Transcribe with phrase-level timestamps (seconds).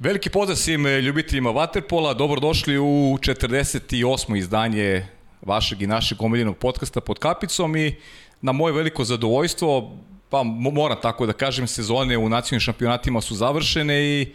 [0.00, 4.36] Veliki pozdrav svim e, ljubiteljima Waterpola, dobrodošli u 48.
[4.36, 5.06] izdanje
[5.42, 7.96] vašeg i našeg omiljenog podcasta pod kapicom i
[8.40, 9.96] na moje veliko zadovoljstvo,
[10.30, 14.26] pa moram tako da kažem, sezone u nacionalnim šampionatima su završene i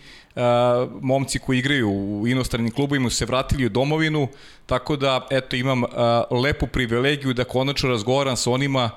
[1.01, 4.27] momci koji igraju u inostranim klubovima su se vratili u domovinu,
[4.65, 5.83] tako da eto imam
[6.31, 8.89] lepu privilegiju da konačno razgovaram sa onima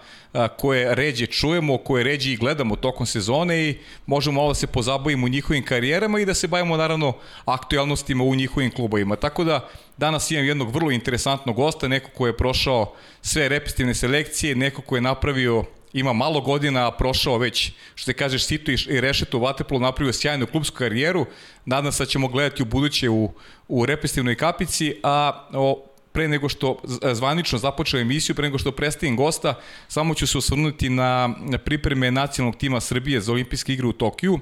[0.58, 5.26] koje ređe čujemo, koje ređe i gledamo tokom sezone i možemo malo da se pozabavimo
[5.26, 7.12] u njihovim karijerama i da se bavimo naravno
[7.44, 9.16] aktualnostima u njihovim klubovima.
[9.16, 14.54] Tako da danas imam jednog vrlo interesantnog gosta, neko ko je prošao sve repestivne selekcije,
[14.54, 15.64] neko ko je napravio
[15.96, 20.46] ima malo godina, prošao već, što se kažeš, situ i rešetu u Vatepolu, napravio sjajnu
[20.46, 21.26] klubsku karijeru.
[21.64, 23.32] Nadam se da ćemo gledati u buduće u,
[23.68, 26.82] u repestivnoj kapici, a o, pre nego što
[27.12, 29.54] zvanično započeo emisiju, pre nego što predstavim gosta,
[29.88, 34.40] samo ću se osvrnuti na pripreme nacionalnog tima Srbije za olimpijske igre u Tokiju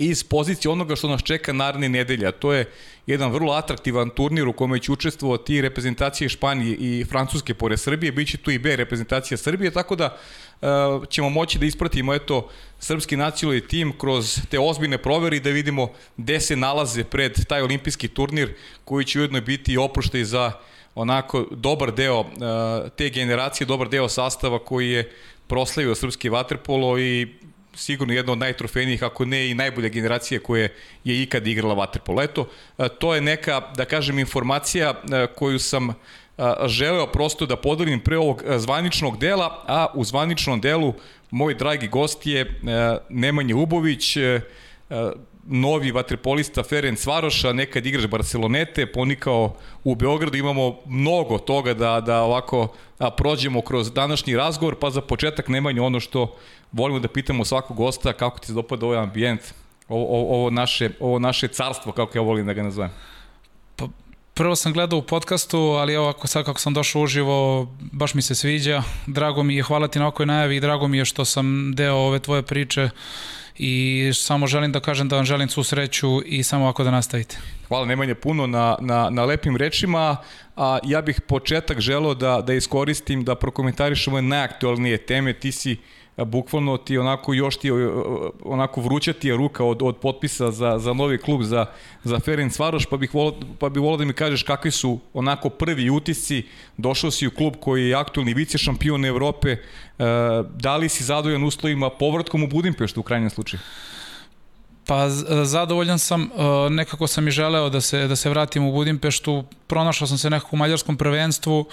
[0.00, 2.64] iz pozicije onoga što nas čeka naredne nedelje, a to je
[3.06, 8.38] jedan vrlo atraktivan turnir u kome će učestvovati reprezentacije Španije i Francuske pored Srbije, biće
[8.38, 10.16] tu i B reprezentacija Srbije, tako da
[11.10, 15.88] ćemo moći da ispratimo eto srpski nacionalni tim kroz te ozbiljne provere i da vidimo
[16.16, 20.52] gde se nalaze pred taj olimpijski turnir koji će ujedno biti oproštaj za
[20.94, 22.26] onako dobar deo uh,
[22.96, 25.10] te generacije, dobar deo sastava koji je
[25.46, 27.28] proslavio srpski vaterpolo i
[27.74, 30.74] sigurno jedna od najtrofejnijih, ako ne i najbolje generacije koje
[31.04, 32.22] je ikad igrala vaterpolo.
[32.22, 32.48] Eto,
[32.98, 35.02] to je neka, da kažem, informacija
[35.34, 35.94] koju sam
[36.66, 40.94] želeo prosto da podelim pre ovog zvaničnog dela, a u zvaničnom delu
[41.30, 42.60] moj dragi gost je
[43.08, 44.16] Nemanja Ubović,
[45.44, 52.22] novi vaterpolista Ferenc Varoša, nekad igrač Barcelonete, ponikao u Beogradu, imamo mnogo toga da, da
[52.22, 52.68] ovako
[53.16, 56.36] prođemo kroz današnji razgovor, pa za početak Nemanja ono što
[56.72, 59.40] volimo da pitamo svakog gosta, kako ti se dopada ovaj ambijent,
[59.88, 62.90] ovo, ovo, naše, ovo naše carstvo, kako ja volim da ga nazovem.
[64.40, 68.22] Prvo sam gledao u podcastu, ali evo ako sad kako sam došao uživo, baš mi
[68.22, 68.82] se sviđa.
[69.06, 71.94] Drago mi je, hvala ti na ovoj najavi i drago mi je što sam deo
[71.94, 72.88] ove tvoje priče
[73.56, 77.38] i samo želim da kažem da vam želim svu sreću i samo ovako da nastavite.
[77.68, 80.16] Hvala Nemanja puno na, na, na lepim rečima,
[80.56, 85.76] a ja bih početak želeo da, da iskoristim da prokomentarišemo najaktualnije teme, ti si
[86.16, 87.70] bukvalno ti onako još ti
[88.44, 91.66] onako vruća ti je ruka od, od potpisa za, za novi klub za,
[92.04, 95.48] za Ferenc Varoš, pa bih, volio, pa bih volio da mi kažeš kakvi su onako
[95.48, 96.42] prvi utisci,
[96.76, 99.56] došao si u klub koji je aktualni vice šampion Evrope,
[100.54, 103.60] da li si zadovoljan uslovima povratkom u Budimpeštu u krajnjem slučaju?
[104.86, 105.08] Pa
[105.44, 110.08] zadovoljan sam, e, nekako sam i želeo da se, da se vratim u Budimpeštu, pronašao
[110.08, 111.64] sam se nekako u mađarskom prvenstvu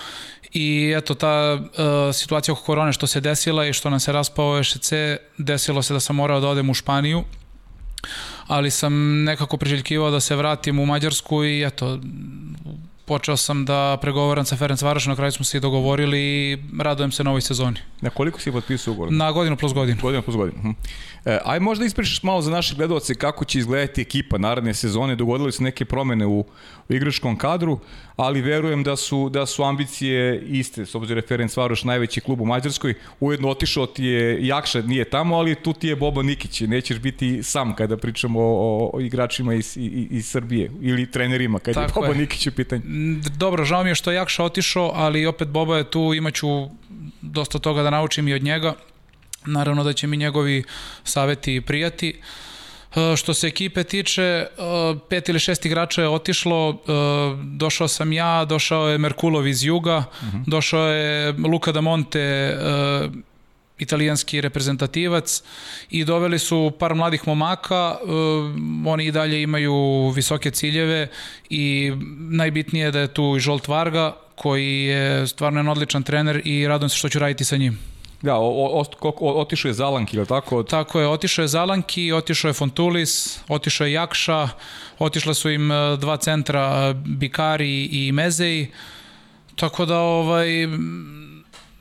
[0.57, 4.59] i eto ta uh, situacija oko korone što se desila i što nam se raspao
[4.59, 4.94] EŠC,
[5.38, 7.23] desilo se da sam morao da odem u Španiju,
[8.47, 12.00] ali sam nekako priželjkivao da se vratim u Mađarsku i eto,
[13.07, 17.12] počeo sam da pregovaram sa Ferenc Varošom, na kraju smo se i dogovorili i radujem
[17.12, 17.79] se novoj sezoni.
[18.01, 19.12] Na koliko si potpisao ugovor?
[19.13, 19.97] Na godinu plus godinu.
[20.01, 20.62] Godinu plus godinu.
[20.62, 20.72] Hm.
[21.25, 25.51] E, aj možda ispričaš malo za naše gledalce kako će izgledati ekipa naredne sezone, dogodile
[25.51, 26.40] su neke promene u,
[26.90, 27.79] u igračkom kadru,
[28.16, 32.41] ali verujem da su, da su ambicije iste, s obzirom da Ferenc Varoš najveći klub
[32.41, 36.62] u Mađarskoj, ujedno otišao ti je Jakša, nije tamo, ali tu ti je Boba Nikić,
[36.62, 41.88] nećeš biti sam kada pričamo o, o igračima iz, iz, iz Srbije ili trenerima, kada
[41.88, 42.22] Tako je Boba je.
[42.22, 42.81] Nikić u pitanju.
[43.38, 46.47] Dobro, žao mi je što je Jakša otišao, ali opet Boba je tu, imaću
[47.22, 48.74] dosta toga da naučim i od njega.
[49.46, 50.63] Naravno da će mi njegovi
[51.03, 52.22] saveti prijati.
[52.96, 54.47] E, što se ekipe tiče, e,
[55.09, 56.91] pet ili šest igrača je otišlo, e,
[57.44, 60.38] došao sam ja, došao je Merkulov iz Juga, uh mhm.
[60.38, 60.44] -huh.
[60.47, 62.57] došao je Luka da Monte,
[63.79, 65.41] italijanski reprezentativac
[65.89, 67.97] i doveli su par mladih momaka,
[68.85, 71.07] oni i dalje imaju visoke ciljeve
[71.49, 71.91] i
[72.29, 76.67] najbitnije je da je tu i Žolt Varga koji je stvarno jedan odličan trener i
[76.67, 77.79] radujem se što ću raditi sa njim.
[78.21, 80.63] Da, o, o, o, otišao je Zalanki, ili tako?
[80.63, 84.50] Tako je, otišao je Zalanki, otišao je Fontulis, otišao je Jakša,
[85.00, 88.68] otišla su im e, dva centra, e, Bikari i Mezej,
[89.56, 90.47] tako da ovaj,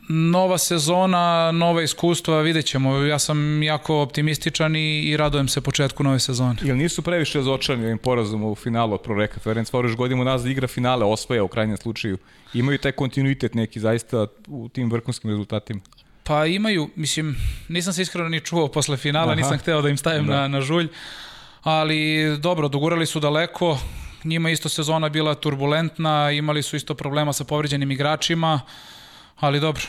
[0.08, 2.97] nova sezona, nova iskustva, vidjet ćemo.
[2.97, 6.56] Ja sam jako optimističan i, i radojem se početku nove sezone.
[6.62, 10.69] Jel nisu previše razočarani ovim porazom u finalu od Proreka Ferenc Varoš godinu nazad igra
[10.69, 12.19] finale, osvaja u krajnjem slučaju.
[12.55, 15.81] Imaju taj kontinuitet neki zaista u tim vrhunskim rezultatima.
[16.25, 17.37] Pa imaju, mislim,
[17.69, 19.35] nisam se iskreno ni čuo posle finala, Aha.
[19.35, 20.41] nisam hteo da im stavim da.
[20.41, 20.88] na, na žulj,
[21.62, 23.79] ali dobro, dogurali su daleko,
[24.25, 28.61] njima isto sezona bila turbulentna, imali su isto problema sa povređenim igračima,
[29.37, 29.83] ali dobro,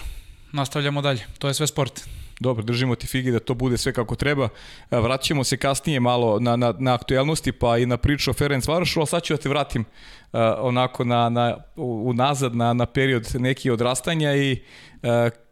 [0.51, 2.01] nastavljamo dalje, to je sve sport.
[2.39, 4.49] Dobro, držimo ti figi da to bude sve kako treba.
[4.91, 8.99] Vraćamo se kasnije malo na, na, na aktuelnosti pa i na priču o Ferenc Varošu,
[8.99, 13.69] ali sad ću da te vratim uh, onako na, na, unazad na, na period neki
[13.69, 15.09] odrastanja i uh,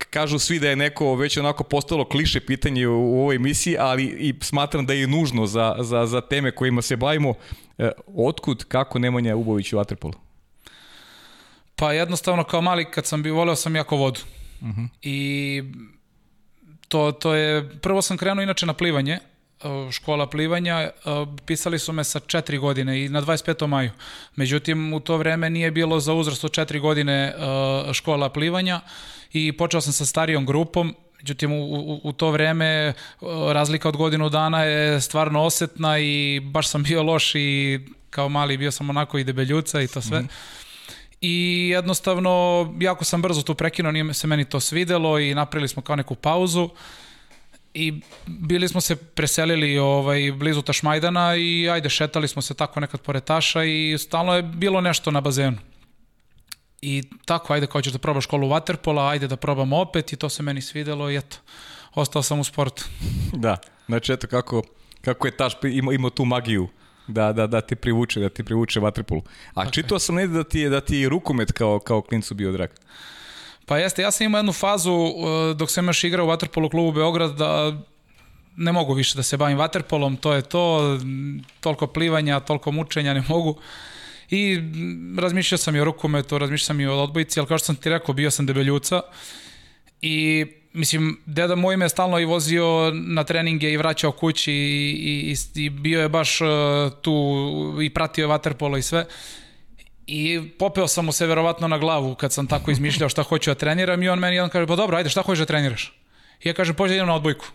[0.09, 4.03] kažu svi da je neko već onako postalo kliše pitanje u, u ovoj emisiji, ali
[4.05, 7.29] i smatram da je nužno za, za, za teme kojima se bavimo.
[7.29, 10.24] Uh, otkud, kako Nemanja Ubović u Waterpolu?
[11.75, 14.19] Pa jednostavno kao mali kad sam bio, voleo sam jako vodu.
[14.61, 14.81] Uh mhm.
[14.81, 14.87] -huh.
[15.01, 15.63] I
[16.87, 19.19] to, to je, prvo sam krenuo inače na plivanje,
[19.91, 20.89] škola plivanja,
[21.45, 23.67] pisali su me sa četiri godine i na 25.
[23.67, 23.91] maju.
[24.35, 27.33] Međutim, u to vreme nije bilo za uzrast od četiri godine
[27.93, 28.81] škola plivanja
[29.33, 32.93] i počeo sam sa starijom grupom, Međutim, u, u, u to vreme
[33.53, 37.79] razlika od godinu dana je stvarno osetna i baš sam bio loš i
[38.09, 40.19] kao mali bio sam onako i debeljuca i to sve.
[40.19, 40.64] Mm -hmm.
[41.21, 45.81] I jednostavno, jako sam brzo tu prekinuo, nije se meni to svidelo i napravili smo
[45.81, 46.69] kao neku pauzu.
[47.73, 53.01] I bili smo se preselili ovaj, blizu Tašmajdana i ajde, šetali smo se tako nekad
[53.01, 55.57] pored Taša i stalno je bilo nešto na bazenu.
[56.81, 60.29] I tako, ajde, kao ćeš da probaš školu Waterpola, ajde da probamo opet i to
[60.29, 61.37] se meni svidelo i eto,
[61.95, 62.85] ostao sam u sportu.
[63.33, 64.63] Da, znači eto kako,
[65.01, 66.67] kako je Taš imao, imao tu magiju
[67.07, 69.21] da, da, da te privuče, da te privuče vaterpolu.
[69.53, 69.71] A okay.
[69.71, 72.69] čitao sam negde da ti je, da ti je rukomet kao, kao klincu bio drag.
[73.65, 76.91] Pa jeste, ja sam imao jednu fazu uh, dok sam još igrao u vaterpolu klubu
[76.91, 77.81] Beograd da
[78.57, 80.97] ne mogu više da se bavim vaterpolom, to je to,
[81.59, 83.59] toliko plivanja, toliko mučenja ne mogu.
[84.29, 84.59] I
[85.17, 87.89] razmišljao sam i o rukometu, razmišljao sam i o odbojici, ali kao što sam ti
[87.89, 89.01] rekao, bio sam debeljuca
[90.01, 95.63] i mislim, deda moj me stalno i vozio na treninge i vraćao kući i, i,
[95.65, 96.47] i bio je baš uh,
[97.01, 97.35] tu
[97.83, 99.05] i pratio vaterpolo i sve.
[100.07, 103.55] I popeo sam mu se verovatno na glavu kad sam tako izmišljao šta hoću da
[103.55, 105.93] treniram i on meni jedan kaže, pa dobro, ajde, šta hoćeš da treniraš?
[106.43, 107.45] I ja kažem, pođe idem na odbojku.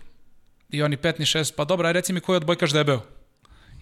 [0.70, 3.00] I oni petni šest, pa dobro, aj reci mi koji odbojkaš debeo.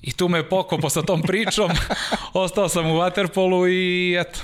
[0.03, 1.71] I tu me je pokopo sa tom pričom,
[2.33, 4.41] ostao sam u vaterpolu i eto,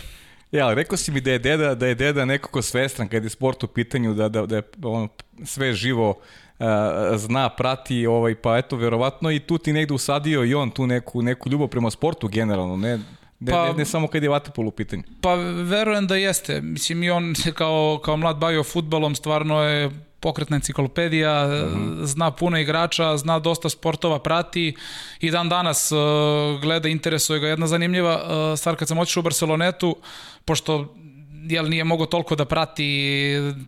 [0.52, 3.62] Ja, rekao si mi da je deda, da je deda nekako svestran kad je sport
[3.64, 5.08] u pitanju, da, da, da je ono,
[5.44, 6.67] sve živo uh,
[7.17, 11.23] zna, prati, ovaj, pa eto, verovatno i tu ti negde usadio i on tu neku,
[11.23, 12.99] neku ljubav prema sportu generalno, ne,
[13.41, 15.02] Ne, pa, ne, ne samo kad je vatopol u pitanju.
[15.20, 16.61] Pa verujem da jeste.
[16.61, 19.91] Mislim i on kao, kao mlad bavio futbalom, stvarno je
[20.25, 24.75] pokretna enciklopedija, mm zna puno igrača, zna dosta sportova, prati
[25.21, 25.99] i dan danas uh,
[26.61, 27.49] gleda, interesuje ga.
[27.49, 29.97] Jedna zanimljiva uh, stvar kad sam otišao u Barcelonetu,
[30.44, 30.94] pošto
[31.49, 32.87] jel nije mogo toliko da prati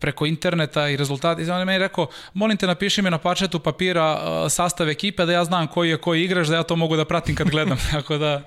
[0.01, 1.43] preko interneta i rezultati.
[1.43, 5.27] I on je meni rekao, molim te napiši mi na pačetu papira uh, sastav ekipe
[5.27, 7.79] da ja znam koji je koji igrač, da ja to mogu da pratim kad gledam.
[7.93, 8.43] Tako da...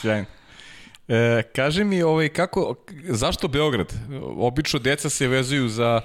[0.00, 0.26] Sjajno.
[1.08, 2.74] E, kaži mi, ovaj, kako,
[3.08, 3.92] zašto Beograd?
[4.36, 6.00] Obično deca se vezuju za,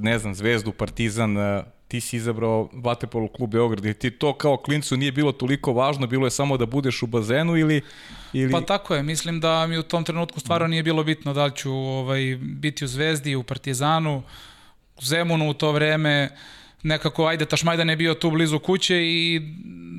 [0.00, 4.56] ne znam, Zvezdu, Partizan, e, ti si izabrao Vatepolu klub Beograd, i ti to kao
[4.56, 7.82] klincu nije bilo toliko važno, bilo je samo da budeš u bazenu ili...
[8.32, 8.52] ili...
[8.52, 11.56] Pa tako je, mislim da mi u tom trenutku stvarno nije bilo bitno da li
[11.56, 14.22] ću ovaj, biti u Zvezdi, u Partizanu,
[14.96, 16.30] u Zemunu u to vreme,
[16.84, 19.40] nekako, ajde, Tašmajdan je bio tu blizu kuće i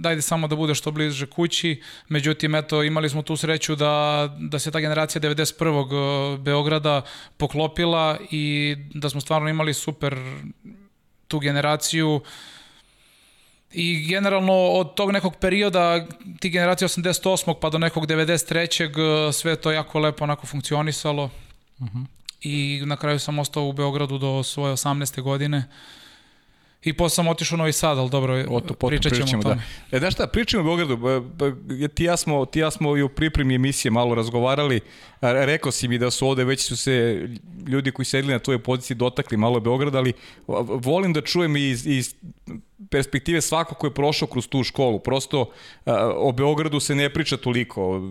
[0.01, 1.81] dajde samo da bude što bliže kući.
[2.09, 6.37] Međutim, eto, imali smo tu sreću da, da se ta generacija 91.
[6.37, 7.01] Beograda
[7.37, 10.15] poklopila i da smo stvarno imali super
[11.27, 12.21] tu generaciju
[13.71, 16.05] i generalno od tog nekog perioda,
[16.39, 17.53] ti generacije 88.
[17.61, 19.31] pa do nekog 93.
[19.31, 21.23] sve to jako lepo onako funkcionisalo.
[21.79, 21.97] Uh mhm.
[21.97, 22.05] -huh.
[22.41, 25.21] I na kraju sam ostao u Beogradu do svoje 18.
[25.21, 25.57] godine.
[25.57, 26.04] Uh,
[26.85, 29.43] I posle sam otišao u Novi Sad, ali dobro, o to, potom pričat ćemo, o
[29.43, 29.55] tome.
[29.91, 29.97] Da.
[29.97, 31.23] E, znaš šta, pričamo o Beogradu,
[31.93, 34.79] ti ja, smo, ti ja smo i u pripremi emisije malo razgovarali,
[35.21, 37.27] rekao si mi da su ovde već su se
[37.67, 40.13] ljudi koji sedili na tvojoj poziciji dotakli malo Beograda, ali
[40.67, 42.15] volim da čujem iz, iz
[42.89, 44.99] perspektive svako ko je prošao kroz tu školu.
[44.99, 45.49] Prosto
[46.15, 48.01] o Beogradu se ne priča toliko.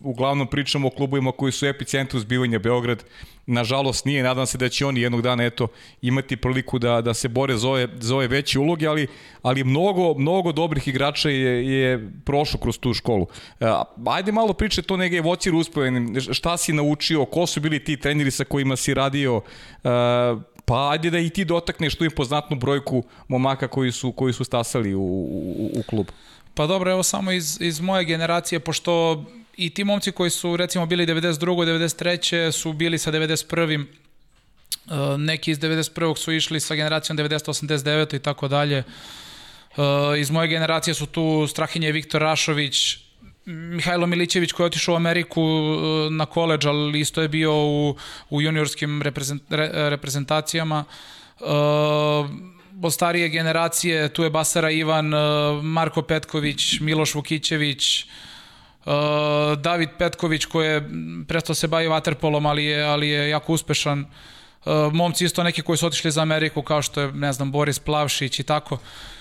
[0.00, 3.04] Uglavnom pričamo o klubovima koji su epicentru zbivanja Beograd.
[3.46, 5.68] Nažalost nije, nadam se da će oni jednog dana eto,
[6.02, 9.06] imati priliku da, da se bore za ove, za ove veće uloge, ali,
[9.42, 13.26] ali mnogo, mnogo dobrih igrača je, je prošlo kroz tu školu.
[14.06, 16.20] Ajde malo priče to nege vocir uspojenim.
[16.32, 19.40] Šta si naučio, ko su bili ti treneri sa kojima si radio,
[20.66, 24.94] pa ajde da i ti dotakneš tu impoznatnu brojku momaka koji su, koji su stasali
[24.94, 26.06] u, u, u klub.
[26.54, 29.24] Pa dobro, evo samo iz, iz moje generacije, pošto
[29.56, 31.40] i ti momci koji su recimo bili 92.
[31.40, 32.52] 93.
[32.52, 33.84] su bili sa 91.
[33.84, 36.16] Uh, neki iz 91.
[36.16, 37.48] su išli sa generacijom 90.
[37.48, 38.16] 89.
[38.16, 38.84] i tako dalje.
[39.76, 39.84] Uh,
[40.18, 43.05] iz moje generacije su tu Strahinje Viktor Rašović,
[43.46, 47.96] Mihajlo Milićević koji je otišao u Ameriku uh, na koleđ, ali isto je bio u,
[48.30, 50.84] u juniorskim reprezent, re, reprezentacijama.
[51.40, 51.46] Uh,
[52.82, 55.20] od starije generacije, tu je Basara Ivan, uh,
[55.64, 58.92] Marko Petković, Miloš Vukićević, uh,
[59.58, 60.88] David Petković koji je
[61.28, 64.00] presto se bavi vaterpolom, ali je, ali je jako uspešan.
[64.00, 67.78] Uh, momci isto neki koji su otišli za Ameriku, kao što je, ne znam, Boris
[67.78, 68.74] Plavšić i tako.
[68.74, 69.15] Mm,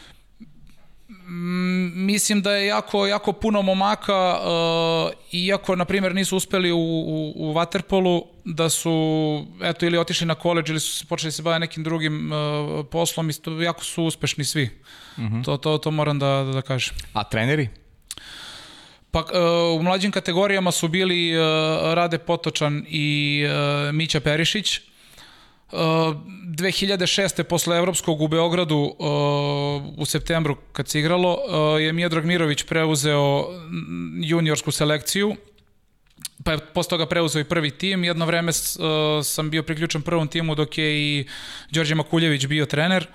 [1.96, 7.34] mislim da je jako, jako puno momaka, uh, iako, na primjer, nisu uspeli u, u,
[7.36, 11.60] u Waterpolu, da su, eto, ili otišli na koleđ, ili su se počeli se baviti
[11.60, 14.70] nekim drugim uh, poslom, isto, jako su uspešni svi.
[15.18, 15.46] Uh -huh.
[15.46, 16.96] to, to, to moram da, da, da kažem.
[17.14, 17.70] A treneri?
[19.12, 21.44] Pa uh, u mlađim kategorijama su bili uh,
[21.94, 24.82] Rade Potočan i uh, Mića Perišić,
[25.72, 27.44] 2006.
[27.44, 28.96] posle Evropskog u Beogradu uh,
[29.98, 33.46] u septembru kad se igralo uh, je Miodrag Mirović preuzeo
[34.22, 35.36] juniorsku selekciju
[36.44, 38.04] pa je posle toga preuzeo i prvi tim.
[38.04, 41.26] Jedno vreme uh, sam bio priključen prvom timu dok je i
[41.72, 43.08] Đorđe Makuljević bio trener.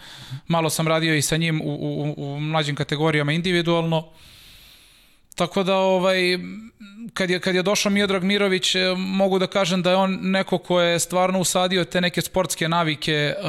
[0.48, 4.08] Malo sam radio i sa njim u, u, u mlađim kategorijama individualno.
[5.40, 6.38] Tako da ovaj
[7.14, 10.58] kad je kad je došao Miodrag Mirović e, mogu da kažem da je on neko
[10.58, 13.46] ko je stvarno usadio te neke sportske navike uh,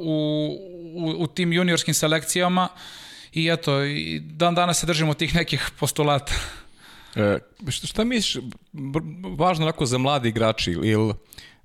[0.00, 0.48] u,
[0.94, 2.68] u, u tim juniorskim selekcijama
[3.32, 6.32] i eto i dan danas se držimo tih nekih postulata.
[7.16, 7.38] E,
[7.70, 8.44] šta misliš
[9.38, 11.14] važno onako za mladi igrači ili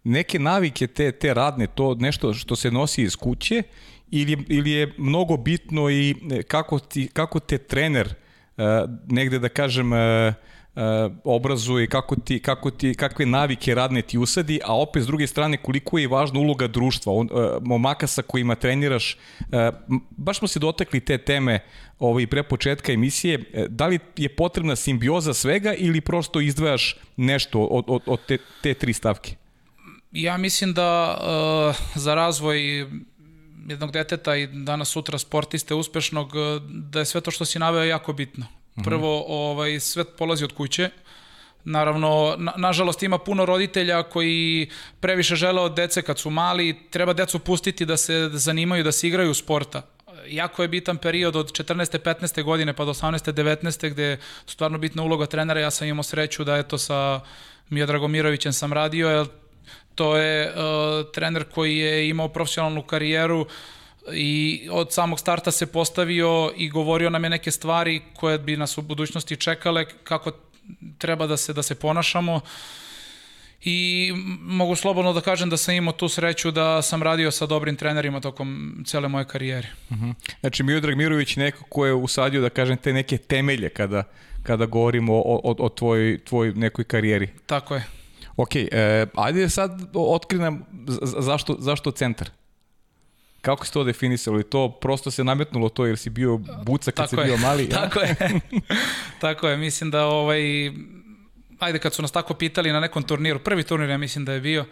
[0.03, 3.63] neke navike te te radne to nešto što se nosi iz kuće
[4.11, 6.15] ili ili je mnogo bitno i
[6.47, 8.15] kako ti kako te trener
[9.07, 9.91] negde da kažem
[11.23, 15.57] obrazuje kako ti, kako ti, kakve navike radne ti usadi, a opet s druge strane
[15.57, 17.29] koliko je važna uloga društva, on,
[17.61, 19.17] momaka sa kojima treniraš,
[20.11, 21.59] baš smo se dotakli te teme
[21.99, 27.85] ovaj, pre početka emisije, da li je potrebna simbioza svega ili prosto izdvajaš nešto od,
[27.87, 29.35] od, od te, te tri stavke?
[30.11, 32.87] Ja mislim da uh, za razvoj
[33.67, 36.31] jednog deteta i danas sutra sportiste uspešnog,
[36.69, 38.45] da je sve to što si naveo jako bitno.
[38.83, 40.89] Prvo, ovaj, sve polazi od kuće.
[41.63, 47.13] Naravno, na, nažalost ima puno roditelja koji previše žele od dece kad su mali, treba
[47.13, 49.81] decu pustiti da se zanimaju, da se igraju sporta.
[50.27, 51.99] Jako je bitan period od 14.
[51.99, 52.43] 15.
[52.43, 53.31] godine pa do 18.
[53.33, 53.89] 19.
[53.89, 55.59] gde je stvarno bitna uloga trenera.
[55.59, 57.21] Ja sam imao sreću da eto sa
[57.69, 59.27] Mio Dragomirovićem sam radio, jer
[59.97, 63.47] to je uh, trener koji je imao profesionalnu karijeru
[64.13, 68.77] i od samog starta se postavio i govorio nam je neke stvari koje bi nas
[68.77, 70.31] u budućnosti čekale, kako
[70.97, 72.41] treba da se, da se ponašamo
[73.63, 74.11] i
[74.41, 78.19] mogu slobodno da kažem da sam imao tu sreću da sam radio sa dobrim trenerima
[78.19, 79.67] tokom cele moje karijere.
[79.89, 80.13] Uh -huh.
[80.39, 84.03] Znači Miodrag Mirović neko ko je usadio da kažem te neke temelje kada,
[84.43, 87.29] kada govorimo o, o, o tvoj, tvoj nekoj karijeri.
[87.45, 87.96] Tako je.
[88.37, 90.65] Ok, e, ajde sad otkrinem
[91.19, 92.29] zašto, zašto centar?
[93.41, 94.39] Kako si to definisalo?
[94.39, 97.69] I to prosto se nametnulo to jer si bio buca kad tako si bio mali?
[97.83, 98.15] tako je.
[99.21, 99.57] tako je.
[99.57, 100.41] Mislim da ovaj...
[101.59, 104.41] Ajde, kad su nas tako pitali na nekom turniru, prvi turnir ja mislim da je
[104.41, 104.65] bio,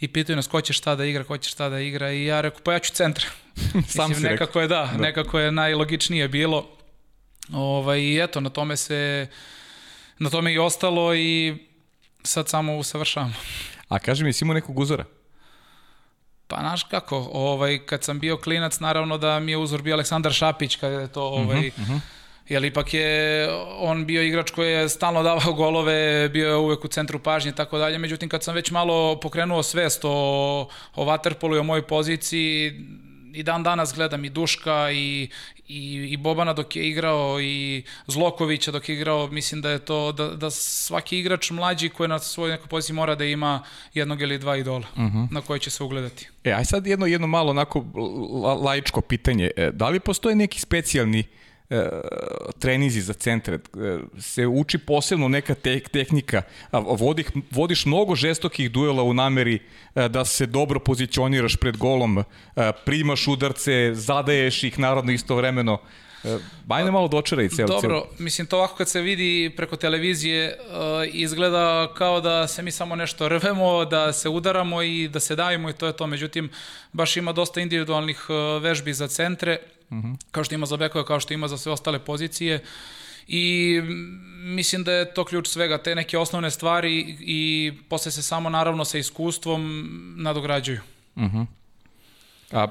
[0.00, 2.40] i pitaju nas ko će šta da igra, ko će šta da igra i ja
[2.40, 3.26] rekao, pa ja ću centra.
[3.88, 4.62] Sam mislim, nekako rekao.
[4.62, 6.68] je da, da, nekako je najlogičnije bilo.
[7.52, 9.26] Ovaj, I eto, na tome se,
[10.18, 11.56] na tome i ostalo i
[12.26, 13.34] sad samo usavršavamo.
[13.88, 15.04] A kaži mi, si imao nekog uzora?
[16.48, 20.32] Pa znaš kako, ovaj, kad sam bio klinac, naravno da mi je uzor bio Aleksandar
[20.32, 22.00] Šapić, kada je to, ovaj, uh -huh, uh -huh.
[22.48, 26.88] jer ipak je on bio igrač koji je stalno davao golove, bio je uvek u
[26.88, 31.56] centru pažnje i tako dalje, međutim kad sam već malo pokrenuo svest o, o Waterpolu
[31.56, 32.80] i o mojoj poziciji,
[33.36, 35.28] i dan danas gledam i Duška i,
[35.68, 40.12] i, i Bobana dok je igrao i Zlokovića dok je igrao, mislim da je to,
[40.12, 43.62] da, da svaki igrač mlađi koji na svojoj nekoj poziciji mora da ima
[43.94, 45.18] jednog ili dva idola uh mhm.
[45.18, 45.28] -huh.
[45.30, 46.28] na koje će se ugledati.
[46.44, 47.84] E, aj sad jedno, jedno malo onako
[48.62, 49.50] laičko pitanje.
[49.56, 51.45] E, da li postoji neki specijalni uh,
[52.58, 58.70] trenizi za centre, e, se uči posebno neka te, tehnika, a vodih, vodiš mnogo žestokih
[58.70, 59.58] duela u nameri
[59.94, 62.24] e, da se dobro pozicioniraš pred golom, e,
[62.84, 65.78] primaš udarce, zadaješ ih narodno istovremeno,
[66.64, 67.66] Bajne malo dočeraj cel.
[67.66, 68.24] Dobro, cel...
[68.24, 70.74] mislim to ovako kad se vidi preko televizije uh,
[71.12, 75.70] izgleda kao da se mi samo nešto rvemo, da se udaramo i da se davimo
[75.70, 76.06] i to je to.
[76.06, 76.50] Međutim,
[76.92, 79.58] baš ima dosta individualnih uh, vežbi za centre,
[79.90, 80.06] mhm.
[80.06, 80.16] -huh.
[80.30, 82.62] kao što ima za bekove, kao što ima za sve ostale pozicije.
[83.28, 83.80] I
[84.36, 88.84] mislim da je to ključ svega, te neke osnovne stvari i posle se samo naravno
[88.84, 90.80] sa iskustvom nadograđuju.
[91.16, 91.36] Uh mhm.
[91.36, 91.46] -huh.
[92.52, 92.66] A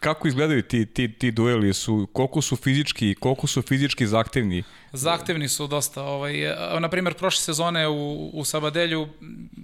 [0.00, 1.74] kako izgledaju ti, ti, ti dueli?
[1.74, 4.62] Su, koliko su fizički, koliko su fizički zahtevni?
[4.92, 6.02] Zahtevni su dosta.
[6.02, 6.34] Ovaj,
[6.80, 9.08] na primjer, prošle sezone u, u Sabadelju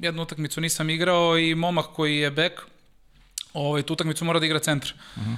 [0.02, 2.60] jednu utakmicu nisam igrao i momak koji je bek,
[3.52, 4.92] ovaj, tu utakmicu mora da igra centar.
[5.16, 5.36] Uh -huh.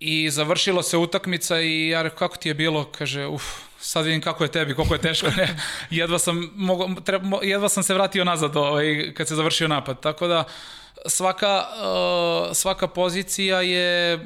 [0.00, 2.84] I završilo se utakmica i ja rekao, kako ti je bilo?
[2.84, 3.42] Kaže, uf,
[3.78, 5.26] sad vidim kako je tebi, koliko je teško.
[5.36, 5.56] Ne,
[5.90, 10.00] jedva, sam, mogo, treba, jedva sam se vratio nazad ovaj, kad se završio napad.
[10.00, 10.44] Tako da
[11.06, 14.20] svaka, uh, svaka pozicija je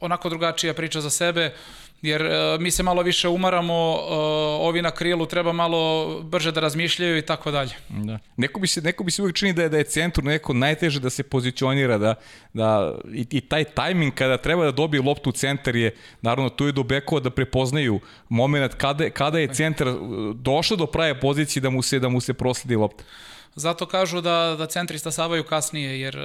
[0.00, 1.54] onako drugačija priča za sebe
[2.02, 4.08] jer uh, mi se malo više umaramo, uh,
[4.68, 7.72] ovi na krilu treba malo brže da razmišljaju i tako dalje.
[7.88, 8.18] Da.
[8.36, 11.00] Neko bi se neko bi se uvijek čini da je da je centru neko najteže
[11.00, 12.14] da se pozicionira da
[12.52, 16.66] da i, i taj tajming kada treba da dobije loptu u centar je naravno tu
[16.66, 19.86] je do bekova da prepoznaju momenat kada kada je centar
[20.34, 23.04] došao do prave pozicije da mu se da mu se prosledi lopta.
[23.54, 26.16] Zato kažu da, da centri stasavaju kasnije, jer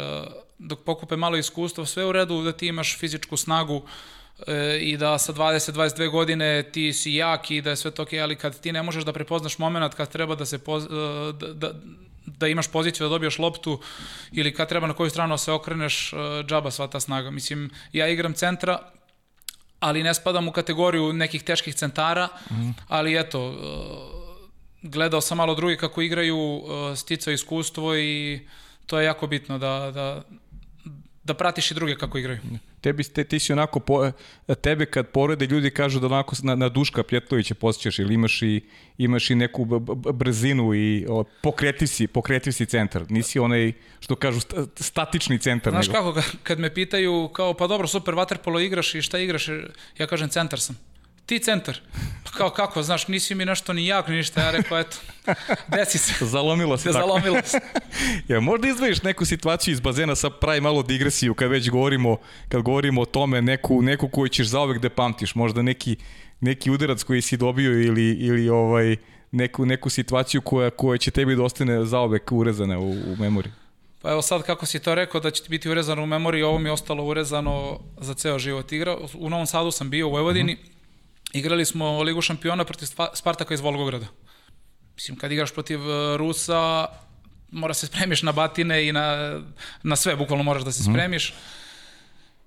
[0.59, 4.16] dok pokupe malo iskustva, sve u redu da ti imaš fizičku snagu, e,
[4.81, 8.35] i da sa 20-22 godine ti si jak i da je sve to ok, ali
[8.35, 10.87] kad ti ne možeš da prepoznaš moment kad treba da se poz,
[11.33, 11.73] da, da,
[12.25, 13.81] da imaš poziciju da dobiješ loptu
[14.31, 16.13] ili kad treba na koju stranu da se okreneš,
[16.47, 17.31] džaba sva ta snaga.
[17.31, 18.79] Mislim, ja igram centra,
[19.79, 22.27] ali ne spadam u kategoriju nekih teških centara,
[22.87, 23.55] ali eto,
[24.81, 26.63] gledao sam malo drugi kako igraju,
[26.95, 28.41] sticao iskustvo i
[28.85, 30.21] to je jako bitno da, da,
[31.27, 32.39] da pratiš i druge kako igraju.
[32.81, 34.11] Tebi, te, ti si onako, po,
[34.61, 38.61] tebe kad porede ljudi kažu da onako na, na Duška Pjetlovića posjećaš ili imaš i,
[38.97, 39.65] imaš i neku
[40.13, 43.05] brzinu i o, pokretiv, si, pokretiv si centar.
[43.09, 44.39] Nisi onaj, što kažu,
[44.75, 45.73] statični centar.
[45.73, 46.13] Znaš nego.
[46.13, 49.47] kako, kad me pitaju kao, pa dobro, super, vaterpolo igraš i šta igraš?
[49.97, 50.86] Ja kažem, centar sam
[51.27, 51.79] ti centar.
[52.23, 54.41] Pa kao kako, znaš, nisi mi nešto ni jak, ni ništa.
[54.41, 54.97] Ja rekao, eto,
[55.67, 56.25] desi se.
[56.35, 56.91] Zalomilo se.
[56.91, 57.59] Zalomilo se.
[58.33, 62.17] ja, možda izdvojiš neku situaciju iz bazena, sa pravi malo digresiju, kad već govorimo,
[62.49, 65.95] kad govorimo o tome, neku, neku koju ćeš zaovek da pamtiš, možda neki,
[66.41, 68.95] neki udarac koji si dobio ili, ili ovaj,
[69.31, 73.53] neku, neku situaciju koja, koja će tebi da ostane zaovek urezana u, u memoriji.
[74.01, 76.59] Pa evo sad kako si to rekao da će ti biti urezano u memoriji, ovo
[76.59, 78.97] mi je ostalo urezano za ceo život igra.
[79.13, 80.76] U Novom Sadu sam bio u Vojvodini, mm -hmm
[81.33, 84.05] Igrali smo Ligu šampiona protiv Spartaka iz Volgograda.
[84.95, 86.85] Mislim, kad igraš protiv e, Rusa,
[87.51, 89.39] mora se spremiš na batine i na,
[89.83, 90.91] na sve, bukvalno moraš da se mhm.
[90.91, 91.33] spremiš.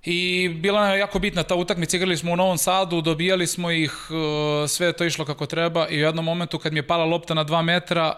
[0.04, 3.92] I bila je jako bitna ta utakmica, igrali smo u Novom Sadu, dobijali smo ih,
[4.10, 7.04] e, sve je to išlo kako treba i u jednom momentu kad mi je pala
[7.04, 8.14] lopta na dva metra,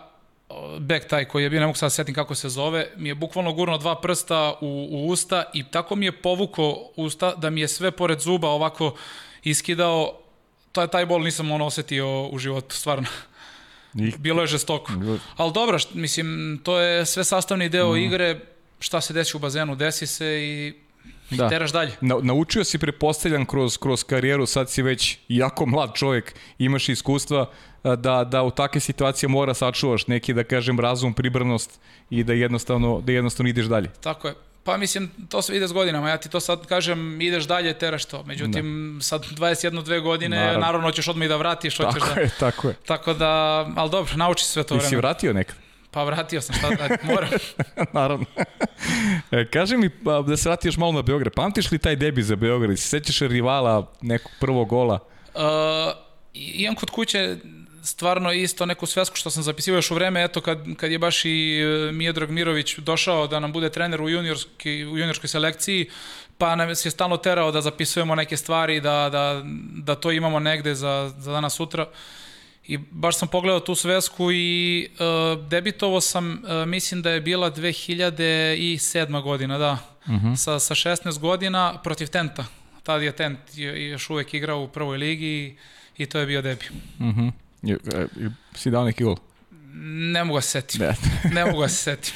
[0.51, 3.09] e, bek taj koji je bio, ne mogu sad da setim kako se zove, mi
[3.09, 7.51] je bukvalno gurno dva prsta u, u usta i tako mi je povuko usta da
[7.51, 8.95] mi je sve pored zuba ovako
[9.43, 10.22] iskidao
[10.73, 13.09] taj, taj bol nisam ono osetio u životu, stvarno.
[14.19, 14.93] Bilo je žestoko.
[15.37, 17.97] Ali dobro, mislim, to je sve sastavni deo mm.
[17.97, 18.41] igre,
[18.81, 20.73] šta se desi u bazenu, desi se i
[21.31, 21.49] da.
[21.49, 21.93] teraš dalje.
[22.01, 27.51] Na, naučio si, prepostavljam, kroz, kroz karijeru, sad si već jako mlad čovjek, imaš iskustva,
[27.85, 31.81] da, da u takve situacije mora sačuvaš neki, da kažem, razum, pribranost
[32.11, 33.91] i da jednostavno, da jednostavno ideš dalje.
[34.01, 34.35] Tako je.
[34.65, 38.05] Pa mislim, to se ide s godinama, ja ti to sad kažem, ideš dalje, teraš
[38.05, 38.23] to.
[38.23, 39.05] Međutim, da.
[39.05, 40.61] sad 21-2 dve naravno.
[40.61, 42.21] naravno hoćeš odmah i da vratiš, hoćeš tako da...
[42.21, 42.75] Je, tako je.
[42.87, 43.31] Tako da,
[43.77, 44.87] ali dobro, nauči sve to vreme.
[44.87, 45.57] I si vratio nekad?
[45.91, 47.31] Pa vratio sam, šta da moram.
[48.01, 48.27] Naravno.
[49.31, 52.23] E, kaži mi, pa, da se vrati još malo na Beograd, pamtiš li taj debi
[52.23, 52.79] za Beograd?
[52.79, 54.99] Se sećaš rivala nekog prvog gola?
[55.35, 55.43] Uh,
[56.35, 57.37] imam kod kuće
[57.83, 61.25] stvarno isto neku svesku što sam zapisivao još u vreme, eto kad, kad je baš
[61.25, 65.91] i e, Mijedrag Mirović došao da nam bude trener u, juniorski, u juniorskoj selekciji,
[66.39, 69.43] pa nam je stalno terao da zapisujemo neke stvari, da, da,
[69.85, 71.87] da to imamo negde za, za danas sutra.
[72.67, 77.51] I baš sam pogledao tu svesku i uh, debitovo sam, uh, mislim da je bila
[77.51, 79.23] 2007.
[79.23, 80.27] godina, da, uh mhm.
[80.27, 80.37] -huh.
[80.37, 82.45] sa, sa 16 godina protiv Tenta.
[82.83, 83.39] Tad je Tent
[83.91, 85.57] još uvek igrao u prvoj ligi i,
[86.03, 86.65] i to je bio debi.
[86.99, 87.21] Uh mhm.
[87.21, 87.33] -huh.
[87.63, 87.79] Je,
[88.17, 89.17] je, si dao neki gol?
[90.13, 90.81] Ne mogu da se setim.
[90.81, 90.95] Ne.
[91.35, 92.15] ne mogu da se setim.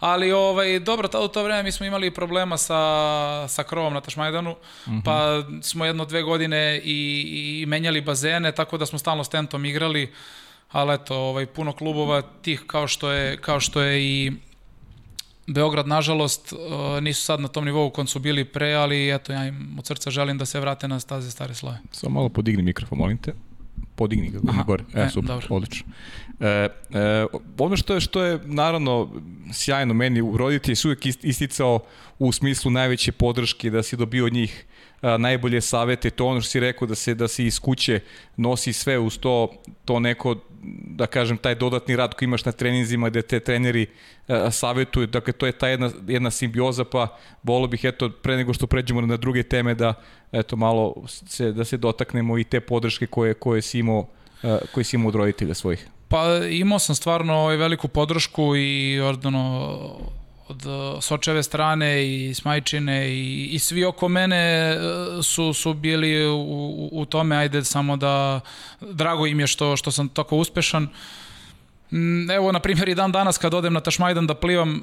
[0.00, 4.00] Ali ovaj, dobro, tada u to vreme mi smo imali problema sa, sa krovom na
[4.00, 5.02] Tašmajdanu, mm -hmm.
[5.04, 9.64] pa smo jedno dve godine i, i menjali bazene, tako da smo stalno s tentom
[9.64, 10.12] igrali,
[10.70, 14.32] ali eto, ovaj, puno klubova tih kao što je, kao što je i
[15.46, 16.52] Beograd, nažalost,
[17.00, 20.10] nisu sad na tom nivou kon su bili pre, ali eto, ja im od srca
[20.10, 21.78] želim da se vrate na staze stare slave.
[21.90, 23.32] Samo malo podigni mikrofon, molim te
[23.94, 24.84] podigni ga Aha, gore.
[24.94, 25.46] E, e super, dobro.
[25.50, 25.86] odlično.
[26.40, 26.68] E, e,
[27.58, 31.80] ono što je, što je naravno sjajno meni, roditelj su uvijek isticao
[32.18, 34.64] u smislu najveće podrške, da si dobio od njih
[35.04, 38.00] a, najbolje savete, to ono što si rekao da se da se iz kuće
[38.36, 39.48] nosi sve uz to,
[39.84, 40.36] to neko
[40.86, 43.86] da kažem, taj dodatni rad koji imaš na treninzima gde te treneri
[44.28, 48.54] a, savetuju, dakle to je ta jedna, jedna simbioza, pa volio bih eto pre nego
[48.54, 49.94] što pređemo na druge teme da
[50.32, 54.06] eto malo se, da se dotaknemo i te podrške koje, koje si imao
[54.74, 55.88] koje si imao od roditelja svojih.
[56.08, 59.78] Pa imao sam stvarno ovaj veliku podršku i ordano
[60.48, 66.26] od uh, Sočeve strane i Smajčine i, i svi oko mene uh, su, su bili
[66.26, 68.40] u, u, tome, ajde samo da
[68.80, 70.88] drago im je što, što sam tako uspešan.
[71.90, 74.82] Mm, Evo, na primjer, i dan danas kad odem na Tašmajdan da plivam,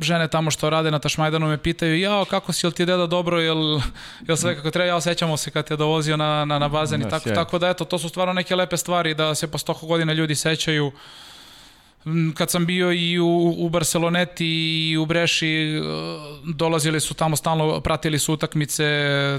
[0.00, 3.06] žene tamo što rade na Tašmajdanu me pitaju, jao, kako si, jel ti je deda
[3.06, 3.80] dobro, jel,
[4.28, 7.10] jel sve kako treba, ja sećamo se kad te dovozio na, na, na bazen i
[7.10, 10.12] tako, tako da, eto, to su stvarno neke lepe stvari da se po 100 godina
[10.12, 10.86] ljudi sećaju.
[10.88, 11.31] Mm,
[12.34, 14.46] Kad sam bio i u, u Barceloneti
[14.90, 15.80] i u Breši, e,
[16.54, 18.84] dolazili su tamo stalno, pratili su utakmice,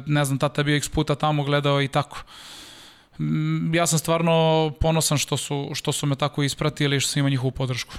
[0.05, 2.17] ne znam, tata bio x puta tamo gledao i tako.
[3.19, 7.19] Mm, Ja sam stvarno ponosan što su, što su me tako ispratili i što sam
[7.19, 7.93] imao njihovu podršku.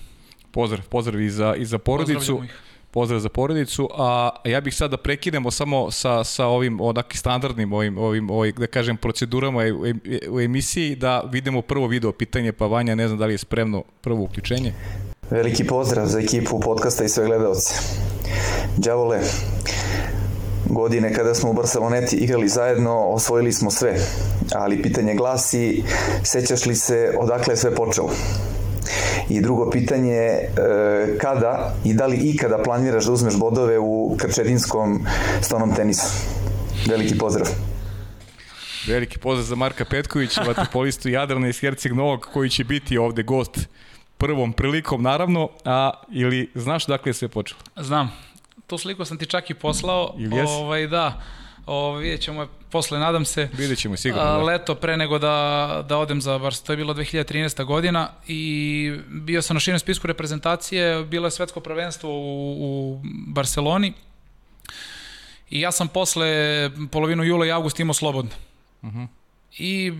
[0.51, 2.19] Pozdrav, pozdrav i za, i za porodicu.
[2.19, 2.74] Pozdravljamo ih.
[2.95, 7.73] Pozdrav za porodicu, a ja bih sad da prekinemo samo sa, sa ovim onak standardnim
[7.73, 9.61] ovim, ovim, ovim, da kažem, procedurama
[10.31, 13.83] u emisiji, da vidimo prvo video pitanje, pa Vanja, ne znam da li je spremno
[14.01, 14.73] prvo uključenje.
[15.31, 17.75] Veliki pozdrav za ekipu podcasta i sve gledalce.
[18.77, 19.21] Đavole,
[20.71, 23.97] godine kada smo u Barceloneti igrali zajedno, osvojili smo sve.
[24.55, 25.83] Ali pitanje glasi,
[26.23, 28.11] sećaš li se odakle je sve počelo?
[29.29, 30.49] I drugo pitanje, e,
[31.21, 35.07] kada i da li ikada planiraš da uzmeš bodove u krčedinskom
[35.41, 36.07] stonom tenisu?
[36.87, 37.49] Veliki pozdrav.
[38.87, 43.69] Veliki pozdrav za Marka Petkovića, vaterpolistu Jadrana iz Herceg Novog, koji će biti ovde gost
[44.19, 47.61] prvom prilikom, naravno, a ili znaš dakle je sve počelo?
[47.77, 48.13] Znam.
[48.67, 50.15] Tu sliku sam ti čak i poslao.
[50.19, 50.53] Ili jesi?
[50.53, 51.23] Ovaj, da.
[51.67, 53.49] Ovo, vidjet ćemo posle, nadam se.
[53.53, 54.25] Vidjet ćemo sigurno.
[54.25, 54.43] Da.
[54.43, 56.63] leto pre nego da, da odem za Bars.
[56.63, 57.65] To je bilo 2013.
[57.65, 61.05] godina i bio sam na širem spisku reprezentacije.
[61.05, 63.93] Bilo je svetsko prvenstvo u, u Barceloni
[65.51, 66.27] i ja sam posle
[66.91, 68.31] polovinu jula i avgusta imao slobodno.
[69.59, 69.93] I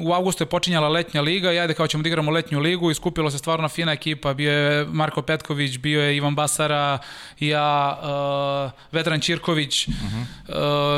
[0.00, 2.94] u avgustu je počinjala letnja liga i ajde kao ćemo da igramo letnju ligu i
[2.94, 4.34] skupilo se stvarno fina ekipa.
[4.34, 6.98] Bio je Marko Petković, bio je Ivan Basara,
[7.40, 9.94] ja, uh, Vedran Ćirković, uh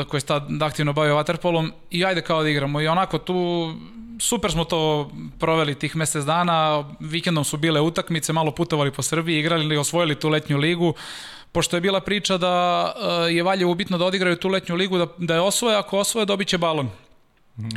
[0.07, 2.81] koji je tad aktivno bavio vaterpolom i ajde kao da igramo.
[2.81, 3.73] I onako tu
[4.19, 9.39] super smo to proveli tih mesec dana, vikendom su bile utakmice, malo putovali po Srbiji,
[9.39, 10.93] igrali i osvojili tu letnju ligu
[11.53, 15.07] pošto je bila priča da uh, je Valjevu bitno da odigraju tu letnju ligu, da,
[15.17, 16.89] da je osvoje, ako osvoje dobit će balon.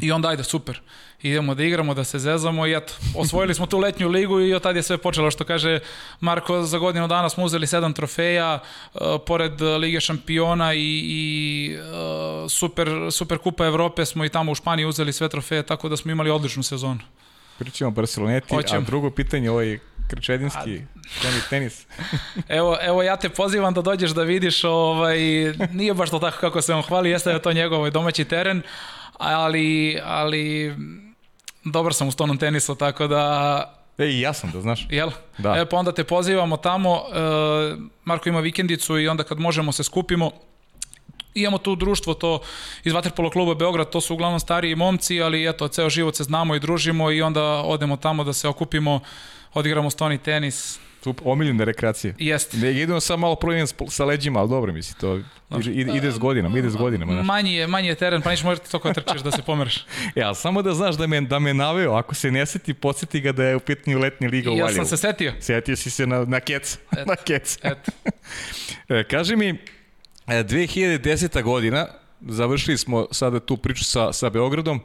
[0.02, 0.80] I onda ajde, super.
[1.22, 4.62] Idemo da igramo, da se zezamo i eto, osvojili smo tu letnju ligu i od
[4.62, 5.30] tad je sve počelo.
[5.30, 5.80] Što kaže
[6.20, 8.58] Marko, za godinu dana smo uzeli sedam trofeja,
[8.94, 14.54] uh, pored Lige šampiona i, i uh, super, super kupa Evrope smo i tamo u
[14.54, 17.00] Španiji uzeli sve trofeje, tako da smo imali odličnu sezonu.
[17.58, 18.80] Pričamo o Barceloneti, a Hoćemo.
[18.86, 20.80] drugo pitanje, ovaj krčedinski
[21.22, 21.86] tenis, tenis.
[22.58, 25.18] Evo, evo ja te pozivam da dođeš da vidiš, ovaj,
[25.72, 28.24] nije baš to tako kako se on hvali, jeste da je to njegov ovaj, domaći
[28.24, 28.62] teren,
[29.18, 30.74] ali, ali
[31.64, 34.87] dobar sam u stonom tenisu, tako da E, i ja sam, da znaš.
[34.90, 35.11] Jel?
[35.38, 35.57] Da.
[35.57, 39.85] E, pa onda te pozivamo tamo, e, Marko ima vikendicu i onda kad možemo se
[39.85, 40.31] skupimo,
[41.35, 42.40] imamo tu društvo to
[42.85, 46.55] iz Vaterpolo kluba Beograd, to su uglavnom stariji momci, ali eto, ceo život se znamo
[46.55, 49.00] i družimo i onda odemo tamo da se okupimo,
[49.55, 50.79] odigramo stoni tenis.
[51.07, 52.14] Super, omiljene rekreacije.
[52.19, 52.57] Jeste.
[52.57, 55.21] Ne, idemo samo malo promijen sa leđima, ali dobro misli, to
[55.73, 57.12] ide, ide s godinama, ide s godinama.
[57.12, 57.27] Znaš.
[57.27, 59.77] Manji je, manji je teren, pa morati toliko da trčeš da se pomeraš.
[60.16, 63.21] E, ali samo da znaš da me, da me naveo, ako se ne seti, podsjeti
[63.21, 64.77] ga da je u pitanju letnja liga u I ja Valjevu.
[64.77, 65.33] sam se setio.
[65.40, 66.79] Sjetio si se na, na kec.
[67.11, 67.59] Na kec.
[67.62, 67.92] Eto.
[68.88, 69.55] E, kaži mi, e,
[70.27, 71.42] 2010.
[71.42, 71.87] godina,
[72.21, 74.81] završili smo sada tu priču sa, sa Beogradom,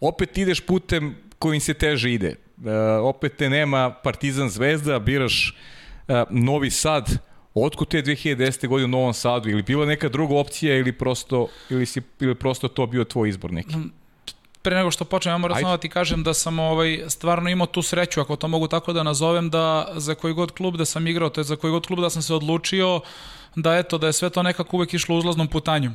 [0.00, 2.34] opet ideš putem kojim se teže ide.
[2.66, 5.54] E, opet te nema Partizan Zvezda, biraš
[6.08, 7.18] e, Novi Sad,
[7.54, 8.68] Otkud te 2010.
[8.68, 9.50] godine u Novom Sadu?
[9.50, 13.52] Ili bila neka druga opcija ili prosto, ili si, ili prosto to bio tvoj izbor
[13.52, 13.74] neki?
[14.62, 15.64] Pre nego što počnem, ja moram Ajde.
[15.64, 18.92] samo da ti kažem da sam ovaj, stvarno imao tu sreću, ako to mogu tako
[18.92, 21.86] da nazovem, da za koji god klub da sam igrao, to je za koji god
[21.86, 23.00] klub da sam se odlučio,
[23.56, 25.94] da eto, da je sve to nekako uvek išlo uzlaznom putanjom.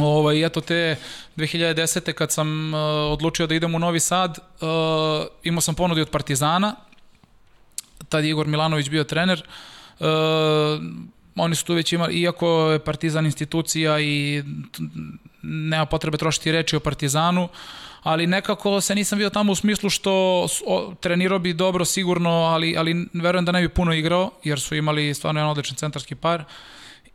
[0.00, 0.96] Ovaj, eto te
[1.36, 2.12] 2010.
[2.12, 2.80] kad sam uh,
[3.12, 4.68] odlučio da idem u Novi Sad, uh,
[5.42, 6.74] imao sam ponudi od Partizana,
[8.08, 9.42] tad je Igor Milanović bio trener,
[10.00, 10.06] uh,
[11.36, 14.42] oni su tu već imali, iako je Partizan institucija i
[15.42, 17.48] nema potrebe trošiti reči o Partizanu,
[18.02, 22.76] ali nekako se nisam bio tamo u smislu što o, trenirao bi dobro sigurno, ali,
[22.78, 26.44] ali verujem da ne bi puno igrao, jer su imali stvarno jedan odličan centarski par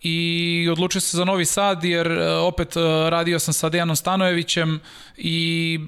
[0.02, 4.80] i odlučio se za Novi Sad jer e, opet e, radio sam sa Dejanom Stanojevićem
[5.18, 5.80] i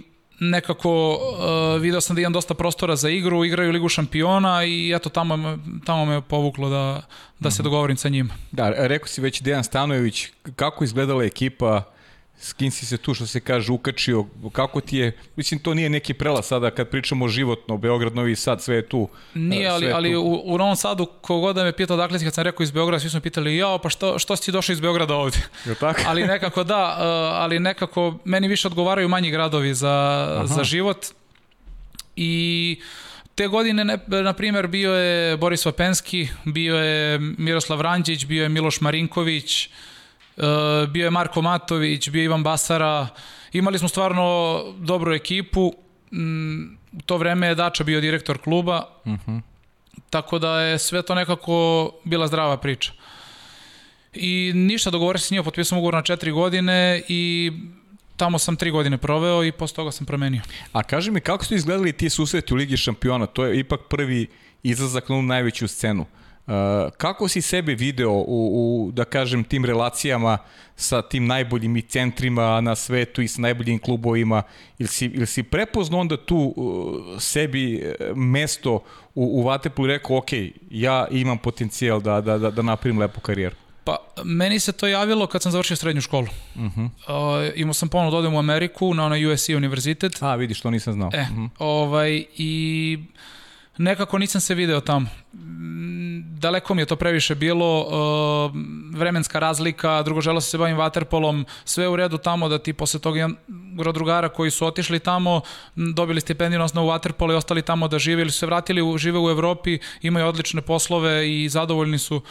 [0.44, 5.10] nekako uh, video sam da imam dosta prostora za igru, igraju Ligu šampiona i eto
[5.10, 7.02] tamo, tamo me povuklo da,
[7.40, 8.34] da se dogovorim sa njima.
[8.52, 11.84] Da, rekao si već Dejan Stanojević, kako izgledala ekipa
[12.42, 15.90] s kim si se tu, što se kaže, ukačio, kako ti je, mislim, to nije
[15.90, 19.10] neki prelaz sada kad pričamo životno, Beograd, Novi Sad, sve je tu.
[19.34, 20.22] Nije, ali, sve ali tu.
[20.22, 23.10] u, u Novom Sadu, kogod da me pitao dakle kad sam rekao iz Beograda, svi
[23.10, 25.38] su me pitali, jao, pa što, što si došao iz Beograda ovde?
[25.66, 26.02] Je tako?
[26.10, 30.48] ali nekako da, uh, ali nekako meni više odgovaraju manji gradovi za, Aha.
[30.48, 31.06] za život
[32.16, 32.80] i
[33.36, 38.50] te godine, ne, na primjer, bio je Boris Vapenski, bio je Miroslav Ranđić, bio je
[38.50, 39.91] Miloš Marinković, uh,
[40.90, 43.08] bio je Marko Matović, bio je Ivan Basara,
[43.54, 45.74] imali smo stvarno dobru ekipu,
[46.12, 49.42] mm, u to vreme je Dača bio direktor kluba, uh -huh.
[50.10, 52.92] tako da je sve to nekako bila zdrava priča.
[54.14, 57.52] I ništa, dogovorio se s njima, potpisao ugovor na četiri godine i
[58.18, 60.42] tamo sam tri godine proveo i posle toga sam promenio.
[60.74, 63.26] A kaži mi, kako su izgledali ti susreti u Ligi šampiona?
[63.26, 64.28] To je ipak prvi
[64.64, 66.02] izlazak na najveću scenu.
[66.02, 66.21] Uh,
[66.98, 70.38] kako si sebe video u, u, da kažem, tim relacijama
[70.76, 74.44] sa tim najboljim i centrima na svetu i sa najboljim klubovima?
[74.80, 78.76] Ili si, ili si prepoznao onda tu uh, sebi uh, mesto
[79.16, 80.30] u, u Vateplu i rekao, ok,
[80.70, 83.56] ja imam potencijal da, da, da, da napravim lepu karijeru?
[83.84, 86.28] Pa, meni se to javilo kad sam završio srednju školu.
[86.56, 86.86] Uh -huh.
[86.86, 90.18] uh, imao sam ponovno da odem u Ameriku na onaj USC univerzitet.
[90.22, 91.10] A, vidiš, to nisam znao.
[91.14, 91.50] E, uh -huh.
[91.60, 93.00] ovaj, i
[93.82, 95.10] nekako nisam se video tamo.
[96.40, 98.52] Daleko mi je to previše bilo, uh,
[98.94, 103.20] vremenska razlika, drugo želo se bavim vaterpolom, sve u redu tamo da ti posle toga
[103.20, 103.36] imam
[103.94, 105.42] drugara koji su otišli tamo,
[105.76, 109.20] dobili stipendiju na osnovu vaterpola i ostali tamo da žive ili su se vratili, žive
[109.20, 112.22] u Evropi, imaju odlične poslove i zadovoljni su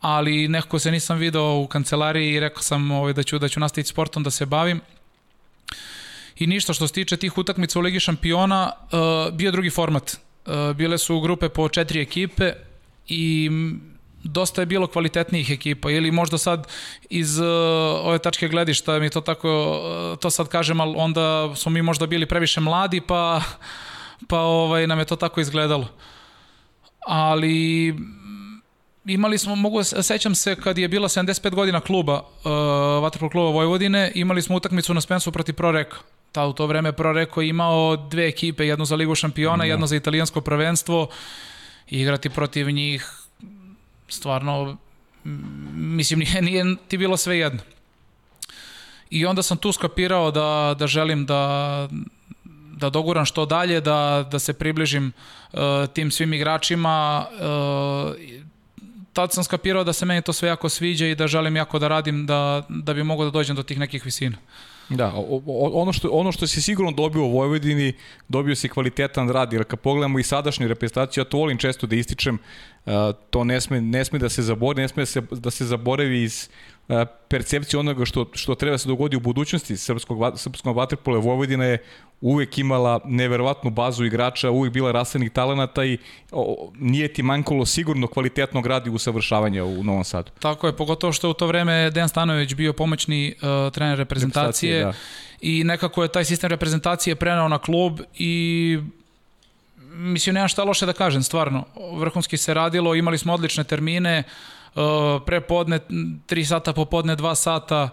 [0.00, 3.60] ali nekako se nisam video u kancelariji i rekao sam ovaj, da ću, da ću
[3.60, 4.80] nastaviti sportom da se bavim.
[6.36, 10.16] I ništa što se tiče tih utakmica u Ligi šampiona, uh, bio drugi format.
[10.50, 12.52] Uh, bile su grupe po četiri ekipe
[13.08, 13.50] i
[14.24, 16.66] dosta je bilo kvalitetnijih ekipa ili možda sad
[17.10, 17.46] iz uh,
[18.02, 19.80] ove tačke gledišta mi to tako
[20.12, 23.42] uh, to sad kažem, ali onda smo mi možda bili previše mladi pa
[24.28, 25.88] pa ovaj nam je to tako izgledalo.
[27.06, 27.94] Ali
[29.06, 34.12] imali smo, mogu, sećam se kad je bila 75 godina kluba, uh, Vatrpol kluba Vojvodine,
[34.14, 35.96] imali smo utakmicu na Spensu protiv Proreka.
[36.32, 39.96] Ta u to vreme Proreko imao dve ekipe, jednu za Ligu šampiona, mm, jednu za
[39.96, 41.08] italijansko prvenstvo.
[41.88, 43.10] Igrati protiv njih
[44.08, 44.76] stvarno
[45.74, 47.60] mislim nije, nije ti bilo sve jedno.
[49.10, 51.88] I onda sam tu skapirao da, da želim da,
[52.76, 55.12] da doguram što dalje, da, da se približim
[55.52, 55.60] uh,
[55.92, 58.14] tim svim igračima, uh,
[59.12, 61.88] tad sam skapirao da se meni to sve jako sviđa i da želim jako da
[61.88, 64.36] radim da, da bi mogao da dođem do tih nekih visina.
[64.90, 67.92] Da, o, o, ono što, ono što si sigurno dobio u Vojvodini,
[68.28, 71.96] dobio si kvalitetan rad, jer kad pogledamo i sadašnju reprezentaciju, ja to volim često da
[71.96, 72.38] ističem,
[72.86, 72.92] uh,
[73.30, 76.22] to ne sme, ne sme da se zaboravi, ne sme da se, da se zaboravi
[76.22, 76.48] iz
[77.28, 81.78] percepciju onoga što, što treba se dogodi u budućnosti srpskog, srpskog vaterpola Vojvodina je
[82.20, 85.98] uvek imala neverovatnu bazu igrača, uvek bila rasenih talenata i
[86.32, 90.30] o, nije ti mankalo sigurno kvalitetnog radi usavršavanja u Novom Sadu.
[90.38, 94.92] Tako je, pogotovo što u to vreme Dejan Stanović bio pomoćni uh, trener reprezentacije da.
[95.40, 98.78] i nekako je taj sistem reprezentacije prenao na klub i
[99.92, 101.64] mislim, nemam šta loše da kažem, stvarno.
[101.92, 104.59] Vrhunski se radilo, imali smo odlične termine, uh,
[105.26, 107.88] pre podne 3 sata, popodne 2 sata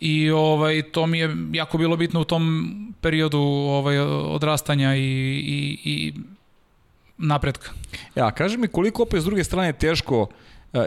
[0.00, 5.78] i ovaj to mi je jako bilo bitno u tom periodu ovaj odrastanja i, i,
[5.84, 6.14] i
[7.18, 7.70] napretka.
[8.14, 10.28] Ja, kaži mi koliko opet s druge strane teško uh,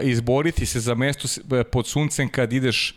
[0.02, 1.28] izboriti se za mesto
[1.72, 2.94] pod suncem kad ideš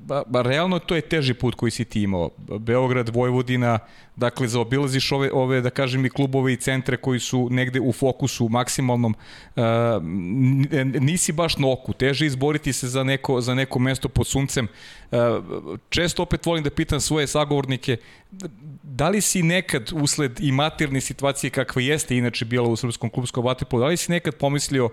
[0.00, 2.30] Ba, ba, realno to je teži put koji si ti imao.
[2.58, 3.78] Beograd, Vojvodina,
[4.16, 8.48] dakle zaobilaziš ove, ove da kažem i klubove i centre koji su negde u fokusu
[8.48, 9.14] maksimalnom.
[9.56, 9.62] Uh,
[11.00, 14.68] nisi baš na oku, teže izboriti se za neko, za neko mesto pod suncem.
[15.10, 15.18] Uh,
[15.88, 17.96] često opet volim da pitam svoje sagovornike,
[18.82, 23.44] da li si nekad usled i materne situacije kakva jeste inače bila u srpskom klubskom
[23.44, 24.90] vaterpolu, da li si nekad pomislio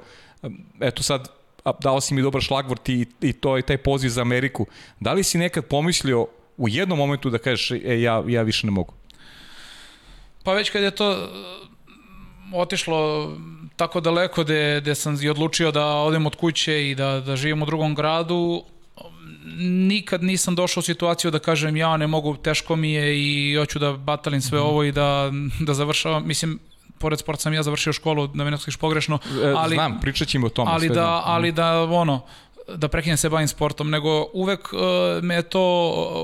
[0.79, 1.38] eto sad
[1.81, 4.65] dao si mi dobar šlagvort i, i to je taj poziv za Ameriku.
[4.99, 8.71] Da li si nekad pomislio u jednom momentu da kažeš e, ja, ja više ne
[8.71, 8.93] mogu?
[10.43, 13.31] Pa već kad je to uh, otišlo
[13.75, 17.61] tako daleko da da sam i odlučio da odem od kuće i da, da živim
[17.61, 18.63] u drugom gradu,
[19.59, 23.79] nikad nisam došao u situaciju da kažem ja ne mogu, teško mi je i hoću
[23.79, 24.63] da batalim sve mm.
[24.63, 26.27] ovo i da, da završavam.
[26.27, 26.59] Mislim,
[26.99, 29.19] pored sporta sam ja završio školu, da me ne pogrešno.
[29.43, 30.71] E, ali, Znam, pričat ćemo o tome.
[30.71, 31.21] Ali, da, znam.
[31.25, 32.21] ali da, ono,
[32.75, 34.79] da prekinem se bavim sportom, nego uvek uh,
[35.23, 35.59] me je to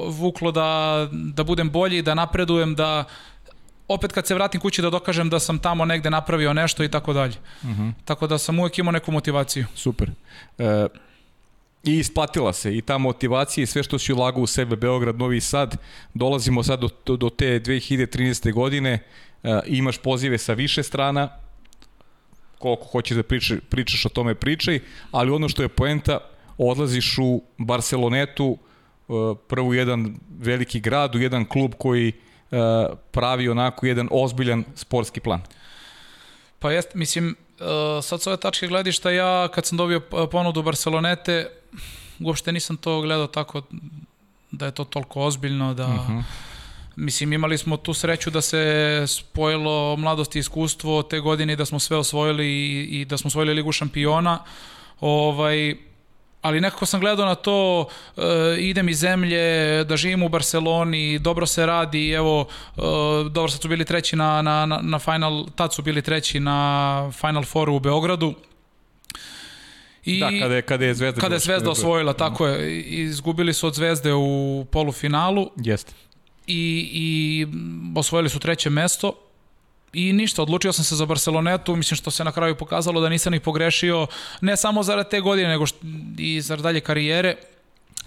[0.10, 3.04] vuklo da, da budem bolji, da napredujem, da
[3.88, 7.14] opet kad se vratim kući da dokažem da sam tamo negde napravio nešto i tako
[7.14, 7.36] dalje.
[7.64, 7.92] -huh.
[8.06, 9.66] Tako da sam uvek imao neku motivaciju.
[9.76, 10.12] Super.
[10.58, 10.88] E,
[11.84, 15.42] I isplatila se i ta motivacija i sve što si ulagao u sebe, Beograd, Novi
[15.42, 15.78] Sad,
[16.14, 18.54] dolazimo sad do, do, te 2013.
[18.54, 19.00] godine,
[19.66, 21.30] imaš pozive sa više strana,
[22.60, 24.80] koliko hoćeš da priča, pričaš o tome pričaj,
[25.12, 26.20] ali ono što je poenta,
[26.58, 28.58] odlaziš u Barcelonetu,
[29.08, 32.58] uh, prvo jedan veliki grad, u jedan klub koji uh,
[33.12, 35.42] pravi onako jedan ozbiljan sportski plan.
[36.60, 40.00] Pa jest, mislim, uh, sad s ove tačke gledišta ja kad sam dobio
[40.32, 41.50] ponudu Barcelonete,
[42.20, 43.62] uopšte nisam to gledao tako
[44.52, 45.86] da je to toliko ozbiljno, da...
[45.86, 46.18] Uh mhm.
[46.18, 46.24] -huh.
[46.96, 51.66] Mislim, imali smo tu sreću da se spojilo mladost i iskustvo te godine i da
[51.66, 54.40] smo sve osvojili i, i da smo osvojili Ligu šampiona.
[55.00, 55.76] Ovaj,
[56.42, 58.22] ali nekako sam gledao na to, e,
[58.60, 62.82] idem iz zemlje, da živim u Barceloni, dobro se radi, evo, e,
[63.30, 67.44] dobro sad su bili treći na, na, na final, tad su bili treći na Final
[67.44, 68.34] Fouru u Beogradu.
[70.06, 71.22] I da, kada je, kada je Zvezda...
[71.22, 72.82] Kada je Zvezda osvojila, tako je.
[72.82, 75.50] Izgubili su od Zvezde u polufinalu.
[75.56, 75.94] Jeste.
[76.48, 77.48] I, I
[77.96, 79.14] osvojili su treće mesto
[79.96, 83.34] i ništa, odlučio sam se za Barcelonetu, mislim što se na kraju pokazalo da nisam
[83.34, 84.08] ih pogrešio,
[84.42, 85.78] ne samo zarad te godine, nego što,
[86.18, 87.36] i zarad dalje karijere.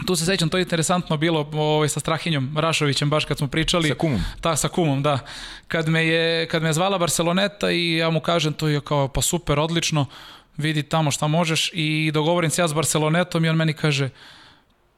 [0.06, 3.88] Tu se sećam, to je interesantno bilo ovaj, sa Strahinjom Rašovićem, baš kad smo pričali.
[3.88, 4.20] Sa kumom.
[4.40, 5.18] Ta, sa kumom, da.
[5.68, 9.08] Kad me je, kad me je zvala Barceloneta i ja mu kažem, to je kao,
[9.08, 10.06] pa super, odlično,
[10.56, 14.10] vidi tamo šta možeš i dogovorim se ja s Barcelonetom i on meni kaže,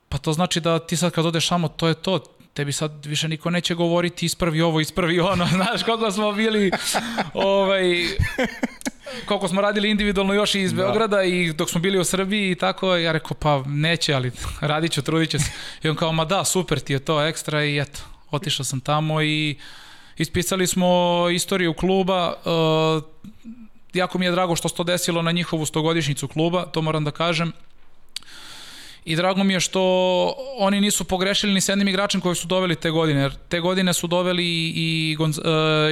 [0.08, 3.28] pa to znači da ti sad kad odeš tamo, to je to, tebi sad više
[3.28, 6.70] niko neće govoriti ispravi ovo, ispravi ono, znaš koliko smo bili
[7.34, 8.04] ovaj,
[9.26, 10.82] koliko smo radili individualno još i iz da.
[10.82, 14.92] Beograda i dok smo bili u Srbiji i tako, ja rekao pa neće, ali radit
[14.92, 15.50] ću, trudit ću se.
[15.82, 19.22] I on kao, ma da, super ti je to ekstra i eto, otišao sam tamo
[19.22, 19.56] i
[20.16, 23.02] ispisali smo istoriju kluba, uh,
[23.94, 27.10] jako mi je drago što se to desilo na njihovu stogodišnjicu kluba, to moram da
[27.10, 27.52] kažem
[29.10, 29.82] i drago mi je što
[30.58, 33.20] oni nisu pogrešili ni s jednim igračem koji su doveli te godine.
[33.20, 35.44] Jer te godine su doveli i, Gonz, uh,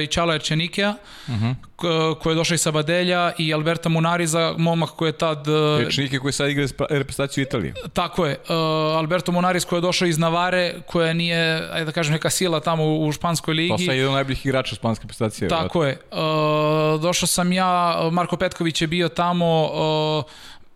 [0.03, 0.95] i Čala Erčenikija,
[1.27, 1.45] uh mhm.
[1.77, 2.15] -huh.
[2.19, 5.47] koji je došao iz Sabadelja, i Alberta Munariza, momak koji je tad...
[5.47, 7.73] Uh, Erčenike koji sad igra reprezentaciju Italije.
[7.93, 8.37] Tako je.
[8.49, 8.55] Uh,
[8.97, 12.97] Alberto Munariz koji je došao iz Navare, koja nije, ajde da kažem, neka sila tamo
[12.97, 13.69] u, španskoj ligi.
[13.69, 15.49] To sad je jedan najboljih igrača španske reprezentacije.
[15.49, 15.99] Tako je.
[16.11, 20.23] Uh, došao sam ja, Marko Petković je bio tamo, uh,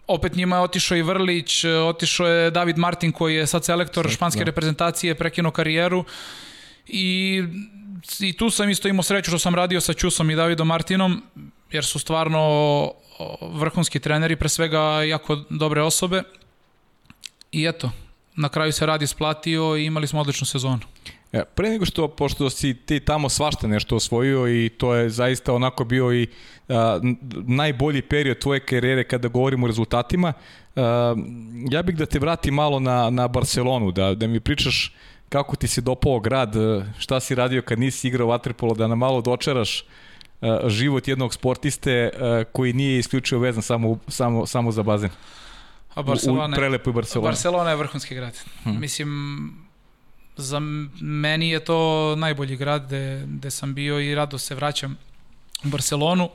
[0.07, 4.39] opet njima je otišao i Vrlić, otišao je David Martin koji je sad selektor španske
[4.39, 4.45] da.
[4.45, 6.05] reprezentacije, prekinuo karijeru
[6.87, 7.43] i,
[8.19, 11.23] i tu sam isto imao sreću što sam radio sa Ćusom i Davidom Martinom,
[11.71, 12.91] jer su stvarno
[13.41, 16.23] vrhunski treneri, pre svega jako dobre osobe.
[17.51, 17.91] I eto,
[18.35, 20.79] na kraju se radi isplatio i imali smo odličnu sezonu.
[21.33, 25.53] Ja, pre nego što, pošto si ti tamo svašta nešto osvojio i to je zaista
[25.53, 26.27] onako bio i
[26.69, 26.99] a,
[27.47, 30.33] najbolji period tvoje karijere kada govorimo o rezultatima,
[30.75, 31.15] a,
[31.69, 34.95] ja bih da te vrati malo na, na Barcelonu, da, da mi pričaš
[35.29, 36.55] kako ti se dopao grad,
[36.97, 39.85] šta si radio kad nisi igrao vaterpolo, da nam malo dočaraš
[40.41, 45.09] a, život jednog sportiste a, koji nije isključio vezan samo, samo, samo za bazen.
[45.93, 47.29] A Barcelona, u, u prelepoj Barcelona.
[47.29, 48.37] Barcelona je vrhunski grad.
[48.63, 48.79] Hmm.
[48.79, 49.09] Mislim,
[50.37, 50.59] za
[51.01, 54.97] meni je to najbolji grad gde, gde sam bio i rado se vraćam
[55.65, 56.29] u Barcelonu.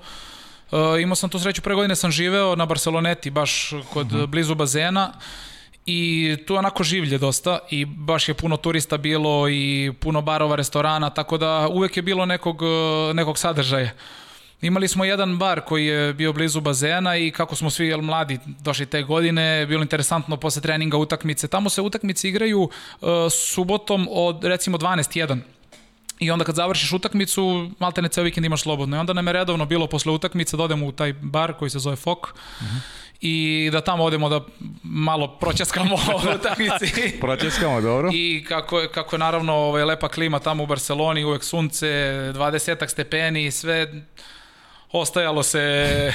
[0.71, 4.23] Uh, imao sam tu sreću, pre godine sam živeo na Barceloneti, baš kod uh mhm.
[4.23, 4.27] -huh.
[4.27, 5.13] blizu bazena
[5.87, 11.11] i tu onako življe dosta i baš je puno turista bilo i puno barova, restorana,
[11.11, 12.63] tako da uvek je bilo nekog,
[13.15, 13.91] nekog sadržaja.
[14.63, 18.39] Imali smo jedan bar koji je bio blizu bazena i kako smo svi jel, mladi
[18.47, 21.49] došli te godine, bilo interesantno posle treninga utakmice.
[21.49, 25.39] Tamo se utakmice igraju uh, subotom od recimo 12.1.
[26.19, 28.97] I onda kad završiš utakmicu, malte ne ceo vikend imaš slobodno.
[28.97, 31.79] I onda nam je redovno bilo posle utakmice da odemo u taj bar koji se
[31.79, 32.27] zove Fok.
[32.27, 32.67] Uh.
[32.67, 34.41] -huh i da tamo odemo da
[34.83, 37.19] malo proćeskamo u utakmici.
[37.21, 38.11] proćeskamo, dobro.
[38.13, 42.89] I kako je, kako je naravno ovaj, lepa klima tamo u Barceloni, uvek sunce, 20
[42.89, 44.05] stepeni, i sve
[44.93, 46.13] ostajalo se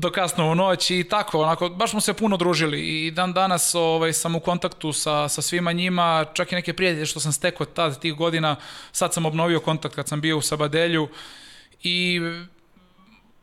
[0.00, 3.74] do kasno u noć i tako, onako, baš smo se puno družili i dan danas
[3.74, 7.66] ovaj, sam u kontaktu sa, sa svima njima, čak i neke prijatelje što sam stekao
[7.66, 8.56] tad tih godina,
[8.92, 11.08] sad sam obnovio kontakt kad sam bio u Sabadelju
[11.82, 12.20] i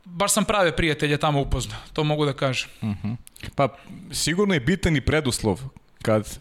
[0.05, 2.69] baš sam prave prijatelje tamo upoznao, to mogu da kažem.
[2.81, 3.07] Uh mhm.
[3.07, 3.15] -huh.
[3.55, 3.67] Pa
[4.11, 5.61] sigurno je bitan i preduslov
[6.01, 6.39] kad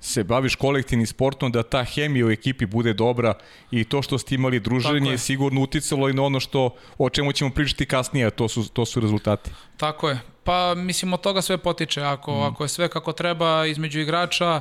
[0.00, 3.34] se baviš kolektivnim sportom, da ta hemija u ekipi bude dobra
[3.70, 7.32] i to što ste imali druženje je sigurno uticalo i na ono što, o čemu
[7.32, 9.50] ćemo pričati kasnije, to su, to su rezultati.
[9.76, 10.18] Tako je.
[10.44, 12.02] Pa mislim od toga sve potiče.
[12.02, 12.42] Ako, mm.
[12.42, 14.60] ako je sve kako treba između igrača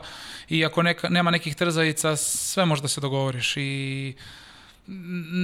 [0.49, 4.13] i ako neka, nema nekih trzajica, sve može da se dogovoriš i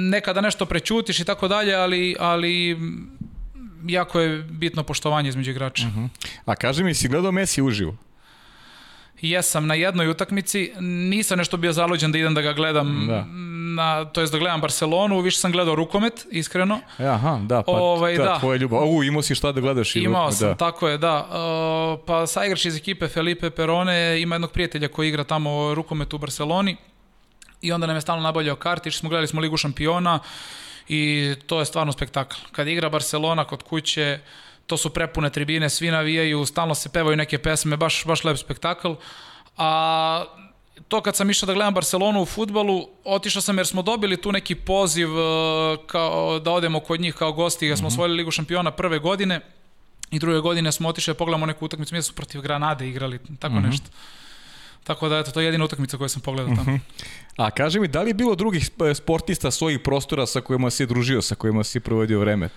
[0.09, 2.77] nekada nešto prećutiš i tako dalje, ali, ali
[3.87, 5.87] jako je bitno poštovanje između igrača.
[5.87, 6.29] Mm -hmm.
[6.45, 7.97] A kaži mi, si gledao Messi uživo?
[9.29, 13.25] Jesam na jednoj utakmici, nisam nešto bio zaluđen da idem da ga gledam da.
[13.75, 16.79] Na, to jest da gledam Barcelonu, više sam gledao rukomet, iskreno.
[16.99, 18.39] E, aha, da, pa ovaj, da, da.
[18.39, 18.89] tvoja ljubav.
[18.89, 20.55] U, imao si šta da gledaš i Imao rukomet, sam, da.
[20.55, 21.19] tako je, da.
[21.19, 26.17] Uh, pa saigrač iz ekipe Felipe Perone ima jednog prijatelja koji igra tamo rukomet u
[26.17, 26.77] Barceloni
[27.61, 30.19] i onda nam je stalno nabavljao karti, smo gledali smo Ligu šampiona
[30.87, 32.35] i to je stvarno spektakl.
[32.51, 34.19] Kad igra Barcelona kod kuće,
[34.67, 38.93] to su prepune tribine, svi navijaju, stalno se pevaju neke pesme, baš, baš lep spektakl.
[39.57, 40.25] A
[40.87, 44.31] to kad sam išao da gledam Barcelonu u futbalu, otišao sam jer smo dobili tu
[44.31, 47.93] neki poziv uh, kao, da odemo kod njih kao gosti, jer smo mm -hmm.
[47.93, 49.41] osvojili Ligu šampiona prve godine
[50.11, 53.55] i druge godine smo otišli da pogledamo neku utakmicu, mi su protiv Granade igrali, tako
[53.55, 53.65] mm -hmm.
[53.65, 53.87] nešto.
[54.83, 56.71] Tako da, eto, to je jedina utakmica koju sam pogledao tamo.
[56.71, 56.75] Mhm.
[57.37, 61.21] A kaži mi, da li je bilo drugih sportista svojih prostora sa kojima si družio,
[61.21, 62.49] sa kojima si provodio vreme?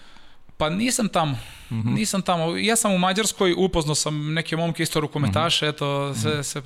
[0.56, 1.38] Pa nisam tamo.
[1.70, 1.94] Mm -hmm.
[1.94, 2.56] Nisam tamo.
[2.56, 5.74] Ja sam u Mađarskoj, upoznao sam neke momke isto rukometaše, mm -hmm.
[5.74, 6.42] eto, se, mm -hmm.
[6.42, 6.62] se,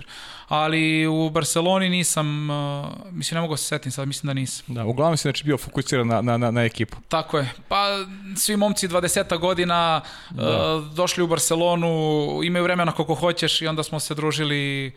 [0.48, 4.74] ali u Barceloni nisam, uh, mislim, ne mogu se setim sad, mislim da nisam.
[4.74, 6.96] Da, uglavnom si znači bio fokusiran na, na, na, na ekipu.
[7.08, 7.52] Tako je.
[7.68, 7.86] Pa
[8.36, 10.76] svi momci 20 godina da.
[10.76, 14.92] uh, došli u Barcelonu, imaju vremena koliko hoćeš i onda smo se družili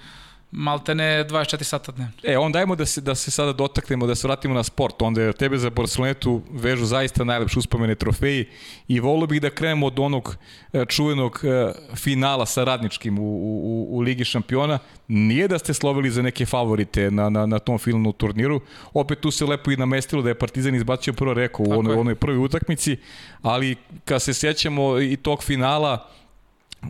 [0.54, 2.14] maltene 24 sata dnevno.
[2.24, 5.02] E, onda dajmo da se, da se sada dotaknemo, da se vratimo na sport.
[5.02, 8.46] Onda je tebe za Barcelonetu vežu zaista najlepše uspomene trofeji
[8.88, 10.36] i volio bih da krenemo od onog
[10.74, 14.80] e, čuvenog e, finala sa radničkim u, u, u Ligi šampiona.
[15.08, 18.62] Nije da ste slovili za neke favorite na, na, na tom finalnom turniru.
[18.94, 22.16] Opet tu se lepo i namestilo da je Partizan izbacio prvo reko u onoj, onoj
[22.16, 22.98] prvoj utakmici,
[23.42, 23.76] ali
[24.06, 26.10] kad se sjećamo i tog finala,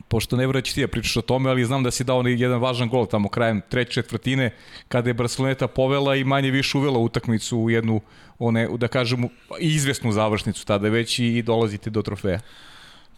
[0.08, 2.90] pošto ne vreći ti da pričaš o tome, ali znam da si dao jedan važan
[2.90, 4.52] gol tamo krajem treće četvrtine,
[4.88, 8.02] kada je Barceloneta povela i manje više uvela utakmicu u jednu,
[8.40, 9.30] one, da kažem,
[9.60, 12.40] izvesnu završnicu tada već i dolazite do trofeja.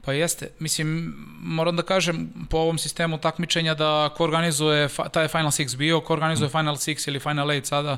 [0.05, 0.49] Pa jeste.
[0.59, 5.77] Mislim, moram da kažem po ovom sistemu takmičenja da ko organizuje, taj je Final Six
[5.77, 7.97] bio, ko organizuje Final Six ili Final Eight sada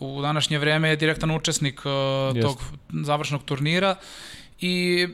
[0.00, 2.62] u današnje vreme je direktan učesnik uh, tog
[3.04, 3.96] završnog turnira
[4.60, 5.08] i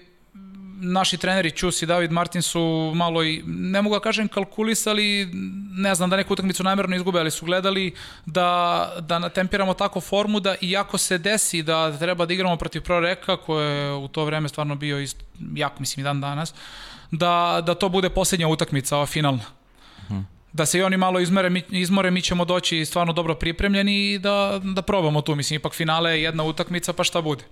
[0.80, 5.30] naši treneri Ćus i David Martin su malo i, ne mogu da kažem kalkulisali,
[5.72, 7.94] ne znam da neku utakmicu namjerno izgube, ali su gledali
[8.26, 13.36] da, da natempiramo tako formu da iako se desi da treba da igramo protiv Proreka,
[13.36, 15.24] koje je u to vreme stvarno bio isto,
[15.54, 16.54] jako mislim i dan danas,
[17.10, 19.44] da, da to bude poslednja utakmica, ova finalna.
[20.08, 24.12] Hmm da se i oni malo izmere, mi, izmore, mi ćemo doći stvarno dobro pripremljeni
[24.12, 25.34] i da, da probamo tu.
[25.34, 27.44] Mislim, ipak finale je jedna utakmica, pa šta bude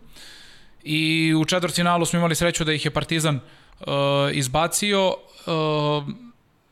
[0.87, 3.41] i u četvrtfinalu smo imali sreću da ih je Partizan
[3.81, 3.87] uh,
[4.33, 5.09] izbacio.
[5.09, 6.05] Uh,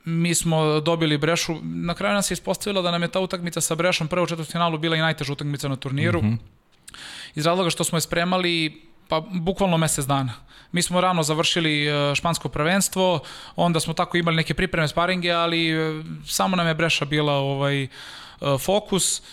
[0.05, 1.57] mi smo dobili Brešu.
[1.63, 4.79] Na kraju nas je ispostavilo da nam je ta utakmica sa Brešom prvo u četvrtfinalu
[4.79, 6.23] bila i najteža utakmica na turniru.
[6.23, 6.39] Mm -hmm.
[7.35, 10.33] Iz razloga što smo je spremali pa bukvalno mesec dana.
[10.73, 13.21] Mi smo rano završili uh, špansko prvenstvo,
[13.57, 15.73] onda smo tako imali neke pripreme sparinge, ali
[16.27, 17.89] samo nam je Breša bila ovaj
[18.59, 19.19] fokus.
[19.19, 19.25] Uh,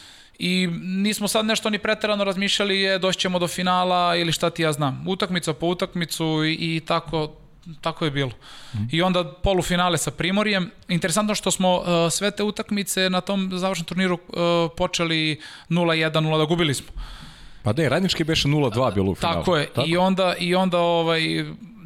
[0.43, 4.61] i nismo sad nešto ni preterano razmišljali je doći ćemo do finala ili šta ti
[4.61, 5.05] ja znam.
[5.07, 7.31] Utakmica po utakmicu i, i tako
[7.81, 8.31] tako je bilo.
[8.73, 8.77] Mm.
[8.91, 10.71] I onda polufinale sa Primorjem.
[10.87, 15.39] Interesantno što smo uh, sve te utakmice na tom završnom turniru uh, počeli
[15.69, 16.87] 0-1, 0 da gubili smo.
[17.63, 19.39] Pa je, radnički beše 0-2 bilo u finalu.
[19.39, 19.65] Tako je.
[19.65, 19.87] Tako?
[19.87, 21.21] I onda, i onda ovaj,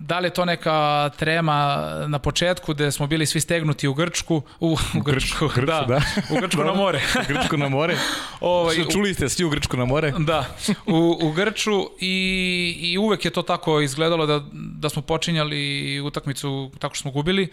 [0.08, 4.41] da li je to neka trema na početku gde smo bili svi stegnuti u Grčku,
[4.60, 7.01] u, u Grčku, Grčku, da, da, u Grčku na more.
[7.16, 7.97] u Grčku na more.
[8.39, 10.14] ovaj, Čuli ste svi u Grčku na more?
[10.20, 10.45] Da,
[10.86, 16.72] u, u Grču i, i uvek je to tako izgledalo da, da smo počinjali utakmicu
[16.80, 17.51] tako što smo gubili,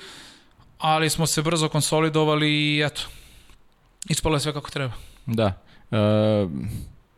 [0.79, 3.03] ali smo se brzo konsolidovali i eto,
[4.09, 4.93] ispalo je sve kako treba.
[5.27, 5.53] Da.
[5.91, 5.99] Uh,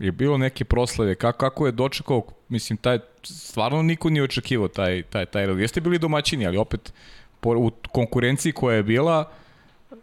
[0.04, 5.02] je bilo neke proslave, kako, kako je dočekao, mislim, taj, stvarno niko nije očekivao taj,
[5.02, 5.58] taj, taj rad.
[5.58, 6.92] Jeste bili domaćini, ali opet
[7.40, 9.30] po, u konkurenciji koja je bila,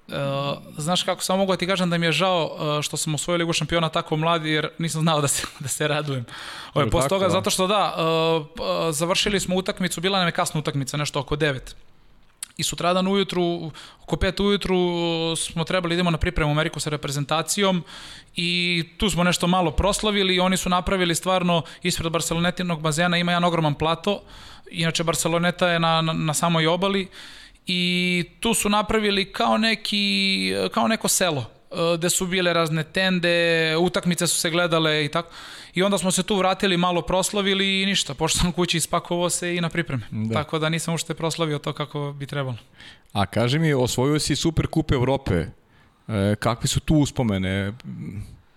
[0.08, 0.18] Uh,
[0.78, 3.38] znaš kako, samo mogu da ti kažem da mi je žao uh, što sam osvojio
[3.38, 6.26] Ligu šampiona tako mladi jer nisam znao da se, da se radujem.
[6.74, 7.30] Ove, posle toga, da?
[7.30, 11.36] zato što da, uh, uh, završili smo utakmicu, bila nam je kasna utakmica, nešto oko
[11.36, 11.60] 9
[12.58, 13.72] i sutradan ujutru,
[14.04, 14.78] oko 5 ujutru
[15.36, 17.84] smo trebali da idemo na pripremu u Ameriku sa reprezentacijom
[18.36, 20.36] i tu smo nešto malo proslavili.
[20.36, 24.22] I oni su napravili stvarno ispred Barcelonetinog bazena ima jedan ogroman plato,
[24.72, 27.08] inače Barceloneta je na, na, na samoj obali.
[27.68, 31.61] I tu su napravili kao neki, kao neko selo
[31.98, 35.30] gde su bile razne tende, utakmice su se gledale i tako.
[35.74, 38.14] I onda smo se tu vratili, malo proslavili i ništa.
[38.14, 40.04] Pošto sam kući ispakovao se i na pripreme.
[40.12, 40.34] Da.
[40.34, 42.58] Tako da nisam ušte proslavio to kako bi trebalo.
[43.14, 45.46] A kaži mi, osvojio si Super Kup Evrope.
[46.08, 47.74] E, kakve su tu uspomene?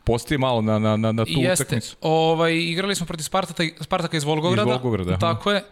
[0.04, 1.64] Postoji malo na, na, na, na tu Jeste.
[1.64, 1.96] utakmicu.
[2.00, 4.70] Ovaj, igrali smo protiv Spartaka, Spartaka iz Volgograda.
[4.70, 5.18] Iz Volgograda.
[5.18, 5.64] Tako je.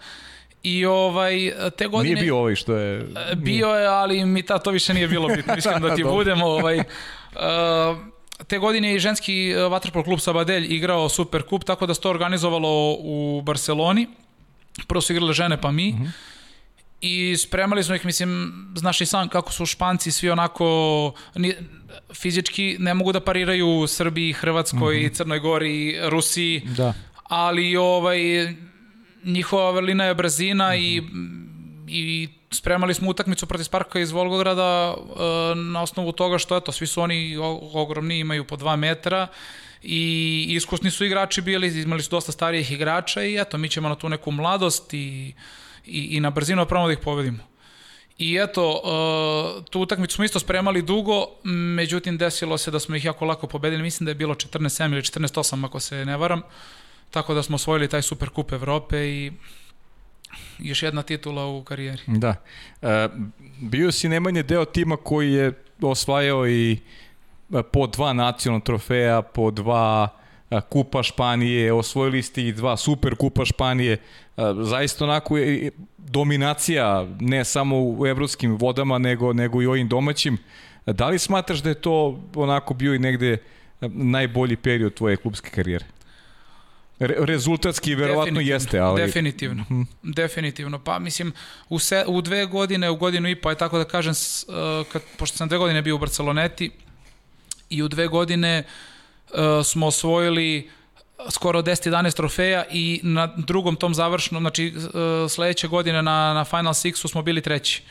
[0.62, 2.14] I ovaj, te godine...
[2.14, 3.06] Nije bio ovaj što je...
[3.36, 6.46] Bio je, ali mi ta to više nije bilo bitno, iskreno da ti budemo.
[6.46, 6.82] Ovaj,
[8.46, 12.10] te godine je i ženski vaterpolo klub Sabadelj igrao Super Kup, tako da se to
[12.10, 14.06] organizovalo u Barceloni.
[14.88, 15.88] Prvo su igrale žene pa mi.
[15.88, 16.04] Uh mhm.
[16.04, 16.10] -huh.
[17.04, 21.54] I spremali smo ih, mislim, znaš i sam kako su Španci svi onako ni,
[22.14, 25.12] fizički ne mogu da pariraju Srbiji, Hrvatskoj, uh mhm.
[25.12, 25.16] -huh.
[25.16, 26.62] Crnoj Gori, Rusiji.
[26.76, 26.94] Da.
[27.22, 28.18] Ali ovaj
[29.24, 30.78] njihova vrlina je brzina uh -huh.
[30.78, 31.02] i
[31.88, 36.86] i spremali smo utakmicu protiv Sparka iz Volgograda e, na osnovu toga što eto, svi
[36.86, 37.36] su oni
[37.72, 39.26] ogromni, imaju po 2 metra
[39.82, 43.94] i iskusni su igrači bili, imali su dosta starijih igrača i eto, mi ćemo na
[43.94, 45.34] tu neku mladost i,
[45.86, 47.52] i, i na brzinu pravo da ih povedimo.
[48.18, 53.04] I eto, uh, tu utakmicu smo isto spremali dugo, međutim desilo se da smo ih
[53.04, 56.42] jako lako pobedili, mislim da je bilo 14-7 ili 14-8 ako se ne varam,
[57.10, 59.32] tako da smo osvojili taj Super Kup Evrope i
[60.58, 62.02] još jedna titula u karijeri.
[62.06, 62.34] Da.
[62.82, 63.08] E,
[63.60, 65.52] bio si nemanje deo tima koji je
[65.82, 66.78] osvajao i
[67.54, 70.08] e, po dva nacionalna trofeja, po dva
[70.50, 73.92] e, kupa Španije, osvojili ste i dva super kupa Španije.
[73.92, 73.98] E,
[74.60, 80.38] zaista onako je dominacija ne samo u evropskim vodama, nego, nego i ovim domaćim.
[80.86, 83.38] Da li smatraš da je to onako bio i negde
[83.88, 85.84] najbolji period tvoje klubske karijere?
[86.98, 89.02] Re, rezultatski verovatno jeste, ali...
[89.02, 89.86] Definitivno, mm.
[90.02, 90.78] definitivno.
[90.78, 91.32] Pa mislim,
[91.68, 95.02] u, se, u dve godine, u godinu i pa je tako da kažem, uh, kad,
[95.18, 96.70] pošto sam dve godine bio u Barceloneti
[97.70, 98.64] i u dve godine
[99.30, 100.70] uh, smo osvojili
[101.30, 106.72] skoro 10-11 trofeja i na drugom tom završnom, znači uh, sledeće godine na, na Final
[106.72, 107.82] Sixu smo bili treći.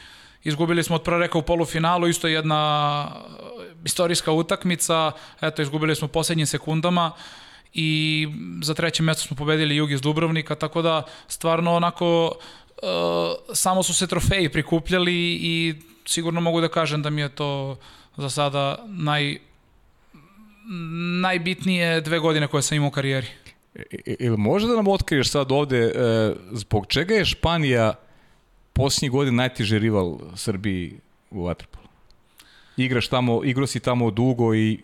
[0.44, 3.12] Izgubili smo od proreka u polufinalu, isto jedna
[3.86, 7.22] istorijska utakmica, eto, izgubili smo poslednjim sekundama, uh,
[7.74, 8.28] i
[8.62, 12.88] za treće mesto smo pobedili Jug iz Dubrovnika, tako da stvarno onako uh,
[13.54, 17.78] samo su se trofeji prikupljali i sigurno mogu da kažem da mi je to
[18.18, 19.38] za sada naj,
[21.22, 23.28] najbitnije dve godine koje sam imao u karijeri.
[24.06, 25.92] Ili može da nam otkriješ sad ovde e,
[26.52, 27.94] zbog čega je Španija
[28.74, 30.94] posljednjih godina najteži rival Srbiji
[31.32, 31.88] u Vatrpolu?
[32.78, 34.80] Igraš tamo, igrao si tamo dugo i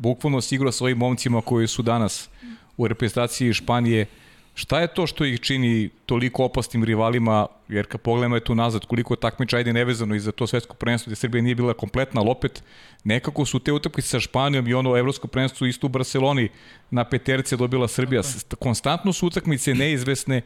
[0.00, 2.28] bukvalno si igrao svojim momcima koji su danas
[2.76, 4.06] u reprezentaciji Španije.
[4.54, 8.86] Šta je to što ih čini toliko opasnim rivalima, jer kad pogledamo je tu nazad
[8.86, 12.30] koliko takmiča, ajde nevezano i za to svetsko prvenstvo gde Srbija nije bila kompletna, ali
[12.30, 12.62] opet
[13.04, 16.48] nekako su te utakmice sa Španijom i ono evropsko prvenstvo isto u Barceloni
[16.90, 18.22] na peterce dobila Srbija.
[18.58, 20.42] Konstantno su utakmice neizvesne,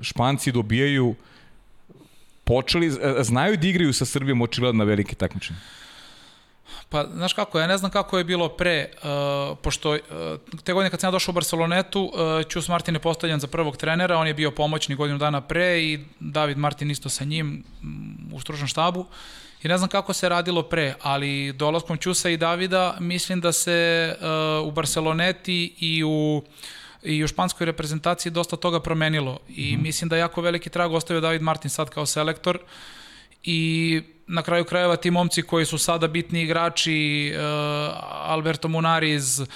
[0.00, 1.14] Španci dobijaju
[2.44, 2.90] počeli,
[3.22, 5.58] znaju da igraju sa Srbijom očigledno na velike takmičenje.
[6.88, 9.98] Pa, znaš kako, ja ne znam kako je bilo pre, uh, pošto uh,
[10.64, 13.76] te godine kad sam ja došao u Barcelonetu, uh, Ćus Martin je postavljan za prvog
[13.76, 18.30] trenera, on je bio pomoćni godinu dana pre i David Martin isto sa njim um,
[18.32, 19.06] u stručnom štabu.
[19.62, 24.14] I ne znam kako se radilo pre, ali dolaskom Ćusa i Davida mislim da se
[24.60, 26.42] uh, u Barceloneti i u
[27.04, 29.82] i u španskoj reprezentaciji dosta toga promenilo i mm.
[29.82, 32.58] mislim da jako veliki trag ostavio David Martin sad kao selektor
[33.42, 37.40] i na kraju krajeva ti momci koji su sada bitni igrači, uh,
[38.10, 39.46] Alberto Munariz, uh,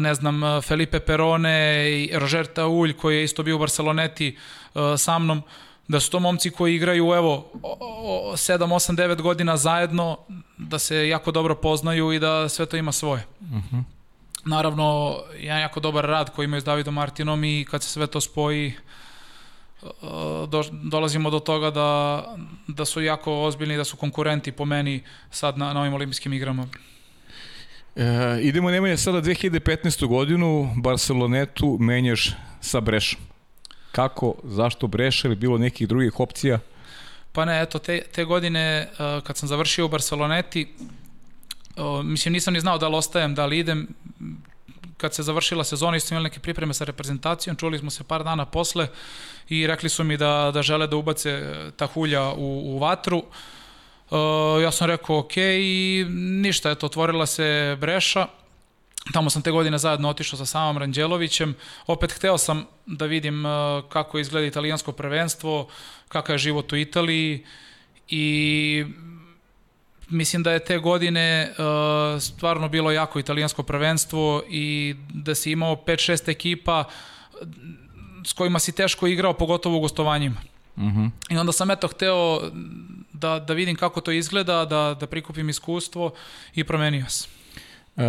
[0.00, 4.36] ne znam, Felipe Perone i Roger Taulj koji je isto bio u Barceloneti
[4.74, 5.42] uh, sa mnom,
[5.88, 10.18] da su to momci koji igraju evo 7, 8, 9 godina zajedno,
[10.56, 13.26] da se jako dobro poznaju i da sve to ima svoje.
[13.40, 13.76] Uh mhm.
[13.76, 13.82] -huh.
[14.44, 18.20] Naravno, jedan jako dobar rad koji imaju s Davidom Martinom i kad se sve to
[18.20, 18.74] spoji, uh,
[20.48, 22.22] do, dolazimo do toga da,
[22.68, 26.68] da su jako ozbiljni, da su konkurenti po meni sad na, na ovim olimpijskim igrama.
[27.96, 30.06] E, idemo Nemanja sada 2015.
[30.06, 33.20] godinu, Barcelonetu menjaš sa Brešom.
[33.92, 36.58] Kako, zašto Breša ili bilo nekih drugih opcija?
[37.32, 38.86] Pa ne, eto, te, te godine e,
[39.24, 40.68] kad sam završio u Barceloneti,
[42.04, 43.88] mislim nisam ni znao da li ostajem, da li idem,
[44.96, 48.46] kad se završila sezona, isto imali neke pripreme sa reprezentacijom, čuli smo se par dana
[48.46, 48.88] posle
[49.48, 53.24] i rekli su mi da, da žele da ubace e, Tahulja u, u vatru.
[54.10, 58.26] Uh, ja sam rekao ok i ništa, eto, otvorila se Breša,
[59.12, 61.54] Tamo sam te godine zajedno otišao sa samom Ranđelovićem.
[61.86, 63.52] Opet hteo sam da vidim uh,
[63.88, 65.68] kako izgleda italijansko prvenstvo,
[66.08, 67.44] kakav je život u Italiji
[68.08, 68.84] i
[70.08, 75.76] mislim da je te godine uh, stvarno bilo jako italijansko prvenstvo i da si imao
[75.76, 76.84] 5-6 ekipa
[78.24, 80.36] s kojima si teško igrao, pogotovo u gostovanjima.
[80.76, 81.00] Uh mhm.
[81.00, 81.10] -huh.
[81.30, 82.40] I onda sam eto hteo
[83.12, 86.10] da, da vidim kako to izgleda, da, da prikupim iskustvo
[86.54, 87.28] i promenio se.
[87.96, 88.02] Uh,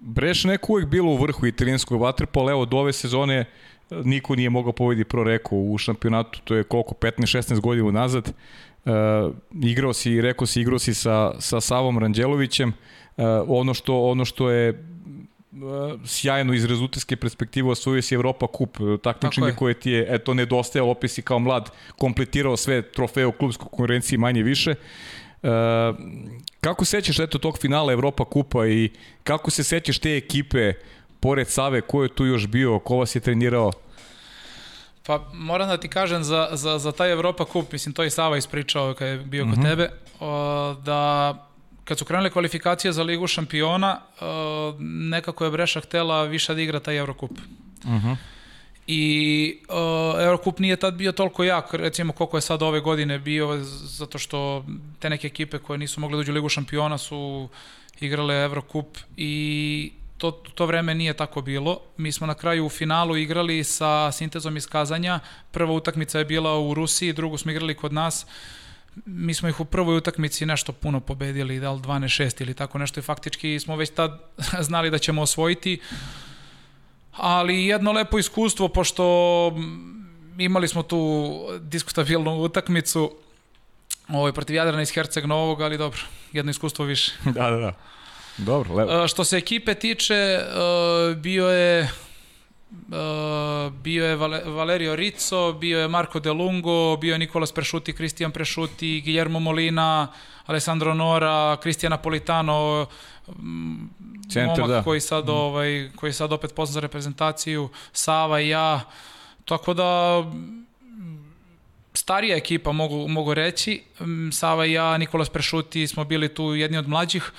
[0.00, 3.46] Breš neko uvek bilo u vrhu italijanskog vaterpola, evo do ove sezone e,
[4.04, 8.32] niko nije mogao povedi pro reku u šampionatu, to je koliko, 15-16 godina nazad.
[8.88, 12.68] Uh, igrao si, rekao si, igrao si sa, sa Savom Ranđelovićem.
[12.68, 14.84] Uh, ono, što, ono što je
[16.04, 21.10] sjajno iz rezultatske perspektive osvojio si Evropa kup, takmičenje koje ti je eto nedostajalo, opet
[21.10, 24.74] si kao mlad kompletirao sve trofeje u klubskoj konkurenciji manje više.
[25.42, 25.48] Uh,
[26.60, 28.90] kako sećaš eto tog finala Evropa kupa i
[29.24, 30.72] kako se sećaš te ekipe
[31.20, 33.72] pored Save, ko je tu još bio, ko vas je trenirao?
[35.08, 38.36] Pa moram da ti kažem za, za, za taj Evropa kup, mislim to je Sava
[38.36, 39.54] ispričao kad je bio mm -hmm.
[39.54, 39.68] kod mhm.
[39.68, 39.90] tebe,
[40.20, 41.34] o, da
[41.84, 46.80] kad su krenule kvalifikacije za Ligu šampiona, o, nekako je Breša htela više da igra
[46.80, 47.30] taj Eurocup.
[47.84, 47.96] Mhm.
[47.96, 48.16] Uh -huh.
[48.86, 53.58] I uh, Eurocup nije tad bio toliko jak, recimo koliko je sad ove godine bio,
[53.98, 54.64] zato što
[54.98, 57.48] te neke ekipe koje nisu mogle da uđu u Ligu šampiona su
[58.00, 61.80] igrale Eurocup i to, to vreme nije tako bilo.
[61.96, 65.20] Mi smo na kraju u finalu igrali sa sintezom iz Kazanja.
[65.50, 68.26] Prva utakmica je bila u Rusiji, drugu smo igrali kod nas.
[69.06, 73.00] Mi smo ih u prvoj utakmici nešto puno pobedili, da li 12-6 ili tako nešto
[73.00, 74.20] i faktički smo već tad
[74.68, 75.80] znali da ćemo osvojiti.
[77.12, 79.04] Ali jedno lepo iskustvo, pošto
[80.38, 83.12] imali smo tu diskutabilnu utakmicu
[84.08, 86.00] ovaj, protiv Jadrana iz Herceg Novog, ali dobro,
[86.32, 87.12] jedno iskustvo više.
[87.34, 87.72] da, da, da.
[88.38, 89.08] Dobro, lepo.
[89.08, 90.38] Što se ekipe tiče,
[91.16, 91.90] bio je
[93.70, 99.00] bio je Valerio Rizzo, bio je Marco De Lungo, bio je Nikolas Prešuti, Cristian Prešuti,
[99.04, 100.08] Guillermo Molina,
[100.46, 102.86] Alessandro Nora, Cristian Napolitano,
[104.32, 104.82] Centar, momak da.
[104.82, 105.30] koji sad, mm.
[105.30, 108.80] ovaj, koji sad opet pozna za reprezentaciju, Sava i ja,
[109.44, 110.22] tako da
[111.94, 113.82] starija ekipa mogu, mogu reći,
[114.32, 117.32] Sava i ja, Nikolas Prešuti smo bili tu jedni od mlađih,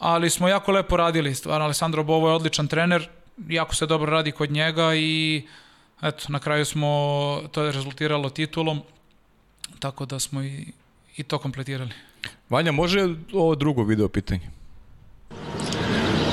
[0.00, 3.08] ali smo jako lepo radili, stvarno Alessandro Bovo je odličan trener,
[3.48, 5.42] jako se dobro radi kod njega i
[6.02, 6.88] eto, na kraju smo,
[7.52, 8.80] to je rezultiralo titulom,
[9.78, 10.72] tako da smo i,
[11.16, 11.90] i to kompletirali.
[12.48, 14.50] Vanja, može ovo drugo video pitanje?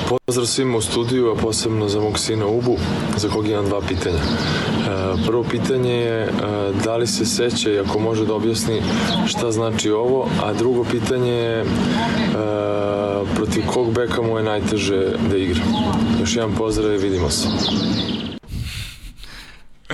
[0.09, 2.77] Pozdrav svima u studiju, a posebno za mog sina Ubu,
[3.17, 4.17] za kog imam dva pitanja.
[4.17, 6.31] E, prvo pitanje je e,
[6.83, 8.81] da li se seća i ako može da objasni
[9.27, 11.65] šta znači ovo, a drugo pitanje je e,
[13.35, 15.61] protiv kog beka mu je najteže da igra.
[16.19, 17.47] Još jedan pozdrav i vidimo se.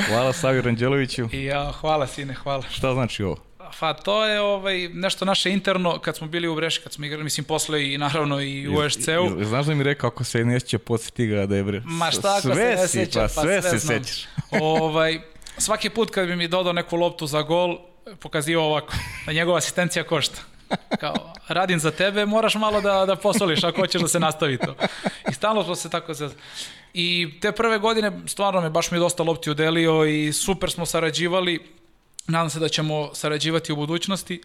[0.08, 1.28] Hvala Savi Ranđeloviću.
[1.32, 2.64] I ja, hvala sine, hvala.
[2.70, 3.53] Šta znači ovo?
[3.80, 7.24] Pa to je ovaj, nešto naše interno, kad smo bili u Breši, kad smo igrali,
[7.24, 9.44] mislim, posle i naravno i u OSC-u.
[9.46, 11.82] Znaš da mi rekao, ako se ne sjeća, podsjeti ga da je bre.
[11.86, 14.26] Ma šta ako sve se ne sjeća, pa, pa sve, sve se sećaš.
[14.62, 15.20] ovaj,
[15.58, 17.78] svaki put kad bi mi dodao neku loptu za gol,
[18.20, 18.94] pokazio ovako,
[19.26, 20.42] da njegova asistencija košta.
[21.00, 24.76] Kao, radim za tebe, moraš malo da, da posoliš ako hoćeš da se nastavi to.
[25.30, 26.30] I stalno smo se tako se...
[26.94, 30.86] I te prve godine, stvarno me, baš mi je dosta lopti udelio i super smo
[30.86, 31.60] sarađivali
[32.28, 34.42] Nadam se da ćemo sarađivati u budućnosti.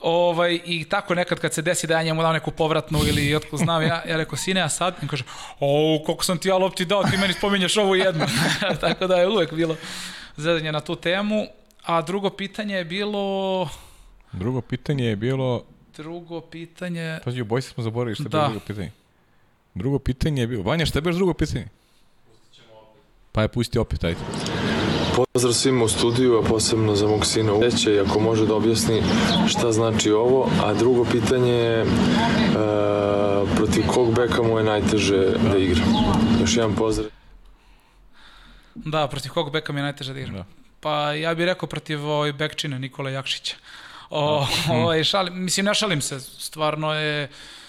[0.00, 3.56] Ovaj, I tako nekad kad se desi da ja njemu dam neku povratnu ili otko
[3.56, 4.94] znam, ja, ja rekao, sine, a sad?
[5.02, 5.24] I kaže,
[5.60, 8.26] o, koliko sam ti ja lopti dao, ti meni spominješ ovu jednu.
[8.80, 9.76] tako da je uvek bilo
[10.36, 11.46] zedanje na tu temu.
[11.84, 13.68] A drugo pitanje je bilo...
[14.32, 15.64] Drugo pitanje je bilo...
[15.96, 17.18] Drugo pitanje...
[17.24, 18.44] Pazi, u boj smo zaboravili što je da.
[18.44, 18.90] drugo pitanje.
[19.74, 20.62] Drugo pitanje je bilo...
[20.62, 21.68] Vanja, šta je baš drugo pitanje?
[23.32, 24.20] Pa je pusti opet, ajde.
[25.16, 29.02] Pozdrav svima u studiju, a posebno za mog sina Uleće, ako može da objasni
[29.48, 31.86] šta znači ovo, a drugo pitanje je e,
[33.56, 35.84] protiv kog beka mu je najteže da igra.
[36.40, 37.10] Još jedan pozdrav.
[38.74, 40.32] Da, protiv kog beka mi je najteže da igra?
[40.32, 40.44] Da.
[40.80, 43.56] Pa ja bih rekao protiv ovaj bekčine Nikola Jakšića.
[44.10, 44.74] O, da.
[44.74, 47.61] ovaj, šalim, mislim, ne šalim se, stvarno je Uh,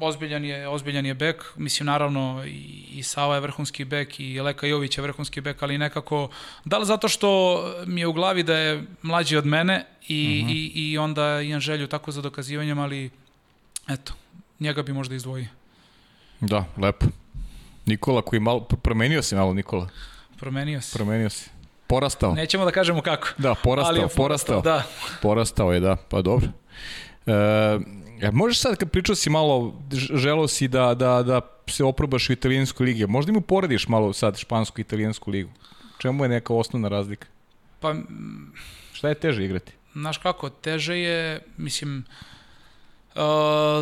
[0.00, 4.66] ozbiljan je, ozbiljan je bek, mislim naravno i, i Sava je vrhunski bek i Leka
[4.66, 6.28] Jović je vrhunski bek, ali nekako,
[6.64, 10.46] da li zato što mi je u glavi da je mlađi od mene i, uh
[10.46, 10.52] mhm.
[10.52, 10.72] -huh.
[10.74, 13.10] i, i onda imam želju tako za dokazivanjem, ali
[13.88, 14.12] eto,
[14.60, 15.48] njega bi možda izdvojio.
[16.40, 17.06] Da, lepo.
[17.86, 19.88] Nikola koji malo, promenio se malo Nikola.
[20.38, 20.98] Promenio se.
[20.98, 21.50] Promenio se.
[21.86, 22.34] Porastao.
[22.34, 23.28] Nećemo da kažemo kako.
[23.38, 24.16] Da, porastao, ali porastao.
[24.16, 24.60] porastao.
[24.60, 24.82] Da.
[25.22, 26.48] Porastao je, da, pa dobro.
[27.26, 27.32] E,
[28.20, 32.32] Ja, možeš sad kad pričao si malo, želeo si da, da, da se oprobaš u
[32.32, 35.50] italijanskoj ligi, možda im uporediš malo sad špansku i italijansku ligu?
[35.98, 37.26] Čemu je neka osnovna razlika?
[37.80, 37.94] Pa...
[38.92, 39.72] Šta je teže igrati?
[39.92, 42.35] Znaš kako, teže je, mislim, Uh,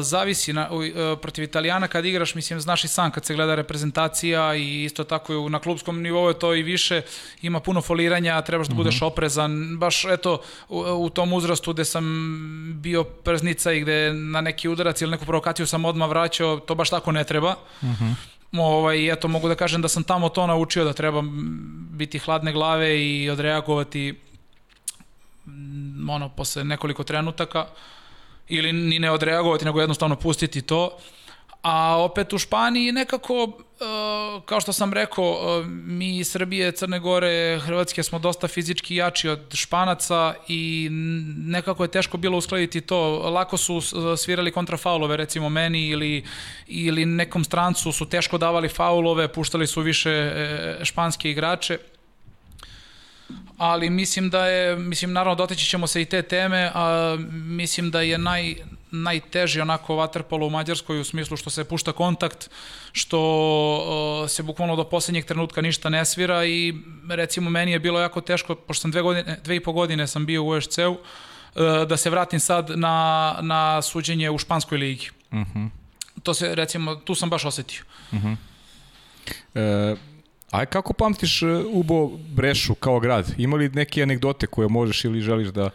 [0.02, 0.84] zavisi na, uh,
[1.22, 5.32] protiv Italijana kad igraš, mislim, znaš i sam kad se gleda reprezentacija i isto tako
[5.32, 7.02] i na klubskom nivou je to i više,
[7.42, 12.04] ima puno foliranja, trebaš da budeš oprezan, baš eto u, u tom uzrastu gde sam
[12.82, 16.90] bio preznica i gde na neki udarac ili neku provokaciju sam odmah vraćao, to baš
[16.90, 17.54] tako ne treba.
[18.52, 21.22] Ovaj, eto, mogu da kažem da sam tamo to naučio, da treba
[21.90, 24.14] biti hladne glave i odreagovati
[26.08, 27.66] ono, posle nekoliko trenutaka
[28.48, 30.98] ili ni ne odreagovati, nego jednostavno pustiti to.
[31.62, 36.98] A opet u Španiji nekako, uh, kao što sam rekao, uh, mi iz Srbije, Crne
[36.98, 40.88] Gore, Hrvatske smo dosta fizički jači od Španaca i
[41.36, 43.30] nekako je teško bilo uskladiti to.
[43.30, 43.80] Lako su
[44.16, 46.24] svirali kontrafaulove, recimo meni ili,
[46.66, 51.78] ili nekom strancu su teško davali faulove, puštali su više e, španske igrače
[53.58, 58.00] ali mislim da je, mislim naravno doteći ćemo se i te teme, a mislim da
[58.00, 58.54] je naj,
[58.90, 62.50] najteži onako vaterpolo u Mađarskoj u smislu što se pušta kontakt,
[62.92, 63.20] što
[64.22, 66.74] uh, se bukvalno do poslednjeg trenutka ništa ne svira i
[67.08, 70.26] recimo meni je bilo jako teško, pošto sam dve, godine, dve i po godine sam
[70.26, 70.98] bio u USC-u, uh,
[71.88, 75.10] da se vratim sad na, na suđenje u Španskoj ligi.
[75.30, 75.68] Uh -huh.
[76.22, 77.82] To se, recimo, tu sam baš osetio.
[79.54, 79.96] E,
[80.50, 83.34] aj kako pamtiš e, Ubo Brešu kao grad?
[83.38, 85.70] Ima li neke anegdote koje možeš ili želiš da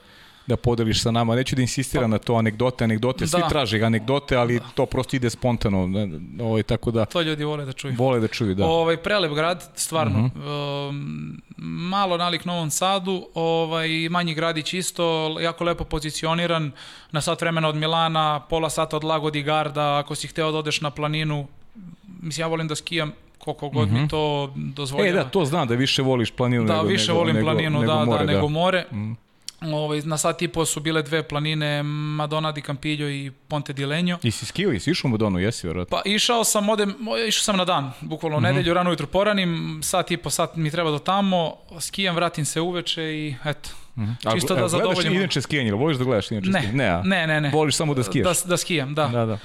[0.49, 1.35] da podeliš sa nama.
[1.35, 3.47] Neću da insistiram na to anegdote, anegdote, svi Da.
[3.49, 6.09] traže anegdote, ali to prosto ide spontano,
[6.41, 7.93] ovaj, tako da To ljudi vole da čuju.
[7.97, 8.65] vole da čuju, da.
[8.65, 10.19] Ovaj prelep grad, stvarno.
[10.25, 10.89] Uh -huh.
[10.89, 16.71] um, malo nalik Novom Sadu, ovaj manji gradić isto, jako lepo pozicioniran,
[17.11, 20.57] na sat vremena od Milana, pola sata od Lago di Garda, ako si hteo da
[20.57, 21.47] odeš na planinu,
[22.21, 24.01] mislim ja volim da skijam koliko god uh -huh.
[24.01, 25.19] mi to dozvoljava.
[25.19, 27.79] E, da, to znam da više voliš planinu Da, nego, više nego, volim nego, planinu,
[27.79, 28.85] nego da, more, da, nego more.
[28.91, 29.13] Mm.
[29.61, 33.85] Ovaj, na sat i po su bile dve planine, Madonna di Campiglio i Ponte di
[33.85, 34.17] Legno.
[34.23, 35.97] I si skio, i si išao u Madonu, jesi vjerojatno?
[35.97, 36.95] Pa išao sam, odem,
[37.27, 38.47] išao sam na dan, bukvalno mm -hmm.
[38.53, 42.61] nedelju, rano ujutro poranim, sat i po sat mi treba do tamo, skijam, vratim se
[42.61, 43.69] uveče i eto.
[43.95, 44.33] Mm -hmm.
[44.33, 45.01] Čisto da zadovoljimo.
[45.01, 46.77] Gledaš inače skijanje, voliš da gledaš inače ne, skijanje?
[46.77, 47.49] Ne, ne, ne, ne.
[47.49, 48.43] Voliš samo da skijaš?
[48.43, 49.07] Da, da skijam, da.
[49.07, 49.37] Da, da.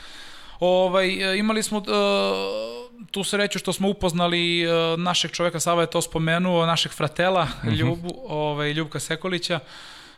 [0.61, 1.85] Ovaj, imali smo uh,
[3.11, 7.69] tu sreću što smo upoznali uh, našeg čoveka, Sava je to spomenuo, našeg fratela, mm
[7.69, 7.77] -hmm.
[7.77, 9.61] Ljubu, ovaj, Ljubka Sekolića,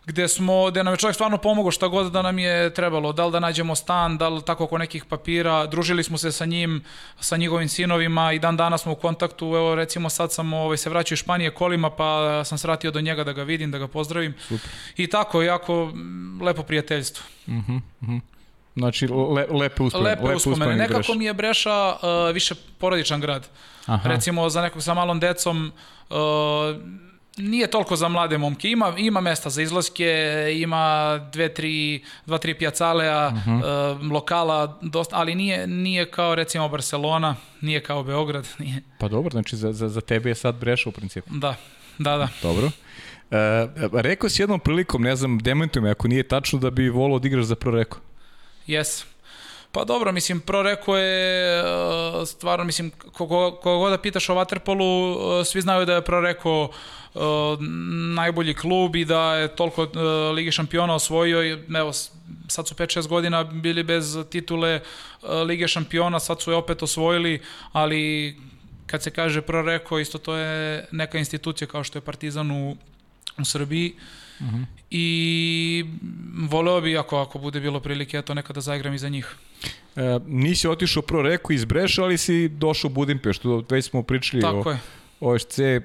[0.06, 3.26] gde smo, gde nam je čovjek stvarno pomogao šta god da nam je trebalo, da
[3.26, 6.84] li da nađemo stan, da li tako oko nekih papira, družili smo se sa njim,
[7.20, 10.90] sa njihovim sinovima i dan danas smo u kontaktu, evo recimo sad sam ovaj, se
[10.90, 13.88] vraćao iz Španije kolima, pa sam se vratio do njega da ga vidim, da ga
[13.88, 14.34] pozdravim.
[14.48, 14.70] Super.
[14.96, 15.92] I tako, jako
[16.42, 17.24] lepo prijateljstvo.
[17.46, 18.12] Mhm, mm mhm.
[18.12, 18.35] Mm
[18.76, 20.10] Znači, le, lepe uspomene.
[20.10, 20.76] Lepe, lepe uspomene.
[20.76, 21.16] Nekako breš.
[21.16, 23.48] mi je Breša uh, više porodičan grad.
[23.86, 24.08] Aha.
[24.08, 25.72] Recimo, za nekog sa malom decom,
[26.10, 26.16] uh,
[27.36, 28.70] nije toliko za mlade momke.
[28.70, 30.06] Ima, ima mesta za izlaske,
[30.56, 33.94] ima dve, tri, dva, tri pijacalea, uh -huh.
[33.96, 38.48] uh, lokala, dosta, ali nije, nije kao recimo Barcelona, nije kao Beograd.
[38.58, 38.82] Nije.
[38.98, 41.30] Pa dobro, znači za, za, za tebe je sad Breša u principu.
[41.34, 41.54] Da,
[41.98, 42.28] da, da.
[42.42, 42.70] Dobro.
[43.30, 47.18] E, rekao si jednom prilikom, ne znam, demantuj me ako nije tačno da bi volao
[47.18, 47.98] da igraš za Proreko.
[48.66, 49.04] Jes.
[49.72, 51.64] Pa dobro, mislim, Pro Reko je
[52.26, 57.20] stvarno, mislim, kogo god da pitaš o Waterpolu, svi znaju da je Pro Reko uh,
[58.14, 59.88] najbolji klub i da je toliko
[60.34, 61.92] Lige šampiona osvojio i evo,
[62.48, 64.80] sad su 5-6 godina bili bez titule
[65.46, 67.42] Lige šampiona, sad su je opet osvojili,
[67.72, 68.36] ali
[68.86, 72.76] kad se kaže Pro Reko, isto to je neka institucija kao što je Partizan u,
[73.38, 73.94] u Srbiji,
[74.40, 74.64] -huh.
[74.90, 75.84] i
[76.48, 79.36] voleo bi ako, ako bude bilo prilike eto nekada zaigram i za njih.
[79.96, 84.42] E, nisi otišao pro reku iz Breša, ali si došao u Budimpeštu, već smo pričali
[84.42, 84.78] Tako o je.
[85.20, 85.80] OSC, e,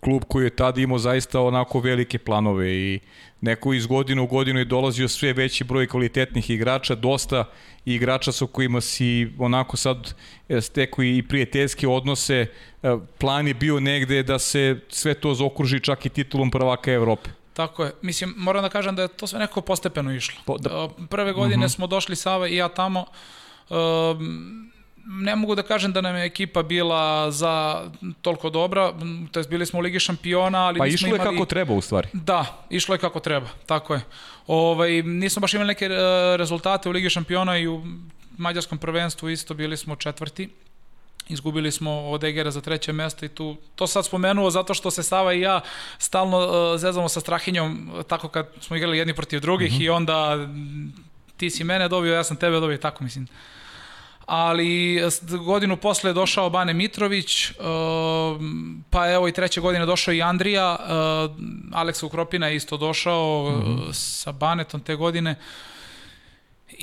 [0.00, 3.00] klub koji je tada imao zaista onako velike planove i
[3.40, 7.44] neko iz godine u godinu je dolazio sve veći broj kvalitetnih igrača, dosta
[7.84, 10.14] igrača sa kojima si onako sad
[10.60, 12.46] stekao i prijateljske odnose,
[12.82, 17.30] e, plan je bio negde da se sve to zaokruži čak i titulom prvaka Evrope.
[17.54, 17.92] Tako je.
[18.02, 20.40] Mislim, moram da kažem da je to sve nekako postepeno išlo.
[20.44, 20.88] Po, da.
[21.10, 21.74] Prve godine uh -huh.
[21.74, 23.04] smo došli Sava i ja tamo.
[23.70, 24.72] Um,
[25.06, 27.84] ne mogu da kažem da nam je ekipa bila za
[28.22, 28.92] toliko dobra,
[29.32, 31.20] to jest bili smo u Ligi šampiona, ali pa nismo išlo imali...
[31.30, 32.08] je kako treba u stvari.
[32.12, 34.00] Da, išlo je kako treba, tako je.
[34.46, 35.92] Ovaj, nismo baš imali neke uh,
[36.36, 37.82] rezultate u Ligi šampiona i u
[38.38, 40.48] mađarskom prvenstvu isto bili smo četvrti.
[41.28, 45.02] Izgubili smo od Egera za treće mesto i tu, to sad spomenuo zato što se
[45.02, 45.60] Sava i ja
[45.98, 49.84] stalno uh, zezamo sa Strahinjom, tako kad smo igrali jedni protiv drugih mm -hmm.
[49.84, 50.48] i onda
[51.36, 53.26] ti si mene dobio, ja sam tebe dobio, tako mislim.
[54.26, 55.02] Ali
[55.46, 57.56] godinu posle je došao Bane Mitrović, uh,
[58.90, 61.30] pa evo i treće godine došao i Andrija, uh,
[61.72, 63.92] Aleksa Ukropina je isto došao mm -hmm.
[63.92, 65.36] sa Banetom te godine.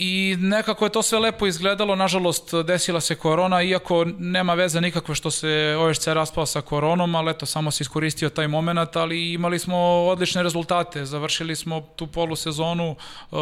[0.01, 5.15] I nekako je to sve lepo izgledalo, nažalost desila se korona, iako nema veze nikakve
[5.15, 9.59] što se OSC raspao sa koronom, ali eto, samo se iskoristio taj moment, ali imali
[9.59, 9.77] smo
[10.07, 12.95] odlične rezultate, završili smo tu polusezonu,
[13.31, 13.37] uh,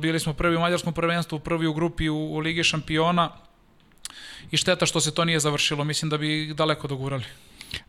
[0.00, 3.30] bili smo prvi u mađarskom prvenstvu, prvi u grupi u, u Ligi šampiona
[4.50, 7.24] i šteta što se to nije završilo, mislim da bi daleko dogurali.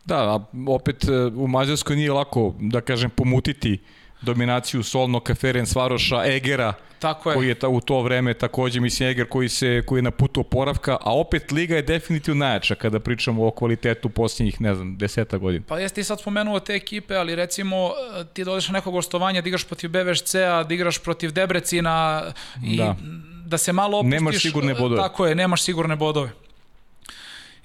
[0.04, 3.78] Da, a opet e, u Mađarskoj nije lako, da kažem, pomutiti
[4.24, 7.36] dominaciju Solnoka, Ferenc Varoša, Egera, Tako je.
[7.36, 10.40] koji je ta, u to vreme takođe, mislim, Eger koji, se, koji je na putu
[10.40, 15.38] oporavka, a opet Liga je definitivno najjača kada pričamo o kvalitetu posljednjih, ne znam, deseta
[15.38, 15.64] godina.
[15.68, 17.90] Pa jesi ti sad spomenuo te ekipe, ali recimo
[18.32, 22.22] ti dođeš na neko gostovanje, da igraš protiv BVŠC-a, da igraš protiv Debrecina
[22.64, 22.96] i da,
[23.46, 24.20] da se malo opustiš.
[24.20, 25.02] Nemaš sigurne bodove.
[25.02, 26.30] Tako je, nemaš sigurne bodove.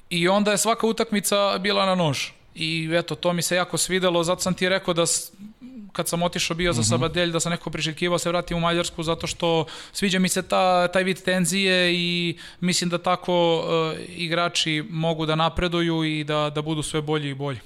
[0.10, 2.39] I onda je svaka utakmica bila na nož.
[2.60, 5.06] I eto, to mi se jako svidelo, zato sam ti rekao da
[5.92, 6.88] kad sam otišao bio za mhm.
[6.88, 10.42] Sabadelj, da sam neko priželjkivao da se vratim u Mađarsku, zato što sviđa mi se
[10.42, 16.52] ta, taj vid tenzije i mislim da tako uh, igrači mogu da napreduju i da,
[16.56, 17.60] da budu sve bolji i bolji.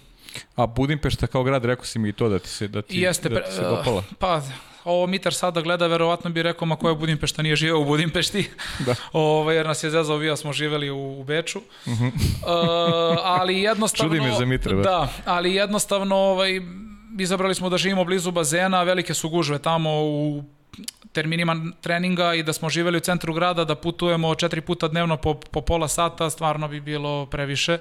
[0.56, 3.30] A Budimpešta kao grad, rekao si mi i to da ti se, da ti, Jeste,
[3.30, 4.04] da ti se dopala.
[4.20, 4.42] Pa,
[4.84, 8.50] ovo Mitar sada gleda, verovatno bi rekao, ma ko je Budimpešta nije živeo u Budimpešti,
[8.86, 8.96] da.
[9.14, 11.60] ovo, jer nas je zezao, bio smo živeli u, u Beču.
[11.86, 12.08] Uh -huh.
[12.08, 14.16] uh, ali jednostavno...
[14.16, 14.76] Čudi me za Mitra.
[14.76, 16.62] Da, ali jednostavno ovaj,
[17.20, 20.44] izabrali smo da živimo blizu bazena, velike su gužve tamo u
[21.12, 25.34] terminima treninga i da smo živeli u centru grada, da putujemo četiri puta dnevno po,
[25.34, 27.78] po pola sata, stvarno bi bilo previše.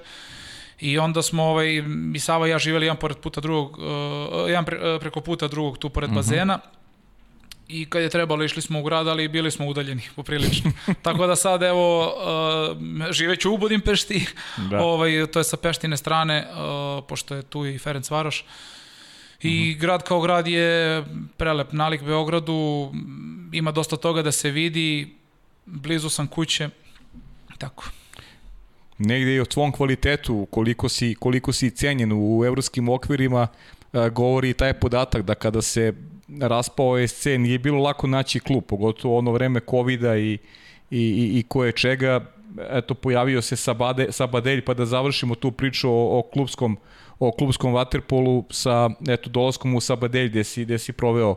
[0.81, 1.83] I onda smo, ovaj,
[2.15, 5.49] i Sava i ja živeli jedan pored puta drugog, uh, jedan pre, uh, preko puta
[5.49, 6.21] drugog tu pored uh mhm.
[6.21, 6.31] -huh.
[6.31, 6.59] bazena.
[7.69, 10.73] I kad je trebalo išli smo u grad, ali bili smo udaljeni poprilično.
[11.03, 14.27] Tako da sad evo uh, živeću u Budimpešti,
[14.71, 14.85] da.
[14.85, 18.45] ovaj, to je sa Peštine strane, uh, pošto je tu i Ferenc Varoš.
[19.43, 19.81] I uh mhm.
[19.81, 21.05] grad kao grad je
[21.37, 22.93] prelep nalik Beogradu,
[23.53, 25.17] ima dosta toga da se vidi,
[25.67, 26.69] blizu sam kuće,
[27.59, 27.85] tako
[29.05, 33.47] negde i o tvom kvalitetu, koliko si, koliko si cenjen u evropskim okvirima,
[34.13, 35.93] govori taj podatak da kada se
[36.41, 40.39] raspao SC nije bilo lako naći klub, pogotovo ono vreme covid i, i,
[40.91, 42.21] i, i koje čega,
[42.71, 46.77] eto pojavio se Sabade, Sabadelj pa da završimo tu priču o, o klubskom
[47.19, 51.37] o klubskom waterpolu sa eto dolaskom u Sabadelj gde si, gde si proveo uh,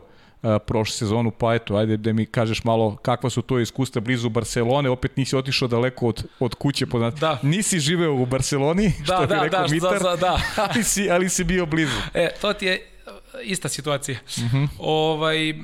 [0.66, 4.90] prošlu sezonu, pa eto, ajde da mi kažeš malo kakva su to iskustva blizu Barcelone,
[4.90, 7.14] opet nisi otišao daleko od, od kuće, poznat.
[7.14, 7.38] Da.
[7.42, 10.40] nisi živeo u Barceloni, da, što da, bi rekao da, Mitar, da, da.
[10.70, 12.00] ali, si, ali si bio blizu.
[12.14, 12.95] E, to ti je
[13.42, 14.18] ista situacija.
[14.36, 14.56] Uh mhm.
[14.56, 14.68] -huh.
[14.78, 15.54] ovaj,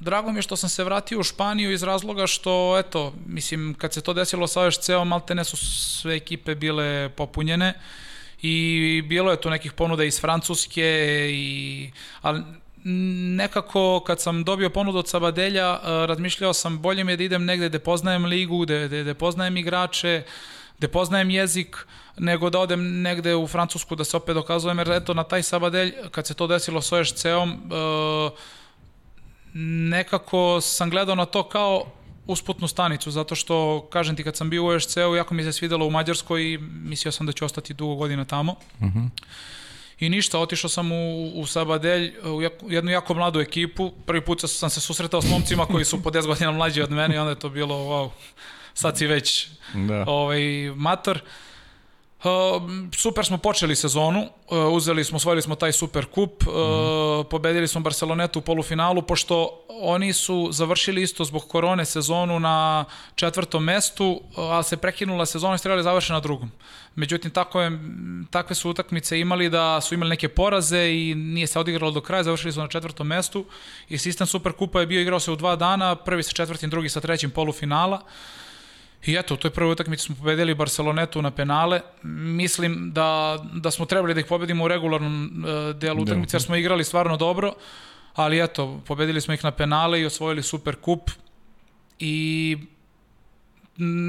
[0.00, 3.92] drago mi je što sam se vratio u Španiju iz razloga što, eto, mislim, kad
[3.92, 7.74] se to desilo sa OSC-om, maltene su sve ekipe bile popunjene
[8.42, 10.84] i bilo je tu nekih ponuda iz Francuske,
[11.30, 11.90] i,
[12.22, 12.42] ali
[12.84, 17.68] nekako kad sam dobio ponudu od Sabadelja, razmišljao sam bolje mi je da idem negde
[17.68, 20.22] gde poznajem ligu, gde, gde, gde poznajem igrače,
[20.78, 21.76] gde poznajem jezik,
[22.18, 25.94] nego da odem negde u Francusku da se opet dokazujem, jer eto na taj Sabadelj,
[26.10, 27.70] kad se to desilo s OSC-om,
[29.90, 31.84] nekako sam gledao na to kao
[32.26, 35.86] usputnu stanicu, zato što, kažem ti, kad sam bio u OSC-u, jako mi se svidelo
[35.86, 38.52] u Mađarskoj i mislio sam da ću ostati dugo godina tamo.
[38.52, 38.98] Uh mhm.
[38.98, 39.08] -huh.
[39.98, 42.14] I ništa, otišao sam u, u Sabadelj,
[42.62, 43.92] u jednu jako mladu ekipu.
[44.06, 47.14] Prvi put sam se susretao s momcima koji su po 10 godina mlađi od mene
[47.14, 48.10] i onda je to bilo, wow,
[48.78, 50.04] sad si već da.
[50.06, 50.40] ovaj,
[50.76, 51.20] mator.
[52.18, 52.62] Uh,
[52.96, 57.28] super smo počeli sezonu, uh, uzeli smo, osvojili smo taj super kup, uh, mm.
[57.30, 63.64] pobedili smo Barcelonetu u polufinalu, pošto oni su završili isto zbog korone sezonu na četvrtom
[63.64, 66.50] mestu, ali se prekinula sezona i trebali završiti na drugom.
[66.94, 67.78] Međutim, tako je,
[68.30, 72.22] takve su utakmice imali da su imali neke poraze i nije se odigralo do kraja,
[72.22, 73.44] završili su na četvrtom mestu
[73.88, 77.00] i sistem Superkupa je bio igrao se u dva dana, prvi sa četvrtim, drugi sa
[77.00, 78.02] trećim polufinala.
[79.06, 81.80] I eto, u toj prvoj utakmici smo pobedili Barcelonetu na penale.
[82.02, 86.56] Mislim da, da smo trebali da ih pobedimo u regularnom uh, delu utakmice, jer smo
[86.56, 87.54] igrali stvarno dobro,
[88.14, 91.10] ali eto, pobedili smo ih na penale i osvojili super kup
[91.98, 92.56] i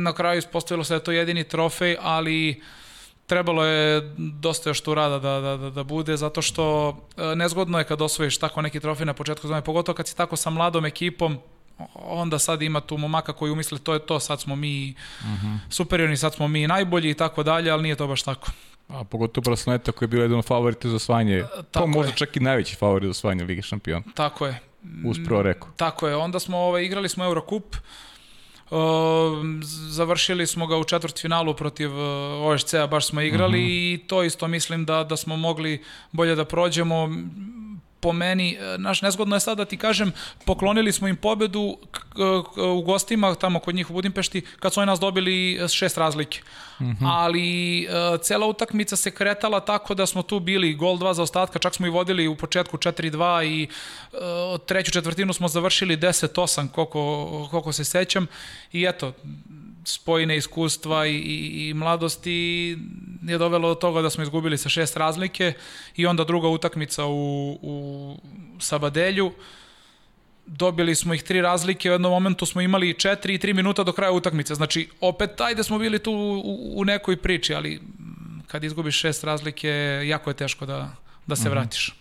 [0.03, 2.61] na kraju ispostavilo se da je to jedini trofej, ali
[3.25, 7.77] trebalo je dosta još tu rada da, da, da, da bude, zato što e, nezgodno
[7.77, 10.85] je kad osvojiš tako neki trofej na početku zove, pogotovo kad si tako sa mladom
[10.85, 11.37] ekipom,
[11.95, 15.25] onda sad ima tu momaka koji umisle to je to, sad smo mi uh.
[15.25, 15.57] -huh.
[15.69, 18.51] superiorni, sad smo mi najbolji i tako dalje, ali nije to baš tako.
[18.87, 22.17] A pogotovo Brasloneta koji je bio jedan favorit za osvajanje, e, to možda je.
[22.17, 24.05] čak i najveći favorit za osvajanje Lige šampiona.
[24.13, 24.59] Tako je.
[25.05, 25.67] Uz prvo reku.
[25.75, 27.75] Tako je, onda smo ovaj, igrali smo Eurocup,
[28.71, 28.77] Uh,
[29.89, 33.71] završili smo ga u četvrtfinalu protiv uh, OSC-a, baš smo igrali uh mhm.
[33.71, 33.93] -huh.
[33.93, 37.09] i to isto mislim da, da smo mogli bolje da prođemo
[37.99, 40.11] po meni, e, naš nezgodno je sad da ti kažem,
[40.45, 41.77] poklonili smo im pobedu
[42.75, 46.41] u gostima tamo kod njih u Budimpešti kad su oni nas dobili šest razlike.
[46.79, 47.09] Mm -hmm.
[47.11, 51.59] Ali uh, cela utakmica se kretala tako da smo tu bili gol dva za ostatka,
[51.59, 53.67] čak smo i vodili u početku 4-2 i
[54.65, 58.27] treću četvrtinu smo završili 10-8 koliko, koliko se sećam
[58.71, 59.13] i eto,
[59.93, 62.77] spojine iskustva i, i, i mladosti
[63.23, 65.53] je dovelo do toga da smo izgubili sa šest razlike
[65.95, 68.15] i onda druga utakmica u, u
[68.59, 69.31] Sabadelju
[70.45, 73.91] dobili smo ih tri razlike, u jednom momentu smo imali četiri i tri minuta do
[73.91, 74.55] kraja utakmice.
[74.55, 77.81] Znači, opet ajde smo bili tu u, u nekoj priči, ali
[78.47, 79.69] kad izgubiš šest razlike,
[80.05, 80.95] jako je teško da,
[81.27, 81.51] da se mhm.
[81.51, 81.95] vratiš.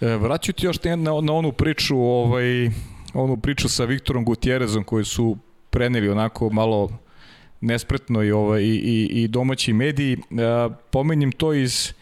[0.00, 2.70] E, vraću ti još na, na onu priču, ovaj,
[3.14, 5.38] onu priču sa Viktorom Gutjerezom koji su
[5.74, 6.90] preneli onako malo
[7.60, 10.12] nespretno i, ovaj, i, i, i domaći mediji.
[10.14, 10.18] E,
[10.90, 11.92] pomenjem to iz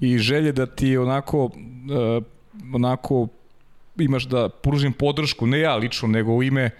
[0.00, 2.20] i želje da ti onako e,
[2.74, 3.28] onako
[3.98, 6.70] imaš da pružim podršku, ne ja lično, nego u ime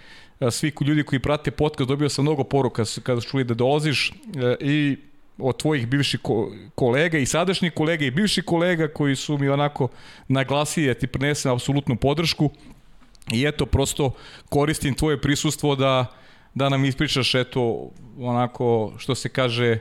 [0.40, 4.12] e, svih ljudi koji prate podcast, dobio sam mnogo poruka kada čuli da dolaziš
[4.60, 4.96] i
[5.38, 6.20] od tvojih bivših
[6.74, 9.88] kolega i sadašnjih kolega i bivših kolega koji su mi onako
[10.28, 12.50] naglasili da ti prenesem apsolutnu podršku
[13.32, 14.12] i eto prosto
[14.48, 16.21] koristim tvoje prisustvo da
[16.54, 19.78] da nam ispričaš eto onako što se kaže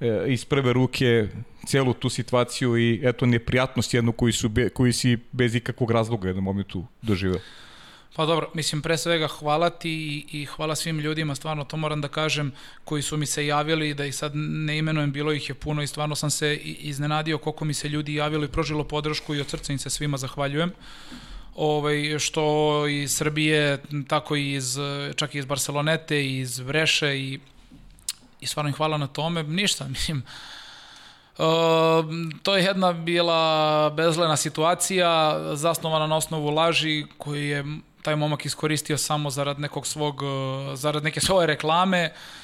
[0.00, 1.28] e, iz prve ruke
[1.66, 6.24] celu tu situaciju i eto neprijatnost jednu koju, su be, koju si bez ikakvog razloga
[6.24, 7.40] u jednom momentu doživeo.
[8.16, 12.00] Pa dobro, mislim pre svega hvala ti i, i hvala svim ljudima, stvarno to moram
[12.00, 12.52] da kažem,
[12.84, 15.86] koji su mi se javili, da ih sad ne imenujem, bilo ih je puno i
[15.86, 19.78] stvarno sam se iznenadio koliko mi se ljudi javili, prožilo podršku i od srca im
[19.78, 20.68] se svima zahvaljujem.
[20.68, 23.78] Uh, ovaj, što iz Srbije,
[24.08, 24.78] tako i iz,
[25.16, 27.40] čak i iz Barcelonete, i iz Vreše i,
[28.40, 29.42] i stvarno im hvala na tome.
[29.42, 30.22] Ništa, mislim,
[31.32, 31.44] Uh,
[32.42, 37.64] to je jedna bila bezlena situacija zasnovana na osnovu laži koji je
[38.02, 40.22] taj momak iskoristio samo zarad nekog svog
[40.74, 42.41] zarad neke svoje reklame uh,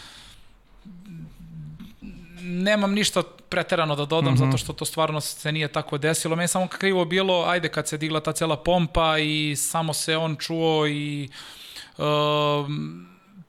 [2.48, 4.46] nemam ništa preterano da dodam, mm -hmm.
[4.46, 6.36] zato što to stvarno se nije tako desilo.
[6.36, 10.36] Meni samo krivo bilo, ajde kad se digla ta cela pompa i samo se on
[10.36, 11.28] čuo i
[11.98, 12.04] uh,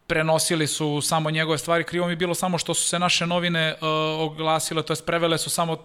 [0.10, 1.84] prenosili su samo njegove stvari.
[1.84, 3.88] Krivo mi bilo samo što su se naše novine uh,
[4.20, 5.78] oglasile, to jest prevele su samo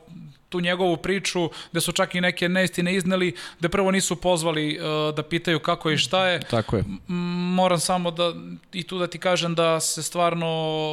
[0.48, 5.14] tu njegovu priču, gde su čak i neke neistine izneli, gde prvo nisu pozvali uh,
[5.14, 6.40] da pitaju kako i šta je.
[6.40, 6.84] Tako je.
[7.58, 8.32] Moram samo da
[8.72, 10.48] i tu da ti kažem da se stvarno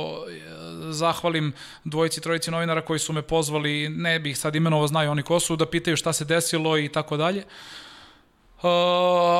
[0.05, 1.53] uh, zahvalim
[1.83, 5.55] dvojici, trojici novinara koji su me pozvali, ne bih sad imenovo znaju oni ko su,
[5.55, 7.39] da pitaju šta se desilo i tako dalje.
[7.39, 7.81] Uh,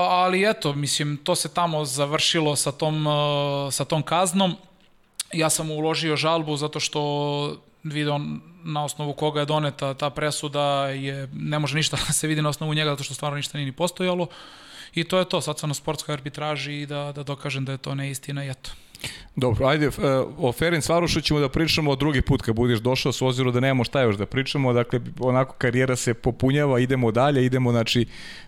[0.10, 3.14] ali eto, mislim, to se tamo završilo sa tom, uh,
[3.74, 4.56] sa tom kaznom.
[5.34, 7.02] Ja sam uložio žalbu zato što
[7.84, 8.20] video
[8.64, 12.50] na osnovu koga je doneta ta presuda je, ne može ništa da se vidi na
[12.50, 14.28] osnovu njega zato što stvarno ništa nije ni postojalo
[14.94, 17.78] i to je to, sad sam na sportskoj arbitraži i da, da dokažem da je
[17.78, 18.72] to neistina i eto.
[19.36, 19.90] Dobro, ajde, e,
[20.38, 23.84] o Ferenc Varošu ćemo da pričamo drugi put kad budeš došao, s ozirom da nemamo
[23.84, 28.06] šta još da pričamo, dakle, onako karijera se popunjava, idemo dalje, idemo, znači,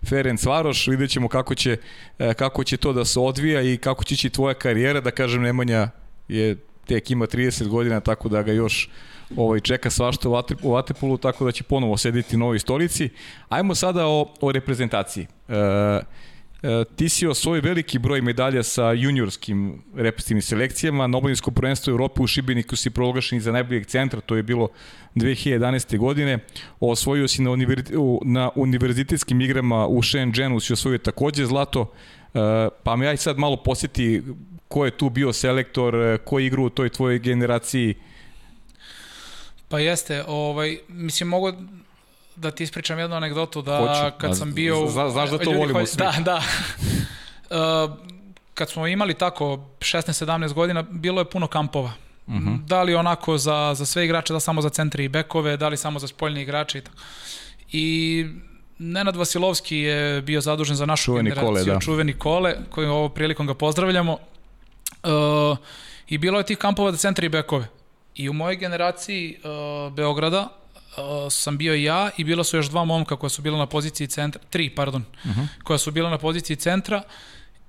[0.10, 1.78] Ferenc Varoš, vidjet ćemo kako će,
[2.20, 5.42] e, kako će to da se odvija i kako će ići tvoja karijera, da kažem,
[5.42, 5.90] Nemanja
[6.28, 8.90] je tek ima 30 godina, tako da ga još
[9.38, 10.30] ovaj, čeka svašta
[10.62, 13.10] u Vatepolu, tako da će ponovo sediti na ovoj stolici.
[13.50, 15.28] Ajmo sada o, o reprezentaciji.
[15.50, 15.54] E,
[16.96, 21.08] ti si osvoj veliki broj medalja sa juniorskim reprezentativnim selekcijama.
[21.08, 24.68] Na oboljinsko prvenstvo Europe u Šibeniku si proglašen za najboljeg centra, to je bilo
[25.16, 25.98] 2011.
[25.98, 26.40] godine.
[26.80, 27.94] Osvojio si na, univerzi,
[28.26, 31.92] na univerzitetskim igrama u Shenzhenu, si osvojio takođe zlato.
[32.34, 34.22] E, pa me aj sad malo posjeti
[34.68, 37.96] ko je tu bio selektor, ko je igrao u toj tvojoj generaciji,
[39.74, 41.54] Pa jeste, ovaj, mislim, mogu
[42.36, 44.88] da ti ispričam jednu anegdotu da Hoću, kad sam bio...
[44.90, 45.98] Zna, znaš da to ljudi volimo svi.
[45.98, 46.42] Da, da.
[47.86, 47.92] uh,
[48.54, 51.92] kad smo imali tako 16-17 godina, bilo je puno kampova.
[52.28, 52.48] Uh mhm.
[52.48, 52.66] -huh.
[52.66, 55.78] Da li onako za, za sve igrače, da samo za centre i bekove, da li
[55.78, 56.98] samo za spoljne igrače i tako.
[57.72, 58.26] I
[58.80, 61.80] Nenad Vasilovski je bio zadužen za našu čuveni generaciju, kole, da.
[61.80, 64.18] čuveni kole, kojim ovo prilikom ga pozdravljamo.
[65.04, 65.58] Uh,
[66.08, 67.68] I bilo je tih kampova za centre i bekove.
[68.16, 70.48] I u mojoj generaciji uh, Beograda
[71.30, 74.42] sam bio ja i bila su još dva momka koja su bila na poziciji centra,
[74.50, 75.40] tri, pardon, uh mhm.
[75.40, 75.48] -huh.
[75.64, 77.02] koja su bila na poziciji centra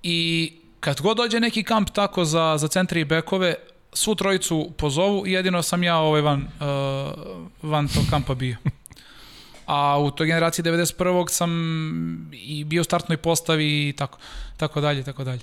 [0.03, 3.55] i kad god dođe neki kamp tako za, za centre i bekove,
[3.93, 8.57] svu trojicu pozovu i jedino sam ja ovaj van, uh, van tog kampa bio.
[9.67, 11.31] A u toj generaciji 91.
[11.31, 11.51] sam
[12.33, 14.19] i bio u startnoj postavi i tako,
[14.57, 15.41] tako dalje, tako dalje.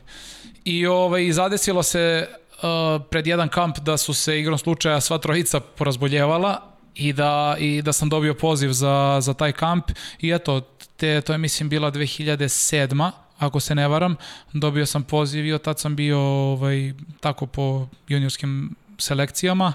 [0.66, 2.28] I ovaj, zadesilo se
[2.62, 7.82] Uh, pred jedan kamp da su se igrom slučaja sva trojica porazboljevala i da, i
[7.82, 9.86] da sam dobio poziv za, za taj kamp
[10.20, 10.62] i eto,
[10.98, 13.12] te, to je mislim bila 2007
[13.42, 14.16] ako se ne varam,
[14.54, 19.74] dobio sam poziv i od tad sam bio ovaj, tako po juniorskim selekcijama.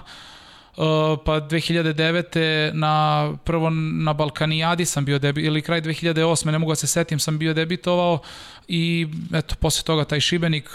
[0.77, 0.83] Uh,
[1.25, 2.73] pa 2009.
[2.73, 6.51] na prvo na Balkanijadi sam bio debi, ili kraj 2008.
[6.51, 8.19] ne mogu da se setim, sam bio debitovao
[8.67, 10.69] i eto, posle toga taj Šibenik,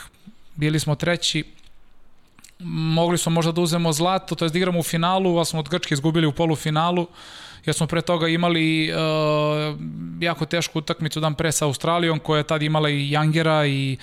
[0.55, 1.45] bili smo treći,
[2.64, 5.68] mogli smo možda da uzemo zlato, to je da igramo u finalu, ali smo od
[5.68, 7.06] Grčke izgubili u polufinalu,
[7.64, 9.78] jer smo pre toga imali uh,
[10.20, 13.96] jako tešku utakmicu dan pre sa Australijom, koja je tad imala i Jangera i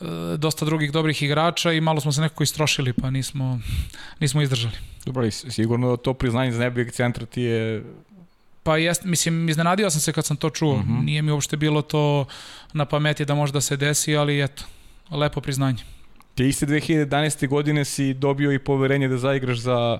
[0.00, 3.60] uh, dosta drugih dobrih igrača i malo smo se nekako istrošili, pa nismo,
[4.20, 4.74] nismo izdržali.
[5.06, 7.84] Dobro, sigurno to priznanje za nebijeg centra ti je
[8.64, 10.76] Pa jest, mislim, iznenadio sam se kad sam to čuo.
[10.76, 11.04] Mm -hmm.
[11.04, 12.26] Nije mi uopšte bilo to
[12.72, 14.64] na pameti da možda se desi, ali eto,
[15.10, 15.84] lepo priznanje.
[16.34, 17.48] Te iste 2011.
[17.48, 19.98] godine si dobio i poverenje da zaigraš za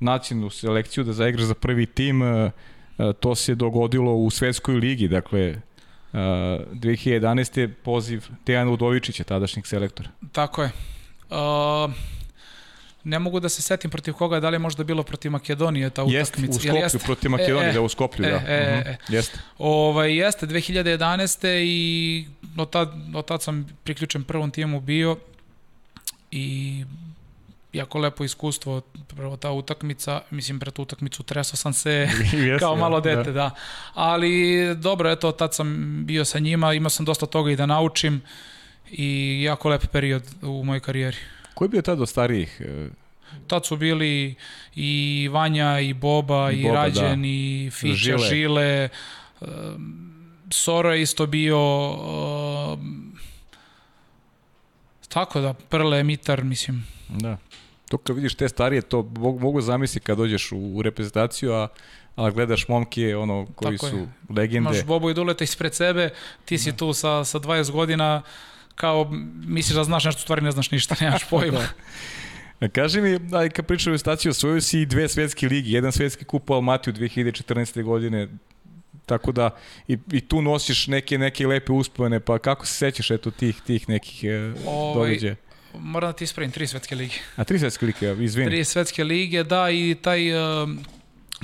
[0.00, 2.22] nacionalnu selekciju, da zaigraš za prvi tim.
[2.22, 2.50] E,
[2.98, 5.60] e, to se dogodilo u svetskoj ligi, dakle
[6.12, 7.70] 2011.
[7.84, 10.08] poziv Dejana Udovičića, tadašnjeg selektora.
[10.32, 10.70] Tako je.
[11.30, 11.92] Uh,
[13.04, 16.02] ne mogu da se setim protiv koga, da li je možda bilo protiv Makedonije ta
[16.02, 16.18] utakmica.
[16.18, 17.04] Jeste, u Skoplju, jest?
[17.04, 18.36] protiv Makedonije, e, da u Skoplju, e, da.
[18.36, 18.90] E, uh -huh.
[18.90, 18.96] e.
[19.08, 19.38] Jeste.
[19.58, 21.62] Ovaj, jeste, 2011.
[21.64, 22.26] i
[22.56, 25.16] od tad, od tad sam priključen prvom timu bio
[26.34, 26.84] i
[27.72, 28.80] jako lepo iskustvo,
[29.16, 31.90] prvo ta utakmica, mislim pre tu utakmicu tresao sam se
[32.32, 33.10] yes, kao malo da.
[33.10, 33.32] dete, da.
[33.32, 33.50] da.
[33.94, 38.22] Ali dobro, eto, tad sam bio sa njima, imao sam dosta toga i da naučim
[38.90, 41.16] i jako lep period u mojoj karijeri.
[41.54, 42.62] Ko je bio tad od starijih?
[43.46, 44.34] Tad su bili
[44.74, 47.28] i Vanja, i Boba, i, i Boba, Rađen, da.
[47.28, 48.28] i Fića, Žile.
[48.28, 48.88] Žile.
[50.50, 51.90] Soro je isto bio...
[51.90, 52.78] Uh,
[55.14, 56.86] tako da, Prle, Mitar, mislim.
[57.08, 57.36] Da.
[57.88, 61.68] To kad vidiš te starije, to mogu zamisliti kad dođeš u, u reprezentaciju, a
[62.16, 64.08] a gledaš momke ono koji Tako su je.
[64.36, 64.56] legende.
[64.70, 66.10] Imaš Bobo i Duleta ispred sebe,
[66.44, 66.76] ti si da.
[66.76, 68.22] tu sa, sa 20 godina,
[68.74, 69.10] kao
[69.46, 71.60] misliš da znaš nešto, stvari ne znaš ništa, nemaš pojma.
[72.60, 72.68] da.
[72.68, 76.50] Kaži mi, aj, kad pričam o staciju, osvojio si dve svetske ligi, jedan svetski kup
[76.50, 77.82] u Almatiju 2014.
[77.82, 78.28] godine,
[79.06, 79.50] tako da
[79.88, 83.88] i, i tu nosiš neke neke lepe uspomene, pa kako se sećaš eto tih tih
[83.88, 85.36] nekih e, ovaj, događaja?
[85.78, 87.14] Moram da ti ispravim, tri svetske lige.
[87.36, 88.50] A tri svetske lige, izvini.
[88.50, 90.68] Tri svetske lige, da, i taj uh,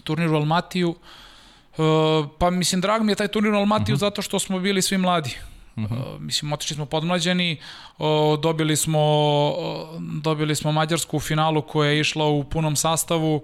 [0.05, 4.05] turnir u Almatiju, uh, pa mislim, drag mi je taj turnir u Almatiju uh mhm.
[4.05, 4.09] -huh.
[4.09, 5.37] zato što smo bili svi mladi.
[5.77, 6.15] Uh -huh.
[6.15, 7.61] uh, mislim, otišli smo podmlađeni,
[7.99, 8.07] uh,
[8.41, 9.03] dobili smo
[9.49, 13.43] uh, dobili smo Mađarsku u finalu koja je išla u punom sastavu,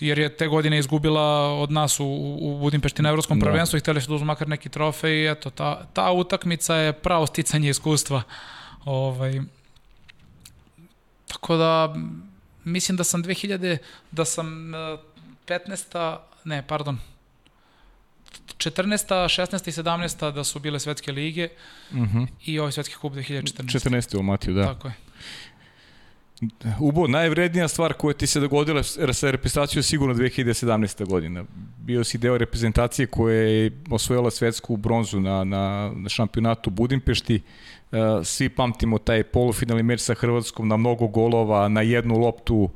[0.00, 2.06] jer je te godine izgubila od nas u,
[2.40, 3.46] u Budimpešti na evropskom da.
[3.46, 6.92] prvenstvu i hteli su da uzmu makar neki trofej i eto, ta, ta utakmica je
[6.92, 8.22] pravo sticanje iskustva.
[8.84, 9.40] Ovaj,
[11.26, 11.94] Tako da,
[12.64, 13.78] mislim da sam 2000,
[14.10, 14.46] da sam
[15.46, 16.18] 15.
[16.44, 16.98] ne, pardon,
[18.56, 19.14] 14.
[19.24, 19.68] 16.
[19.68, 20.32] i 17.
[20.32, 21.48] da su bile svetske lige
[21.90, 22.18] uh mhm.
[22.18, 22.26] -huh.
[22.44, 23.42] i ovaj svetski kup 2014.
[23.90, 24.18] 14.
[24.18, 24.64] u Matiju, da.
[24.64, 24.94] Tako je.
[26.78, 31.06] Ubo, najvrednija stvar koja ti se dogodila sa reprezentacijom sigurno 2017.
[31.06, 31.44] godina.
[31.78, 37.42] Bio si deo reprezentacije koja je osvojila svetsku bronzu na, na, na šampionatu Budimpešti.
[37.92, 42.70] Uh, svi pamtimo taj polufinalni meč sa Hrvatskom na mnogo golova, na jednu loptu,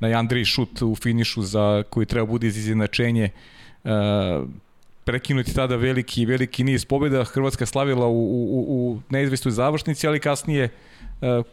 [0.00, 3.30] na Andriji šut u finišu za koji treba bude iz izjednačenje.
[3.84, 3.90] Uh,
[5.04, 7.24] prekinuti tada veliki veliki niz pobjeda.
[7.24, 10.97] Hrvatska slavila u, u, u neizvestoj završnici, ali kasnije uh, E,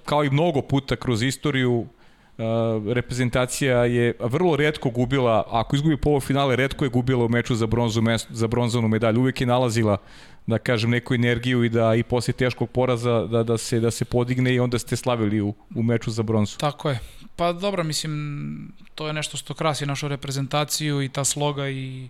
[0.05, 1.86] kao i mnogo puta kroz istoriju
[2.38, 2.43] e,
[2.93, 8.01] reprezentacija je vrlo redko gubila, ako izgubi polufinale, redko je gubila u meču za bronzu
[8.30, 9.20] za bronzanu medalju.
[9.20, 9.97] Uvek je nalazila
[10.47, 14.05] da kažem neku energiju i da i posle teškog poraza da da se da se
[14.05, 16.57] podigne i onda ste slavili u u meču za bronzu.
[16.57, 16.99] Tako je.
[17.36, 22.09] Pa dobro, mislim to je nešto što krasi našu reprezentaciju i ta sloga i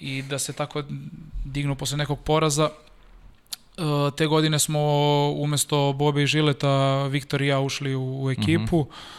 [0.00, 0.82] i da se tako
[1.44, 2.70] dignu posle nekog poraza
[4.16, 4.80] te godine smo
[5.36, 8.80] umesto Bobe i Žileta Viktor i ja ušli u, u ekipu.
[8.80, 8.90] Mhm.
[8.90, 9.18] -huh.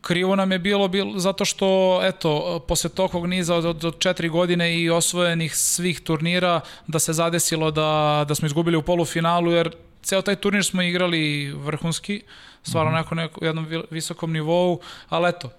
[0.00, 4.28] Krivo nam je bilo, bilo zato što, eto, posle tokog niza od, od, od četiri
[4.28, 9.70] godine i osvojenih svih turnira, da se zadesilo da, da smo izgubili u polufinalu, jer
[10.02, 12.22] ceo taj turnir smo igrali vrhunski,
[12.62, 12.98] stvarno mhm.
[12.98, 13.02] -huh.
[13.02, 15.50] neko, neko, jednom visokom nivou, ali eto,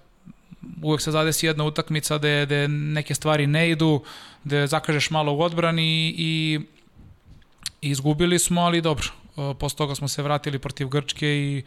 [0.82, 4.02] uvek se zadesi jedna utakmica gde, gde neke stvari ne idu,
[4.44, 6.60] gde zakažeš malo u odbrani i
[7.82, 9.06] Izgubili smo, ali dobro.
[9.36, 11.62] E, posle toga smo se vratili protiv Grčke i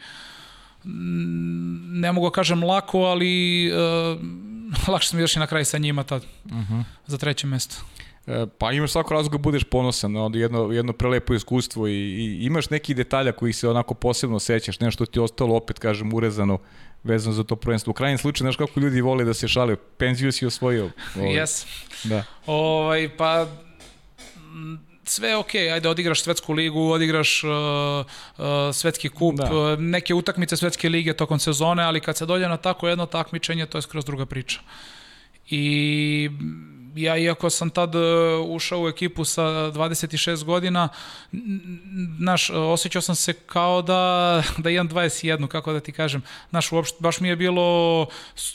[1.92, 6.04] ne mogu da kažem lako, ali uh, lakše smo još i na kraj sa njima
[6.04, 6.74] tad, uh mhm.
[6.74, 6.84] -huh.
[7.06, 7.76] za treće mesto.
[8.26, 12.44] E, pa imaš svako razlog da budeš ponosan, onda jedno, jedno prelepo iskustvo i, i
[12.44, 16.58] imaš neki detalja koji se onako posebno sećaš, nešto ti je ostalo opet, kažem, urezano
[17.04, 17.90] vezano za to prvenstvo.
[17.90, 20.84] U krajnjem slučaju, znaš kako ljudi vole da se šale, penziju si osvojio.
[21.16, 21.28] Ovaj.
[21.28, 21.66] Yes.
[22.04, 22.24] Da.
[22.46, 23.46] Ovaj, pa
[25.08, 29.44] sve okay, ajde odigraš svetsku ligu, odigraš uh, uh, svetski kup, da.
[29.44, 33.66] uh, neke utakmice svetske lige tokom sezone, ali kad se dođe na tako jedno takmičenje,
[33.66, 34.60] to je skroz druga priča.
[35.50, 36.30] I
[36.96, 38.02] ja iako sam tad uh,
[38.48, 40.88] ušao u ekipu sa 26 godina,
[42.18, 46.22] naš, osjećao sam se kao da, da imam 21, kako da ti kažem.
[46.50, 48.06] Naš, uopšte, baš mi je bilo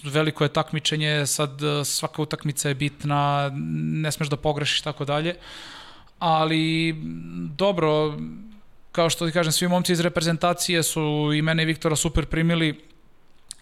[0.03, 5.35] veliko je takmičenje, sad uh, svaka utakmica je bitna, ne smeš da pogrešiš, tako dalje.
[6.21, 6.95] Ali,
[7.57, 8.17] dobro,
[8.91, 12.79] kao što ti kažem, svi momci iz reprezentacije su i mene i Viktora super primili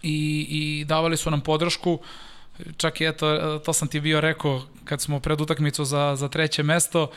[0.02, 1.92] i, i davali su nam podršku.
[1.92, 2.00] Uh,
[2.76, 6.62] čak i eto, to sam ti bio rekao kad smo pred utakmicu za, za treće
[6.62, 7.10] mesto,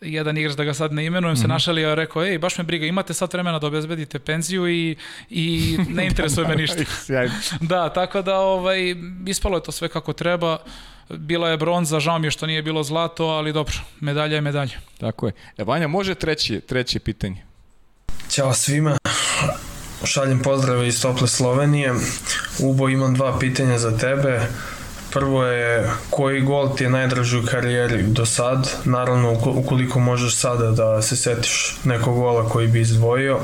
[0.00, 1.40] jedan igrač da ga sad ne imenujem mm -hmm.
[1.40, 1.52] se mhm.
[1.52, 4.96] našalio rekao ej baš me briga imate sad vremena da obezbedite penziju i,
[5.30, 6.82] i ne interesuje me ništa
[7.60, 8.96] da tako da ovaj
[9.26, 10.58] ispalo je to sve kako treba
[11.10, 14.78] bila je bronza žao mi je što nije bilo zlato ali dobro medalja je medalja
[14.98, 17.44] tako je e, Vanja može treće treće pitanje
[18.30, 18.98] Ćao svima
[20.04, 21.94] Šaljem pozdrave iz tople Slovenije.
[22.58, 24.40] Ubo, imam dva pitanja za tebe.
[25.12, 28.70] Prvo je koji gol ti je najdraži u karijeri do sad?
[28.84, 33.40] Naravno, ukoliko možeš sada da se setiš nekog gola koji bi izdvojio.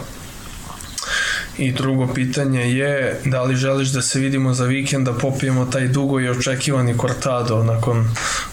[1.59, 5.89] I drugo pitanje je da li želiš da se vidimo za vikend da popijemo taj
[5.89, 8.05] dugo i očekivani kortado nakon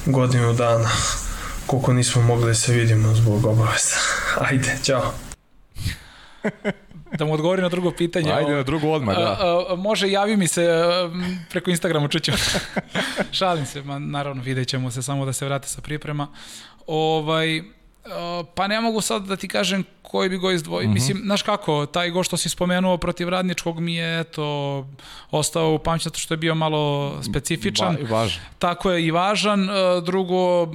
[0.05, 0.89] godinu dana
[1.65, 3.95] koliko nismo mogli da se vidimo zbog obaveza.
[4.49, 5.13] Ajde, čao.
[7.17, 8.31] da mu odgovori na drugo pitanje.
[8.31, 9.37] Ajde na drugo odmah, da.
[9.39, 10.67] A, a, može, javi mi se
[11.49, 12.37] preko Instagrama, čućemo.
[13.31, 16.27] Šalim se, ma, naravno vidjet ćemo se samo da se vrate sa priprema.
[16.87, 17.61] Ovaj,
[18.55, 20.87] pa ne mogu sad da ti kažem koji bi go izdvojio.
[20.87, 20.93] Mm -hmm.
[20.93, 24.87] Mislim, znaš kako, taj go što si spomenuo protiv radničkog mi je eto,
[25.31, 27.97] ostao u pamćatu što je bio malo specifičan.
[28.09, 28.43] Ba, važan.
[28.59, 29.67] Tako je i važan.
[30.05, 30.67] Drugo,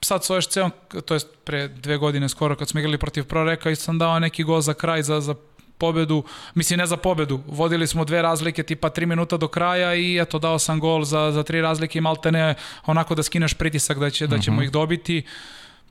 [0.00, 0.70] sad s OSC-om,
[1.04, 4.44] to je pre dve godine skoro kad smo igrali protiv Proreka i sam dao neki
[4.44, 5.34] go za kraj za, za
[5.78, 6.22] pobedu,
[6.54, 10.38] mislim ne za pobedu, vodili smo dve razlike tipa 3 minuta do kraja i eto
[10.38, 12.54] dao sam gol za, za tri razlike i malte ne
[12.86, 14.62] onako da skineš pritisak da, će, da ćemo uh mhm.
[14.62, 14.66] -huh.
[14.66, 15.22] ih dobiti.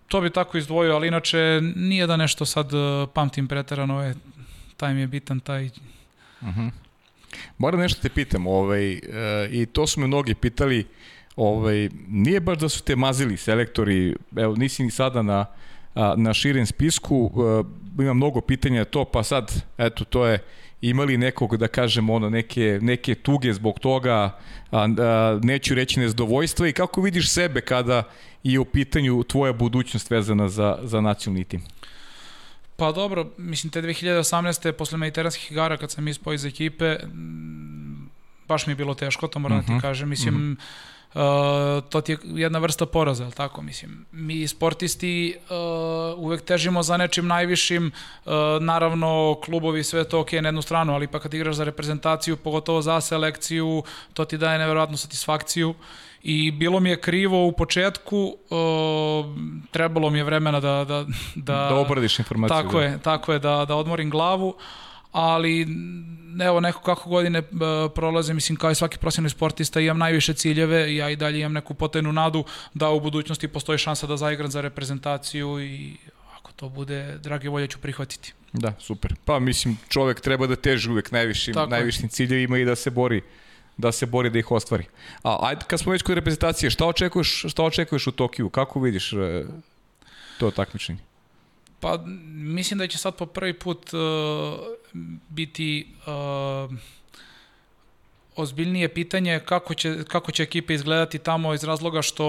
[0.10, 4.16] To bi tako izdvojio, ali inače nije da nešto sad uh, pamtim preterano, je,
[4.78, 5.66] taj mi je bitan, taj...
[5.66, 6.60] Uh mhm.
[6.60, 6.72] -huh.
[7.58, 9.00] Moram nešto te pitam, ovaj, uh,
[9.52, 10.88] i to su me mnogi pitali,
[11.36, 15.46] ovaj, nije baš da su te mazili selektori, evo nisi ni sada na,
[16.16, 17.66] na širem spisku, uh,
[18.00, 20.40] ima mnogo pitanja to, pa sad, eto, to je
[20.82, 24.38] imali nekog, da kažem, ono, neke, neke tuge zbog toga, a,
[24.72, 28.04] a, neću reći nezdovoljstva i kako vidiš sebe kada
[28.44, 31.62] je u pitanju tvoja budućnost vezana za, za nacionalni tim?
[32.76, 34.72] Pa dobro, mislim te 2018.
[34.72, 36.96] posle mediteranskih igara kad sam ispao iz ekipe,
[38.48, 39.66] baš mi je bilo teško, to moram uh -huh.
[39.66, 39.82] da ti mhm.
[39.82, 40.10] kažem.
[40.10, 40.52] Mislim, uh mhm.
[40.52, 40.99] -huh Uh,
[41.90, 44.06] to ti je jedna vrsta poraza, ali tako mislim.
[44.12, 47.92] Mi sportisti uh, uvek težimo za nečim najvišim,
[48.26, 48.32] uh,
[48.62, 52.82] naravno klubovi sve to ok na jednu stranu, ali pa kad igraš za reprezentaciju, pogotovo
[52.82, 53.84] za selekciju,
[54.14, 55.76] to ti daje neverovatnu satisfakciju
[56.24, 58.18] i bilo mi je krivo u početku,
[58.50, 59.26] uh,
[59.72, 61.06] trebalo mi je vremena da da
[61.36, 62.58] da da obradiš informaciju.
[62.58, 62.86] Tako da.
[62.86, 64.56] je, tako je da da odmorim glavu,
[65.12, 65.68] ali
[66.44, 67.44] evo neko kako godine
[67.96, 71.74] prolaze, mislim kao i svaki profesionalni sportista imam najviše ciljeve ja i dalje imam neku
[71.74, 75.98] potajnu nadu da u budućnosti postoji šansa da zaigram za reprezentaciju i
[76.38, 78.34] ako to bude, drage volje ću prihvatiti.
[78.54, 79.16] Da, super.
[79.26, 82.10] Pa mislim čovek treba da teži uvek najvišim, Tako najvišim je.
[82.10, 83.22] ciljevima i da se bori
[83.78, 84.86] da se bori da ih ostvari.
[85.24, 88.50] A ajde kad smo već kod reprezentacije, šta očekuješ, šta očekuješ u Tokiju?
[88.50, 89.46] Kako vidiš e,
[90.40, 91.00] to takmičenje?
[91.80, 94.00] Pa mislim da će sad po prvi put uh,
[95.30, 96.74] biti uh,
[98.36, 102.26] ozbiljnije pitanje kako će, kako će ekipe izgledati tamo iz razloga što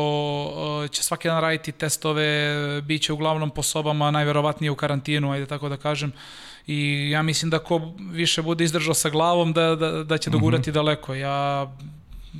[0.84, 5.46] uh, će svaki dan raditi testove, bit će uglavnom po sobama, najverovatnije u karantinu, ajde
[5.46, 6.12] tako da kažem.
[6.66, 10.70] I ja mislim da ko više bude izdržao sa glavom da, da, da će dogurati
[10.70, 10.74] mm -hmm.
[10.74, 11.14] daleko.
[11.14, 11.72] Ja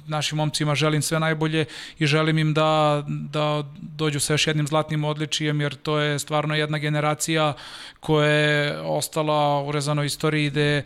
[0.07, 1.65] našim momcima želim sve najbolje
[1.99, 6.55] i želim im da, da dođu sa još jednim zlatnim odličijem, jer to je stvarno
[6.55, 7.53] jedna generacija
[8.01, 10.83] koja je ostala u rezanoj istoriji gde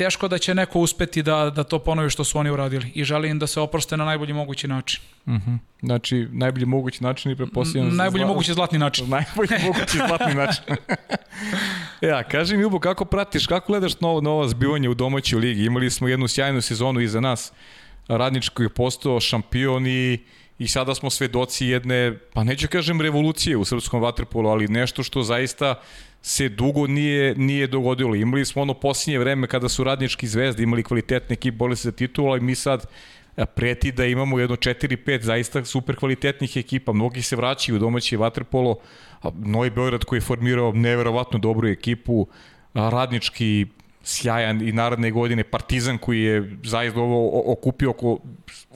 [0.00, 3.38] teško da će neko uspeti da, da to ponovi što su oni uradili i želim
[3.38, 5.00] da se oproste na najbolji mogući način.
[5.26, 5.50] Uh mhm.
[5.50, 5.58] -huh.
[5.82, 7.96] Znači, najbolji mogući način i prepostavljam...
[7.96, 8.28] Najbolji zla...
[8.28, 9.08] mogući zlatni način.
[9.16, 10.64] najbolji mogući zlatni način.
[12.10, 15.64] ja, kaži mi Ubo, kako pratiš, kako gledaš novo, novo zbivanje u domaćoj ligi?
[15.64, 17.52] Imali smo jednu sjajnu sezonu iza nas.
[18.08, 20.18] Radničko je postao šampion i
[20.60, 25.22] i sada smo svedoci jedne, pa neću kažem revolucije u srpskom vaterpolu, ali nešto što
[25.22, 25.74] zaista
[26.22, 28.14] se dugo nije, nije dogodilo.
[28.14, 32.30] Imali smo ono posljednje vreme kada su radnički zvezde imali kvalitetne ekipe, boli za titulu,
[32.30, 32.86] ali mi sad
[33.54, 36.92] preti da imamo jedno 4-5 zaista super kvalitetnih ekipa.
[36.92, 38.76] Mnogi se vraćaju u domaći vaterpolo.
[39.34, 42.26] Novi Beograd koji je formirao neverovatno dobru ekipu,
[42.74, 43.66] radnički
[44.02, 48.18] sjajan i narodne godine Partizan koji je zaista ovo okupio oko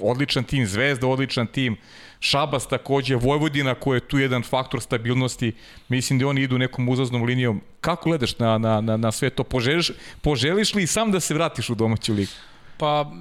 [0.00, 1.76] odličan tim, Zvezda odličan tim,
[2.20, 5.52] Šabas takođe, Vojvodina koja je tu jedan faktor stabilnosti,
[5.88, 7.60] mislim da oni idu nekom uzaznom linijom.
[7.80, 9.44] Kako gledaš na, na, na, na sve to?
[9.44, 12.32] Poželiš, poželiš li sam da se vratiš u domaću ligu?
[12.78, 13.12] Pa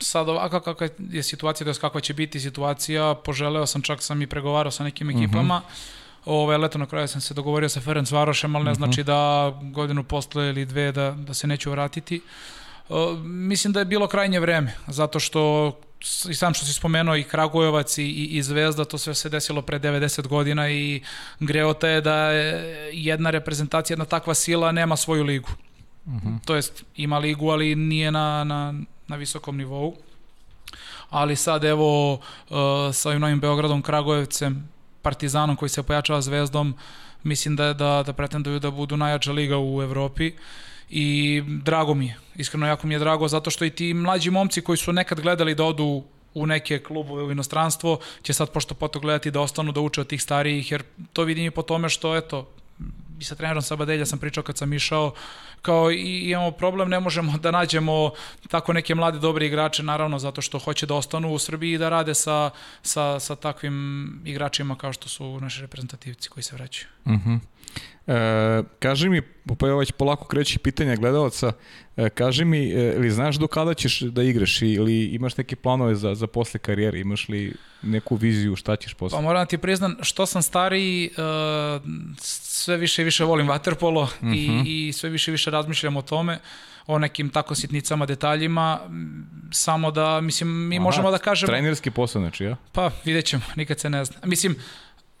[0.00, 4.22] sad ovako kakva je situacija, to je kakva će biti situacija, poželeo sam, čak sam
[4.22, 7.80] i pregovarao sa nekim ekipama, mm -hmm Ove, leto na kraju sam se dogovorio sa
[7.80, 8.78] Ferenc Varošem, ali ne mhm.
[8.78, 12.20] znači da godinu posle ili dve da, da se neću vratiti.
[12.88, 15.72] Uh, mislim da je bilo krajnje vreme, zato što
[16.28, 19.62] i sam što si spomenuo i Kragujevac i, i, i Zvezda, to sve se desilo
[19.62, 21.02] pre 90 godina i
[21.40, 25.48] greota je da je jedna reprezentacija, jedna takva sila nema svoju ligu.
[26.06, 26.28] Uh mhm.
[26.28, 26.44] -huh.
[26.44, 28.74] To jest ima ligu, ali nije na, na,
[29.08, 29.96] na visokom nivou.
[31.10, 32.20] Ali sad evo uh,
[32.92, 34.68] sa ovim novim Beogradom, Kragujevcem,
[35.02, 36.74] Partizanom koji se pojačava zvezdom,
[37.22, 40.32] mislim da, da, da pretenduju da budu najjača liga u Evropi
[40.90, 44.60] i drago mi je, iskreno jako mi je drago zato što i ti mlađi momci
[44.60, 46.04] koji su nekad gledali da odu
[46.34, 50.06] u neke klubove u inostranstvo, će sad pošto poto gledati da ostanu da uče od
[50.06, 50.82] tih starijih, jer
[51.12, 52.48] to vidim i po tome što, eto,
[53.20, 55.14] i sa trenerom Sabadelja sam pričao kad sam išao,
[55.62, 58.10] kao i imamo problem, ne možemo da nađemo
[58.48, 61.88] tako neke mlade dobre igrače, naravno zato što hoće da ostanu u Srbiji i da
[61.88, 62.50] rade sa,
[62.82, 66.86] sa, sa takvim igračima kao što su naši reprezentativci koji se vraćaju.
[67.06, 67.30] Mhm.
[67.30, 67.38] -huh.
[68.08, 69.22] E, kaži mi,
[69.58, 71.52] pa evo već polako kreći pitanja gledalaca,
[71.96, 75.94] e, kaži mi, e, ili znaš do kada ćeš da igraš ili imaš neke planove
[75.94, 79.18] za, za posle karijere, imaš li neku viziju šta ćeš posle?
[79.18, 81.10] Pa moram da ti priznam, što sam stariji, e,
[82.20, 84.36] sve više i više volim waterpolo uh -huh.
[84.36, 84.62] i, mhm.
[84.66, 86.38] i sve više i više razmišljam o tome,
[86.86, 88.78] o nekim tako sitnicama, detaljima,
[89.52, 91.46] samo da, mislim, mi Aha, možemo da kažemo...
[91.46, 92.56] Trenerski posao, znači, ja?
[92.72, 94.16] Pa, vidjet ćemo, nikad se ne zna.
[94.24, 94.56] Mislim,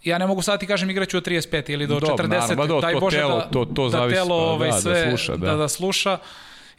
[0.04, 2.80] ja ne mogu sad ti kažem igraću od 35 ili do Dob, 40, naravno, do,
[2.80, 5.36] daj Bože telo, da, to, to da zavisi, telo da, ovaj, da, sve, da, sluša,
[5.36, 5.46] da.
[5.46, 6.18] da, da sluša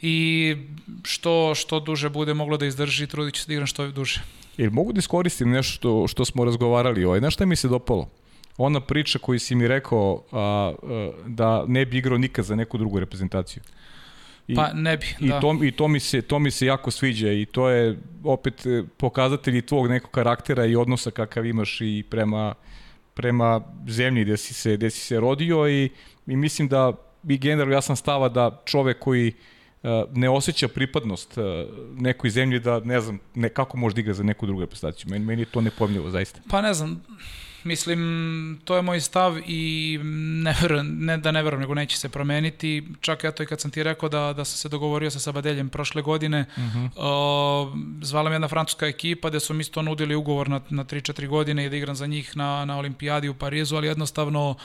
[0.02, 0.56] i
[1.04, 4.20] što, što duže bude moglo da izdrži, trudit ću se da igram što duže.
[4.56, 8.08] Ili mogu da iskoristim nešto što, što smo razgovarali, ovaj, nešto mi se dopalo?
[8.56, 10.38] Ona priča koju si mi rekao a,
[10.82, 13.62] a, da ne bi igrao nikad za neku drugu reprezentaciju.
[14.48, 15.40] I, pa ne bi, i da.
[15.40, 18.82] To, I to mi, se, to mi se jako sviđa i to je opet e,
[18.96, 22.54] pokazatelji tvog nekog karaktera i odnosa kakav imaš i prema
[23.20, 25.90] prema zemlji gde si se, gde si se rodio i,
[26.26, 26.92] i mislim da
[27.28, 29.32] i generalno ja sam stava da čovek koji
[29.82, 31.44] uh, ne osjeća pripadnost uh,
[32.00, 35.10] nekoj zemlji da ne znam ne, kako može da igra za neku drugu reprezentaciju.
[35.10, 36.40] Meni, meni je to nepojmljivo zaista.
[36.48, 37.02] Pa ne znam,
[37.64, 39.98] Mislim, to je moj stav i
[40.44, 42.88] ne, verujem, ne da ne verujem, nego neće se promeniti.
[43.00, 46.02] Čak eto i kad sam ti rekao da, da sam se dogovorio sa Sabadeljem prošle
[46.02, 47.66] godine, uh -huh.
[47.66, 51.28] uh, zvala me jedna francuska ekipa gde su mi isto nudili ugovor na, na 3-4
[51.28, 54.56] godine i da igram za njih na, na olimpijadi u Parizu, ali jednostavno uh,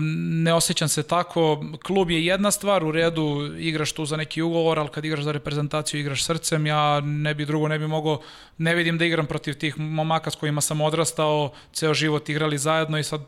[0.00, 4.78] ne osjećam se tako, klub je jedna stvar, u redu igraš tu za neki ugovor,
[4.78, 8.20] ali kad igraš za reprezentaciju igraš srcem, ja ne bi drugo ne bi mogao,
[8.58, 12.98] ne vidim da igram protiv tih momaka s kojima sam odrastao, ceo život igrali zajedno
[12.98, 13.20] i sad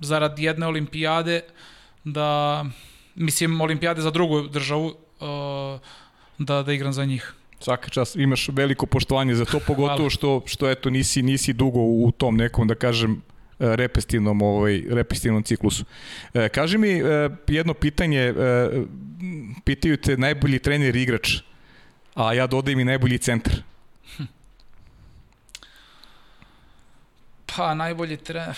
[0.00, 1.40] zarad jedne olimpijade
[2.04, 2.64] da,
[3.14, 4.94] mislim, olimpijade za drugu državu,
[6.38, 7.34] da, da igram za njih.
[7.60, 12.12] Svaka čast, imaš veliko poštovanje za to, pogotovo što, što eto, nisi, nisi dugo u
[12.16, 13.22] tom nekom, da kažem,
[13.58, 15.84] repestivnom, ovaj, repestivnom ciklusu.
[16.34, 18.34] E, kaži mi e, jedno pitanje, e,
[19.64, 21.36] pitaju te najbolji trener i igrač,
[22.14, 23.54] a ja dodajem i najbolji centar.
[24.16, 24.24] Hm.
[27.46, 28.56] Pa, najbolji trener...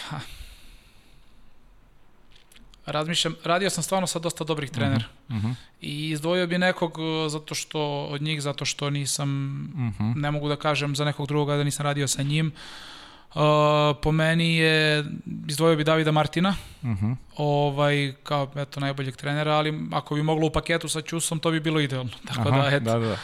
[2.87, 5.05] Razmišljam, radio sam stvarno sa dosta dobrih trenera.
[5.29, 5.55] Uh -huh, uh -huh.
[5.81, 9.31] I izdvojio bi nekog e, zato što od njih zato što nisam
[9.75, 10.17] uh -huh.
[10.17, 12.47] ne mogu da kažem za nekog drugoga da nisam radio sa njim.
[12.47, 12.96] Uh,
[13.37, 15.05] Uh, po meni je,
[15.49, 17.07] izdvojio bi Davida Martina, uh mhm.
[17.07, 17.17] -huh.
[17.37, 21.61] ovaj, kao eto, najboljeg trenera, ali ako bi moglo u paketu sa Ćusom, to bi
[21.61, 22.11] bilo idealno.
[22.29, 22.99] Tako Aha, da, eto.
[22.99, 23.17] Da, da.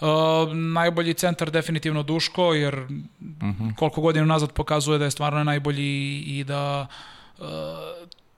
[0.00, 2.90] Uh, najbolji centar definitivno Duško, jer uh
[3.42, 3.68] mhm.
[3.68, 3.74] -huh.
[3.76, 6.86] koliko godina nazad pokazuje da je stvarno najbolji i da
[7.38, 7.46] uh,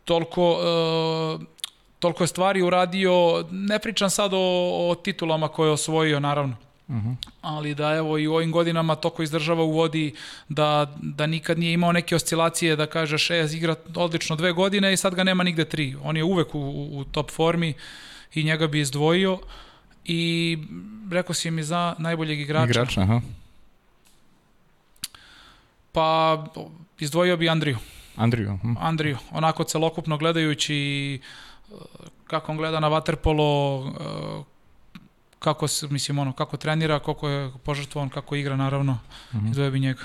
[0.05, 1.41] toliko, uh,
[1.99, 4.39] toliko je stvari uradio, ne pričam sad o,
[4.91, 6.57] o titulama koje je osvojio, naravno,
[6.95, 7.17] -huh.
[7.41, 10.15] Ali da evo i u ovim godinama to ko izdržava u vodi
[10.49, 14.97] da, da nikad nije imao neke oscilacije da kaže šest igra odlično dve godine i
[14.97, 15.97] sad ga nema nigde tri.
[16.03, 16.61] On je uvek u,
[16.93, 17.75] u top formi
[18.35, 19.39] i njega bi izdvojio
[20.05, 20.59] i
[21.11, 22.71] rekao si mi za najboljeg igrača.
[22.71, 23.21] Igrača, aha.
[25.93, 26.47] Pa
[26.99, 27.79] izdvojio bi Andriju.
[28.17, 28.59] Andriju.
[28.63, 28.75] Hm.
[28.79, 31.21] Andriju, onako celokupno gledajući
[31.71, 31.79] uh,
[32.27, 34.45] kako on gleda na vaterpolo, uh,
[35.41, 39.51] kako se, mislim, ono, kako trenira, koliko je požrtvovan, kako igra, naravno, mm -hmm.
[39.51, 40.03] izdvojio bi njega.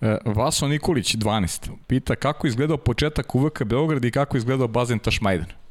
[0.00, 5.65] E, Vaso Nikolić, 12, pita kako izgledao početak UVK Beograd i kako izgledao bazen Tašmajdan?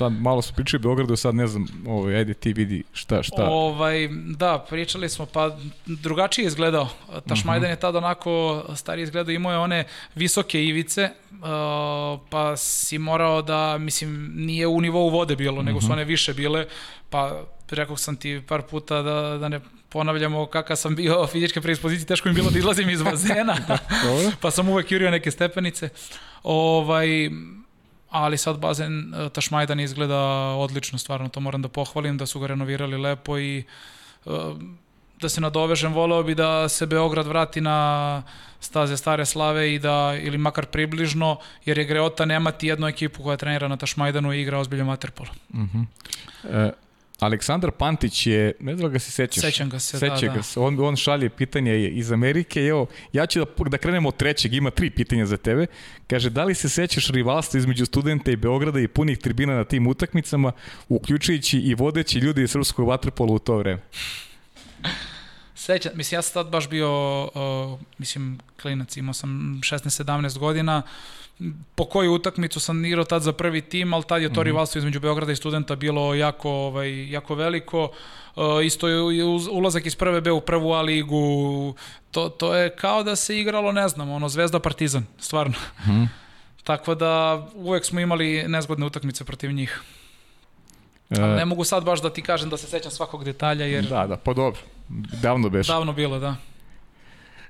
[0.00, 3.44] Sad malo smo pričali Beogradu, sad ne znam, ovaj, ajde ti vidi šta, šta.
[3.44, 5.56] Ovaj, da, pričali smo, pa
[5.86, 6.88] drugačije izgledao.
[7.28, 7.76] Tašmajdan uh -huh.
[7.76, 11.40] je tad onako stari izgledao, imao je one visoke ivice, uh,
[12.30, 15.66] pa si morao da, mislim, nije u nivou vode bilo, uh -huh.
[15.66, 16.66] nego su one više bile,
[17.10, 22.06] pa rekao sam ti par puta da, da ne ponavljamo kakav sam bio fizičke predispozicije,
[22.06, 23.56] teško mi bilo da izlazim iz bazena,
[24.40, 25.88] pa sam uvek jurio neke stepenice.
[26.42, 27.30] Ovaj,
[28.10, 30.18] ali sad bazen e, Tašmajdan izgleda
[30.58, 33.64] odlično, stvarno to moram da pohvalim, da su ga renovirali lepo i
[34.26, 34.30] e,
[35.20, 38.22] da se nadovežem, voleo bi da se Beograd vrati na
[38.60, 43.36] staze stare slave i da, ili makar približno, jer je Greota nemati jednu ekipu koja
[43.36, 45.30] trenira na Tašmajdanu i igra ozbiljan materpolo.
[45.52, 45.84] Uh -huh.
[46.44, 46.72] e,
[47.20, 49.42] Aleksandar Pantić je, ne znam da ga se sećaš.
[49.42, 50.60] Sećam ga se, Seća da, ga se.
[50.60, 52.60] On, on šalje pitanje iz Amerike.
[52.60, 55.66] Evo, ja ću da, da krenemo od trećeg, ima tri pitanja za tebe.
[56.06, 59.86] Kaže, da li se sećaš rivalstva između studenta i Beograda i punih tribina na tim
[59.86, 60.52] utakmicama,
[60.88, 63.80] uključujući i vodeći ljudi iz srpskog vaterpola u to vreme?
[65.54, 70.82] Sećam, mislim, ja sam tad baš bio, uh, mislim, klinac, imao sam 16-17 godina,
[71.74, 74.44] po koju utakmicu sam igrao tad za prvi tim, ali tad je to mm -hmm.
[74.44, 77.90] rivalstvo između Beograda i studenta bilo jako, ovaj, jako veliko.
[78.36, 81.74] Uh, isto je ulazak iz prve B u prvu A ligu,
[82.10, 85.54] to, to je kao da se igralo, ne znam, ono, Zvezda Partizan, stvarno.
[85.86, 86.08] Mm -hmm.
[86.64, 89.82] Tako da uvek smo imali nezgodne utakmice protiv njih.
[91.10, 91.20] E...
[91.20, 93.84] Ne mogu sad baš da ti kažem da se sećam svakog detalja, jer...
[93.84, 94.60] Da, da, pa dobro.
[95.22, 95.66] Davno beš.
[95.66, 96.36] Davno bilo, da.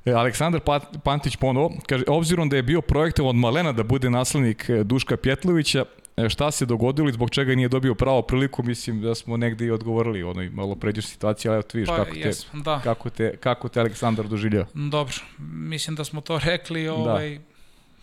[0.04, 0.60] E, Aleksandar
[1.04, 5.16] Pantić ponovo, kaže, obzirom da je bio projektom od Malena da bude naslednik e, Duška
[5.16, 5.84] Pjetlovića,
[6.16, 9.66] e, šta se dogodilo i zbog čega nije dobio pravo priliku, mislim da smo negde
[9.66, 12.80] i odgovorili onoj malo pređu situaciji, ali evo ti vidiš pa, kako, jes, te, da.
[12.84, 14.66] kako, te, kako te Aleksandar doživljava.
[14.74, 16.84] Dobro, mislim da smo to rekli.
[16.84, 16.92] Da.
[16.92, 17.44] Ovaj, da,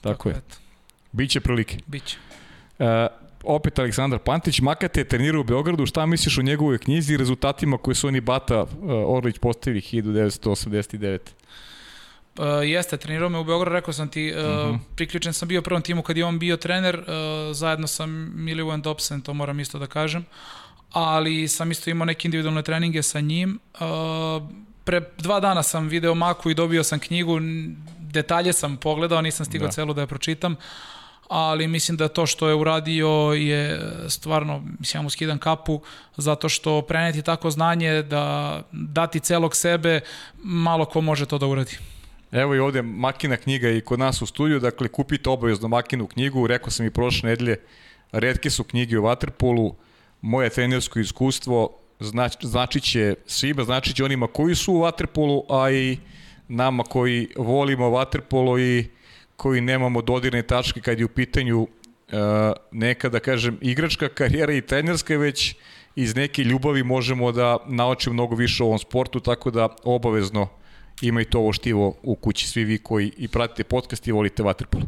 [0.02, 0.36] tako, tako je.
[0.36, 0.56] Eto.
[1.12, 1.78] Biće prilike.
[1.86, 2.18] Biće.
[2.80, 3.08] E,
[3.44, 7.78] opet Aleksandar Pantić, Makate je trenirao u Beogradu, šta misliš o njegovoj knjizi i rezultatima
[7.78, 8.66] koje su oni Bata
[9.08, 11.20] Orlić postavili 1989?
[12.38, 14.76] Uh, jeste, trenirao me u Beogradu, rekao sam ti, uh, uh mhm.
[14.76, 14.80] -huh.
[14.96, 17.06] priključen sam bio prvom timu kad je on bio trener, uh,
[17.56, 20.26] zajedno sam Milivojem Dobsen, to moram isto da kažem,
[20.92, 23.60] ali sam isto imao neke individualne treninge sa njim.
[23.74, 23.80] Uh,
[24.84, 27.40] pre dva dana sam video Maku i dobio sam knjigu,
[28.00, 29.72] detalje sam pogledao, nisam stigao da.
[29.72, 30.56] celu da je pročitam,
[31.28, 33.08] ali mislim da to što je uradio
[33.38, 35.82] je stvarno, mislim, ja mu skidam kapu,
[36.18, 40.02] zato što preneti tako znanje da dati celog sebe,
[40.44, 41.78] malo ko može to da uradi.
[42.32, 46.48] Evo i ovde Makina knjiga i kod nas u studiju, dakle kupite obavezno Makinu knjigu,
[46.48, 47.58] rekao sam i prošle nedelje,
[48.12, 49.74] redke su knjige o Waterpolu,
[50.22, 55.72] moje trenersko iskustvo znač, znači će svima, znači će onima koji su u Waterpolu, a
[55.72, 55.98] i
[56.48, 58.88] nama koji volimo Waterpolo i
[59.36, 61.68] koji nemamo dodirne tačke kad je u pitanju uh,
[62.72, 65.56] neka, da kažem, igračka karijera i trenerska, već
[65.96, 70.48] iz neke ljubavi možemo da naučimo mnogo više o ovom sportu, tako da obavezno
[71.02, 74.86] imajte ovo štivo u kući, svi vi koji i pratite podcast i volite Waterpolo.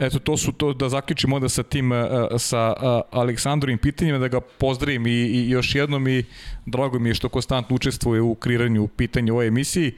[0.00, 1.90] Eto, to su to, da zaključimo onda sa tim,
[2.38, 2.74] sa
[3.10, 6.24] Aleksandrovim pitanjima, da ga pozdravim i, i još jednom i
[6.66, 9.92] drago mi je što konstantno učestvuje u kreiranju pitanja u ovoj emisiji.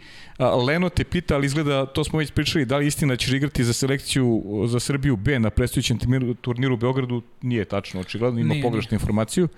[0.66, 3.64] Leno te pita, ali izgleda, to smo već pričali, da li istina da ćeš igrati
[3.64, 5.98] za selekciju za Srbiju B na predstojićem
[6.40, 7.22] turniru u Beogradu?
[7.42, 9.48] Nije tačno, očigledno ima pogrešnu informaciju.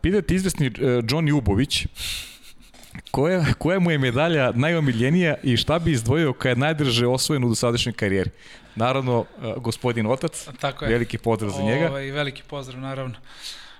[0.00, 0.70] Pitate izvesni e,
[1.10, 1.86] John Jubović,
[3.10, 7.48] Koja, koja mu je medalja najomiljenija i šta bi izdvojio kada je najdrže osvojen u
[7.48, 8.30] dosadašnjoj karijeri?
[8.74, 10.90] Naravno, e, gospodin Otac, Tako je.
[10.90, 11.88] veliki pozdrav za njega.
[11.88, 13.14] Ovaj, veliki pozdrav, naravno.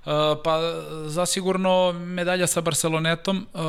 [0.05, 0.13] Uh,
[0.45, 0.61] pa,
[1.07, 3.63] zasigurno medalja sa Barcelonetom, uh,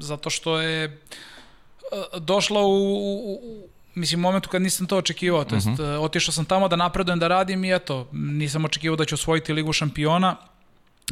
[0.00, 5.54] zato što je uh, došla u, u, u mislim, momentu kad nisam to očekivao, to
[5.54, 5.74] jest, uh.
[5.74, 6.00] -huh.
[6.00, 9.72] otišao sam tamo da napredujem, da radim i eto, nisam očekivao da ću osvojiti Ligu
[9.72, 10.36] šampiona,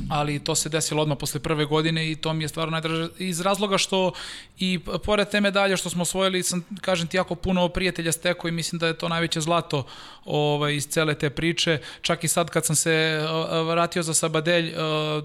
[0.08, 3.40] ali to se desilo odmah posle prve godine i to mi je stvarno najdraže iz
[3.40, 4.12] razloga što
[4.58, 8.52] i pored te medalje što smo osvojili sam kažem ti jako puno prijatelja steko i
[8.52, 9.86] mislim da je to najveće zlato
[10.24, 11.78] ovaj iz cele te priče.
[12.02, 13.20] Čak i sad kad sam se
[13.66, 14.74] vratio za Sabadelj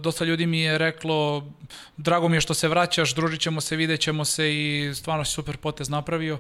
[0.02, 1.48] dosta ljudi mi je reklo
[1.98, 5.90] drago mi je što se vraćaš družićemo se videćemo se i stvarno si super potez
[5.90, 6.40] napravio.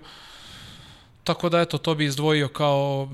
[1.23, 3.09] Tako da eto to bi izdvojio kao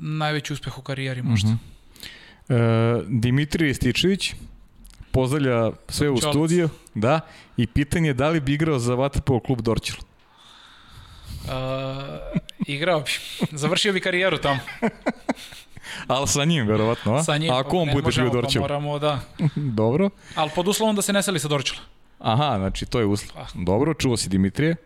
[0.00, 1.48] najveći uspeh u karijeri možda.
[1.48, 1.79] Mm -hmm.
[2.50, 2.54] E,
[3.06, 4.34] Dimitrij Stičević
[5.12, 7.20] pozdravlja sve u studiju, da,
[7.56, 9.96] i pitanje je da li bi igrao za Vatrpolo klub Dorčel.
[11.44, 11.50] Uh,
[12.66, 13.10] igrao bi.
[13.52, 14.60] Završio bi karijeru tamo.
[16.06, 17.22] Ali sa njim, verovatno, a?
[17.22, 17.50] Sa njim.
[17.52, 18.62] Ako on bude bio pa Dorčel.
[18.62, 19.20] Moramo, da.
[19.80, 20.10] Dobro.
[20.34, 21.80] Ali pod uslovom da se ne seli sa Dorčela.
[22.18, 23.34] Aha, znači to je uslov.
[23.34, 23.46] Pa.
[23.54, 24.76] Dobro, čuo si Dimitrije.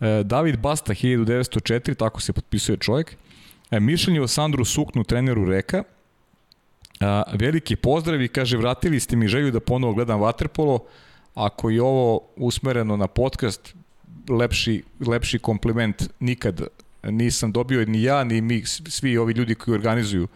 [0.00, 3.16] E, David Basta, 1904, tako se potpisuje čovjek.
[3.70, 5.82] E, mišljenje o Sandru Suknu, treneru Reka.
[7.00, 10.78] A, veliki pozdrav i kaže, vratili ste mi želju da ponovo gledam Waterpolo.
[11.34, 13.74] Ako je ovo usmereno na podcast,
[14.28, 16.62] lepši, lepši kompliment nikad
[17.02, 20.28] nisam dobio ni ja, ni mi, svi ovi ljudi koji organizuju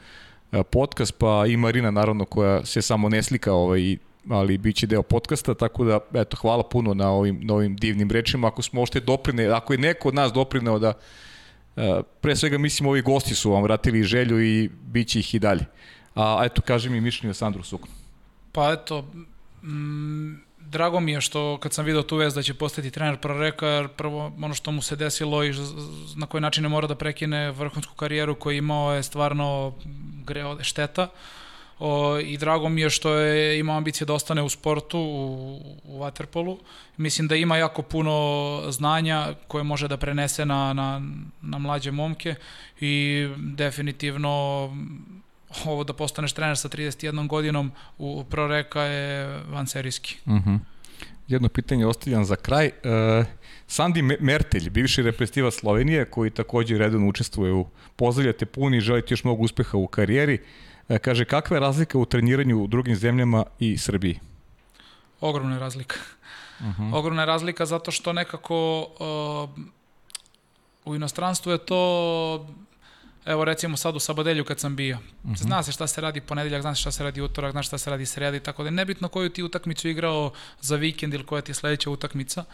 [0.71, 3.97] podcast, pa i Marina naravno koja se samo ne slika ovaj,
[4.29, 8.11] ali bit će deo podcasta, tako da eto, hvala puno na ovim, na ovim divnim
[8.11, 8.49] rečima.
[8.49, 10.93] Ako smo ošte doprine, ako je neko od nas doprineo da
[12.21, 15.65] pre svega mislim ovi gosti su vam vratili želju i bit će ih i dalje.
[16.15, 17.93] A eto, kaži mi mišljenje o Sandru Suknu.
[18.53, 19.05] Pa eto,
[19.63, 23.67] mm, drago mi je što kad sam video tu vez da će postati trener Proreka,
[23.67, 25.53] jer prvo ono što mu se desilo i
[26.17, 29.75] na koji način ne mora da prekine vrhunsku karijeru koju imao je stvarno
[30.25, 31.09] greo šteta.
[31.79, 36.01] O, I drago mi je što je imao ambicije da ostane u sportu, u, u
[36.01, 36.59] Waterpolu.
[36.97, 41.03] Mislim da ima jako puno znanja koje može da prenese na, na,
[41.43, 42.35] na mlađe momke
[42.81, 44.71] i definitivno
[45.67, 50.17] ovo da postaneš trener sa 31 godinom u Proreka je vanserijski.
[50.27, 50.59] Uh -huh.
[51.29, 52.67] Jedno pitanje ostavljam za kraj.
[52.67, 53.25] E,
[53.67, 57.67] Sandi Me- Mertelj, bivši reprezentativac Slovenije, koji takođe redovno učestvuje u
[57.97, 60.39] pozdravljate puni i želite još mnogo uspeha u karijeri,
[60.89, 64.21] e, kaže kakva je razlika u treniranju u drugim zemljama i Srbiji?
[65.21, 65.97] Ogromna je razlika.
[66.61, 66.95] Uh -huh.
[66.95, 69.51] Ogromna je razlika zato što nekako uh,
[70.85, 72.47] u inostranstvu je to
[73.27, 74.99] Evo recimo sad u Sabadelju kad sam bio.
[75.25, 75.39] Uh -huh.
[75.39, 77.79] Zna se šta se radi ponedeljak, zna se šta se radi utorak, zna se šta
[77.79, 81.43] se radi sreda i tako da nebitno koju ti utakmicu igrao za vikend ili koja
[81.43, 82.45] ti je sledeća utakmica.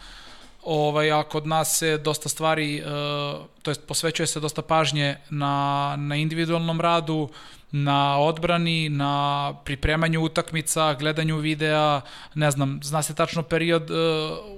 [0.63, 5.95] Ovaj, a kod nas se dosta stvari, uh, to jest posvećuje se dosta pažnje na,
[5.97, 7.29] na individualnom radu,
[7.71, 12.01] na odbrani, na pripremanju utakmica, gledanju videa,
[12.33, 13.97] ne znam, zna se tačno period uh,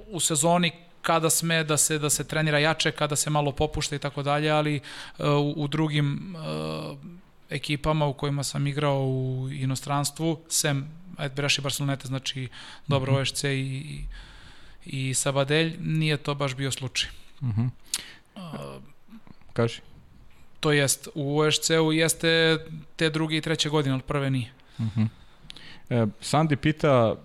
[0.08, 0.72] u sezoni
[1.02, 4.50] kada sme da se da se trenira jače, kada se malo popušta i tako dalje,
[4.50, 4.80] ali
[5.18, 6.98] uh, u, u drugim uh,
[7.50, 12.48] ekipama u kojima sam igrao u inostranstvu, sem ajde Beraš i Barceloneta, znači
[12.88, 14.04] dobro OSC i, i,
[14.84, 17.10] i Sabadelj, nije to baš bio slučaj.
[17.40, 17.70] Uh -huh.
[18.36, 18.82] Uh,
[19.52, 19.80] Kaži.
[20.60, 22.58] to jest, u OSC-u jeste
[22.96, 24.52] te druge i treće godine, ali prve nije.
[24.78, 25.08] Uh -huh.
[25.90, 27.16] e, Sandi pita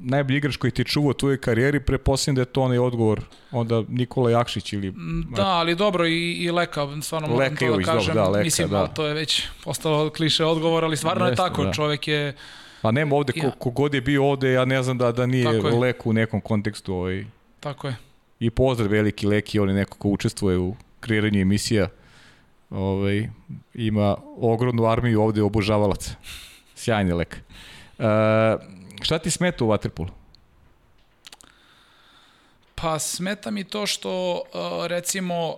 [0.00, 3.82] najbolji igrač koji ti čuva u tvojoj karijeri, preposljedam da je to onaj odgovor onda
[3.88, 4.94] Nikola Jakšić ili...
[5.36, 8.28] Da, ali dobro i, i Leka, stvarno moram Leka to Jović, da dobro, kažem, da,
[8.28, 8.86] Leka, mislim, da.
[8.86, 11.72] to je već postalo kliše odgovor, ali stvarno Jeste, je tako, da.
[11.72, 12.34] čovek je,
[12.82, 13.50] Pa nema ovde, ko, Ja.
[13.58, 15.48] kogod je bio ovde, ja ne znam da, da nije.
[15.62, 16.94] Leku u nekom kontekstu.
[16.94, 17.24] Ovaj,
[17.60, 17.96] tako je.
[18.40, 21.88] I pozdrav veliki Leki, on je neko ko učestvuje u kreiranju emisija.
[22.70, 23.28] Ovaj,
[23.74, 26.14] ima ogromnu armiju ovde obožavalaca.
[26.74, 27.36] Sjajni Lek.
[27.98, 28.04] E,
[29.02, 30.10] šta ti smeta u Waterpolu?
[32.74, 35.56] Pa smeta mi to što uh, recimo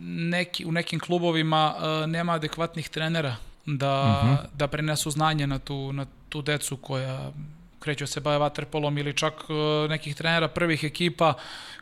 [0.00, 3.36] neki, u nekim klubovima uh, nema adekvatnih trenera
[3.66, 4.36] da, uh -huh.
[4.54, 7.32] da prenesu znanje na tu, na tu decu koja
[7.78, 11.34] kreću da se bave vaterpolom ili čak uh, nekih trenera prvih ekipa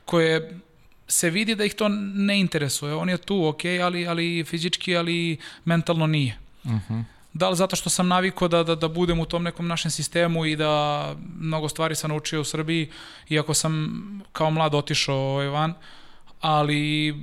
[0.05, 0.59] koje
[1.09, 2.95] se vidi da ih to ne interesuje.
[2.95, 6.39] On je tu, ok, ali, ali fizički, ali mentalno nije.
[6.65, 7.05] Uh -huh.
[7.37, 10.45] Da li zato što sam navikao da, da, da budem u tom nekom našem sistemu
[10.47, 12.91] i da mnogo stvari sam naučio u Srbiji,
[13.29, 14.01] iako sam
[14.33, 15.75] kao mlad otišao ovaj van,
[16.41, 17.15] ali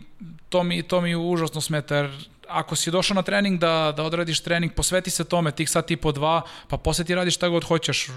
[0.49, 2.11] to mi, to mi užasno smeta, jer
[2.49, 5.97] ako si došao na trening da, da odradiš trening, posveti se tome, tih sat i
[5.97, 8.07] po dva, pa posle ti radiš šta god hoćeš,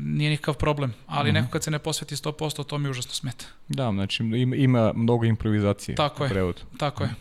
[0.00, 0.94] nije nikakav problem.
[1.06, 1.40] Ali mm -hmm.
[1.40, 3.44] neko kad se ne posveti 100%, to mi užasno smeta.
[3.68, 6.30] Da, znači ima, ima mnogo improvizacije Tako je.
[6.30, 6.60] prevodu.
[6.78, 7.14] Tako je.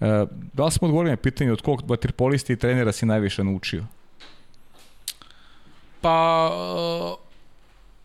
[0.00, 3.84] E, da li smo odgovorili na pitanje od kog vaterpolista i trenera si najviše naučio?
[6.00, 6.50] Pa
[7.12, 7.26] uh,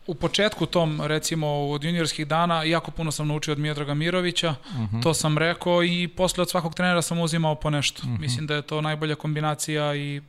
[0.07, 4.75] u početku tom, recimo od juniorskih dana, jako puno sam naučio od Miodraga Mirovića, uh
[4.75, 5.03] -huh.
[5.03, 8.01] to sam rekao i posle od svakog trenera sam uzimao po nešto.
[8.05, 8.19] Uh -huh.
[8.19, 10.21] Mislim da je to najbolja kombinacija i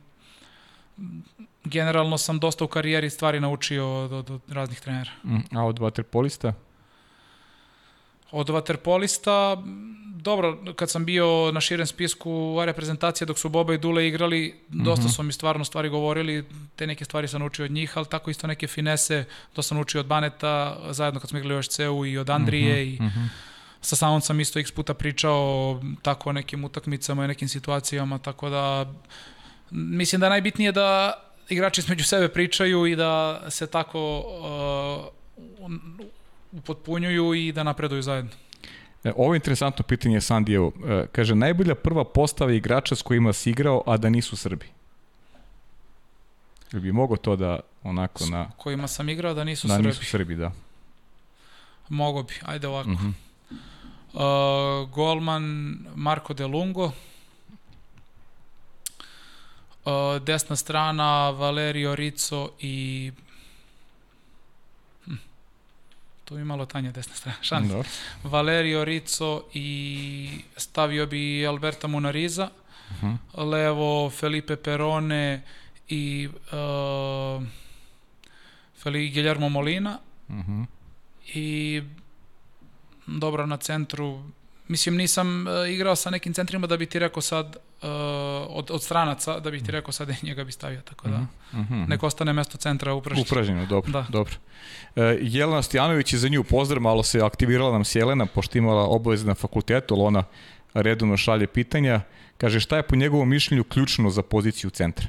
[1.63, 5.11] generalno sam dosta u karijeri stvari naučio od, od, od raznih trenera.
[5.23, 6.53] Uh, a od vaterpolista?
[8.31, 9.57] Od vaterpolista,
[10.23, 15.09] dobro, kad sam bio na širem spisku reprezentacije dok su Boba i Dule igrali, dosta
[15.09, 16.45] su mi stvarno stvari govorili,
[16.75, 19.99] te neke stvari sam naučio od njih, ali tako isto neke finese, to sam naučio
[19.99, 22.99] od Baneta, zajedno kad smo igrali u OSC-u i od Andrije i
[23.81, 28.49] sa samom sam isto x puta pričao o tako nekim utakmicama i nekim situacijama, tako
[28.49, 28.93] da
[29.71, 31.13] mislim da najbitnije da
[31.49, 35.69] igrači među sebe pričaju i da se tako uh,
[36.51, 38.31] upotpunjuju i da napreduju zajedno.
[39.03, 40.71] E, ovo je interesantno pitanje Sandijevo.
[40.87, 44.65] E, kaže, najbolja prva postava igrača s kojima si igrao, a da nisu Srbi.
[46.73, 48.49] Ili bi mogo to da onako na...
[48.51, 49.83] S kojima sam igrao da nisu da Srbi?
[49.83, 50.51] Da nisu Srbi, da.
[51.89, 52.89] Mogo bi, ajde ovako.
[52.89, 54.83] Uh -huh.
[54.83, 56.91] uh, golman Marko De Lungo.
[59.85, 63.11] Uh, desna strana Valerio Rico i.
[66.23, 67.37] tu mi malo tanja desna strana.
[67.41, 67.71] Šans.
[67.71, 67.83] No.
[68.23, 72.51] Valerio Rico i stavio bi Alberta Munariza.
[73.01, 73.49] Uh -huh.
[73.49, 75.43] Levo Felipe Perone
[75.87, 77.43] i uh,
[78.73, 79.99] Felipe Guillermo Molina.
[80.27, 80.65] Uh -huh.
[81.33, 81.83] I
[83.05, 84.23] dobro na centru
[84.67, 87.89] mislim nisam uh, igrao sa nekim centrima da bi ti rekao sad uh,
[88.49, 91.15] od, od stranaca da bih ti rekao sad njega bi stavio tako da
[91.51, 91.89] uh -huh.
[91.89, 93.27] neko ostane mesto centra upražnjeno.
[93.31, 93.91] Upražnjeno, dobro.
[93.91, 94.05] Da.
[94.09, 94.33] dobro.
[94.95, 99.27] Uh, Jelena Stojanović je za nju pozdrav, malo se aktivirala nam Sjelena pošto imala obaveze
[99.27, 100.23] na fakultetu, ali ona
[100.73, 102.01] redovno šalje pitanja.
[102.37, 105.07] Kaže šta je po njegovom mišljenju ključno za poziciju centra?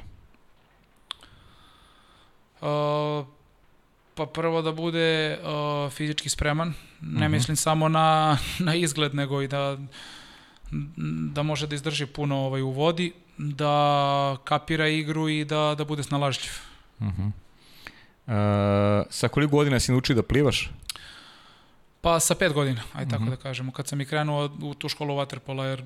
[2.61, 3.25] Uh,
[4.15, 7.23] Pa prvo da bude uh, fizički spreman, ne uh Mhm.
[7.23, 7.27] -huh.
[7.29, 9.77] mislim samo na, na izgled, nego i da,
[11.33, 16.03] da može da izdrži puno ovaj, u vodi, da kapira igru i da, da bude
[16.03, 16.51] snalažljiv.
[16.99, 17.31] Uh -huh.
[18.27, 20.69] uh, sa koliko godina si naučio da plivaš?
[22.01, 23.29] Pa sa pet godina, aj tako Mhm.
[23.31, 25.83] da kažemo, kad sam i krenuo u tu školu vaterpola, jer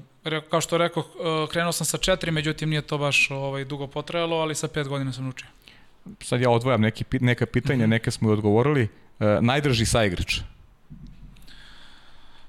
[0.50, 4.38] kao što rekao, uh, krenuo sam sa četiri, međutim nije to baš ovaj, dugo potrajalo,
[4.38, 5.48] ali sa pet godina sam naučio.
[6.22, 7.90] Sad ja odvojam neki, neka pitanja, Mhm.
[7.90, 8.88] neke smo i odgovorili.
[9.20, 10.40] E, najdrži saigrač?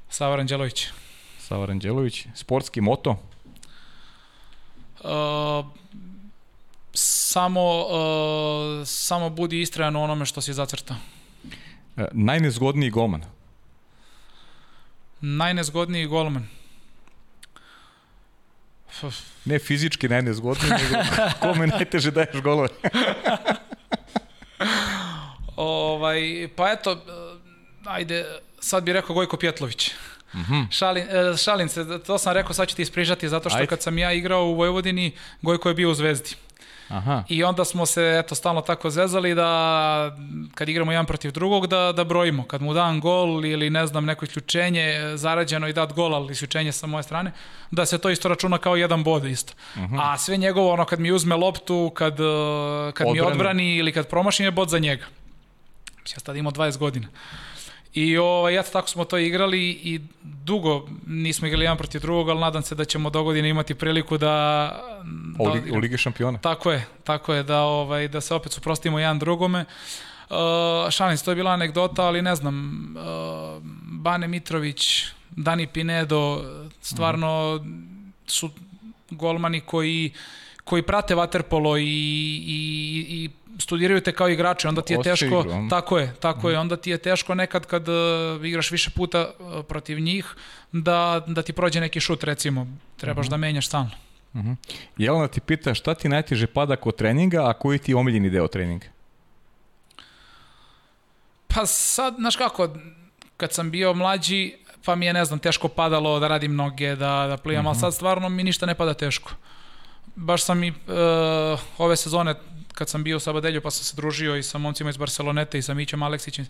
[0.08, 0.86] Sava Ranđelović.
[1.38, 2.26] Sava Ranđelović.
[2.34, 3.16] Sportski moto?
[5.04, 5.66] Uh,
[6.92, 10.96] samo, uh, samo budi istrajan u onome što si zacrtao.
[11.96, 13.22] E, najnezgodniji golman?
[15.20, 16.46] Najnezgodniji golman.
[19.44, 21.02] Ne fizički najnezgodniji, nego
[21.42, 22.68] kome najteže daješ golove?
[25.56, 27.04] ovaj, pa eto,
[27.84, 28.24] ajde,
[28.60, 29.90] sad bih rekao Gojko Pjetlović.
[30.34, 30.66] Mm -hmm.
[30.70, 33.66] Šalim, e, šalim se, to sam rekao, sad ću ti isprižati, zato što Ajde.
[33.66, 35.12] kad sam ja igrao u Vojvodini,
[35.42, 36.34] Gojko je bio u Zvezdi.
[36.90, 37.24] Aha.
[37.28, 40.16] I onda smo se eto stalno tako zezali da
[40.54, 42.44] kad igramo jedan protiv drugog da da brojimo.
[42.44, 46.72] Kad mu dam gol ili ne znam neko isključenje zarađeno i dat gol ali isključenje
[46.72, 47.32] sa moje strane,
[47.70, 49.52] da se to isto računa kao jedan bod isto.
[49.74, 49.98] Uh -huh.
[50.02, 52.26] A sve njegovo ono kad mi uzme loptu, kad uh,
[52.94, 53.32] kad mi Odbrani.
[53.32, 55.04] odbrani ili kad promaši je bod za njega.
[56.12, 57.08] Ja sad imao 20 godina.
[57.94, 62.40] I ovaj, eto tako smo to igrali i dugo nismo igrali jedan protiv drugog, ali
[62.40, 64.70] nadam se da ćemo do godine imati priliku da...
[65.38, 66.38] U, da Ligi, u Ligi šampiona?
[66.38, 69.64] Tako je, tako je, da, ovaj, da se opet suprostimo jedan drugome.
[70.30, 70.36] Uh,
[70.90, 76.44] šalim se, to je bila anegdota, ali ne znam, uh, Bane Mitrović, Dani Pinedo,
[76.80, 77.64] stvarno
[78.26, 78.50] su
[79.10, 80.12] golmani koji
[80.70, 83.30] koji prate vaterpolo i, i, i
[83.60, 86.98] studiraju te kao igrače, onda ti je teško, tako je, tako je, onda ti je
[86.98, 87.94] teško nekad kad uh,
[88.44, 90.34] igraš više puta uh, protiv njih
[90.72, 92.66] da, da ti prođe neki šut recimo,
[92.96, 93.90] trebaš da menjaš stalno.
[94.34, 94.56] Uh -huh.
[94.98, 98.48] Jelena ti pita šta ti najteže pada kod treninga, a koji ti je omiljeni deo
[98.48, 98.86] treninga?
[101.54, 102.68] Pa sad, znaš kako,
[103.36, 104.54] kad sam bio mlađi,
[104.84, 107.74] pa mi je, ne znam, teško padalo da radim noge, da, da plivam, uh -huh.
[107.74, 109.32] ali sad stvarno mi ništa ne pada teško.
[110.16, 112.34] Baš sam i uh, ove sezone,
[112.80, 115.62] kad sam bio u Sabadelju, pa sam se družio i sa momcima iz Barcelonete i
[115.62, 116.46] sa Mićem Aleksićem,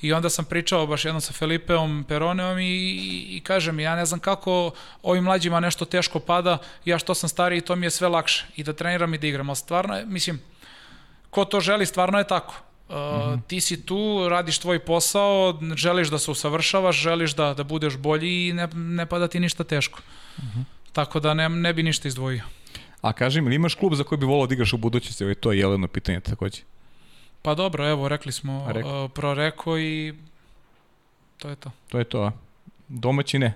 [0.00, 4.06] i onda sam pričao baš jednom sa Felipeom Peroneom i, i, i kažem, ja ne
[4.06, 4.72] znam kako
[5.02, 8.64] ovim mlađima nešto teško pada, ja što sam stariji, to mi je sve lakše, i
[8.64, 10.40] da treniram i da igram, ali stvarno je, mislim,
[11.30, 12.54] ko to želi, stvarno je tako.
[12.88, 13.40] Uh, mm -hmm.
[13.46, 18.48] ti si tu, radiš tvoj posao, želiš da se usavršavaš, želiš da, da budeš bolji
[18.48, 20.00] i ne, ne pada ti ništa teško.
[20.38, 20.64] Mm -hmm.
[20.92, 22.57] Tako da ne, ne bi ništa izdvojio.
[23.00, 25.24] A kaži mi, imaš klub za koji bi volao da igraš u budućnosti?
[25.24, 26.62] Ovo je to jeleno pitanje takođe.
[27.42, 29.04] Pa dobro, evo, rekli smo Rekao.
[29.04, 30.14] uh, pro Reko i
[31.38, 31.70] to je to.
[31.88, 32.32] To je to, a?
[32.88, 33.54] Domaći ne.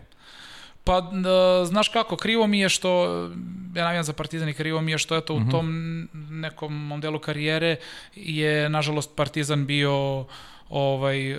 [0.85, 3.05] Pa, uh, znaš kako, krivo mi je što,
[3.75, 5.49] ja navijam za Partizan i krivo mi je što eto, uh -huh.
[5.49, 7.77] u tom nekom delu karijere
[8.15, 10.25] je, nažalost, Partizan bio
[10.73, 11.37] ovaj,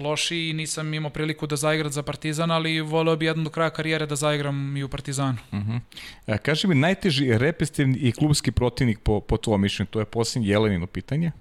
[0.00, 3.70] loši i nisam imao priliku da zaigram za Partizan, ali voleo bi jednom do kraja
[3.70, 5.38] karijere da zaigram i u Partizanu.
[5.52, 5.80] Uh -huh.
[6.26, 10.48] A, kaži mi, najteži repestivni i klubski protivnik po, po tvojom mišljenju, to je posljednje
[10.48, 11.32] Jelenino pitanje.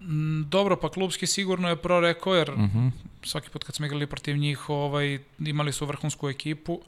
[0.00, 2.78] Mm, Dobro, pa klubski sigurno je pro rekao, jer uh Mhm.
[2.78, 2.90] -huh.
[3.22, 6.80] svaki put kad smo igrali protiv njih ovaj, imali su vrhunsku ekipu,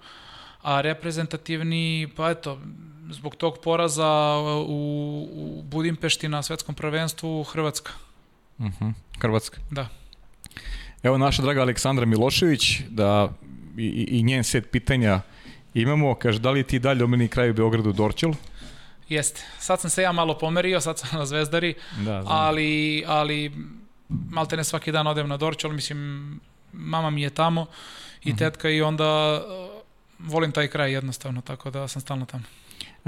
[0.62, 2.58] a reprezentativni, pa eto,
[3.10, 4.36] zbog tog poraza
[4.66, 7.92] u, u Budimpešti na svetskom prvenstvu Hrvatska.
[8.58, 8.92] Uh -huh.
[9.20, 9.58] Hrvatska.
[9.70, 9.88] Da.
[11.02, 13.32] Evo naša draga Aleksandra Milošević, da
[13.76, 15.20] i, i njen set pitanja
[15.74, 16.14] imamo.
[16.14, 18.32] Kaže, da li ti dalje omeni kraj u Beogradu Dorčel?
[19.08, 19.42] Jeste.
[19.58, 22.24] Sad sam se ja malo pomerio, sad sam na Zvezdari, da, znam.
[22.26, 23.52] ali, ali
[24.08, 26.40] malte ne svaki dan odem na Dorčel, mislim,
[26.72, 27.66] mama mi je tamo
[28.24, 28.38] i mhm.
[28.38, 28.78] tetka uh -huh.
[28.78, 29.82] i onda uh,
[30.18, 32.44] volim taj kraj jednostavno, tako da sam stalno tamo.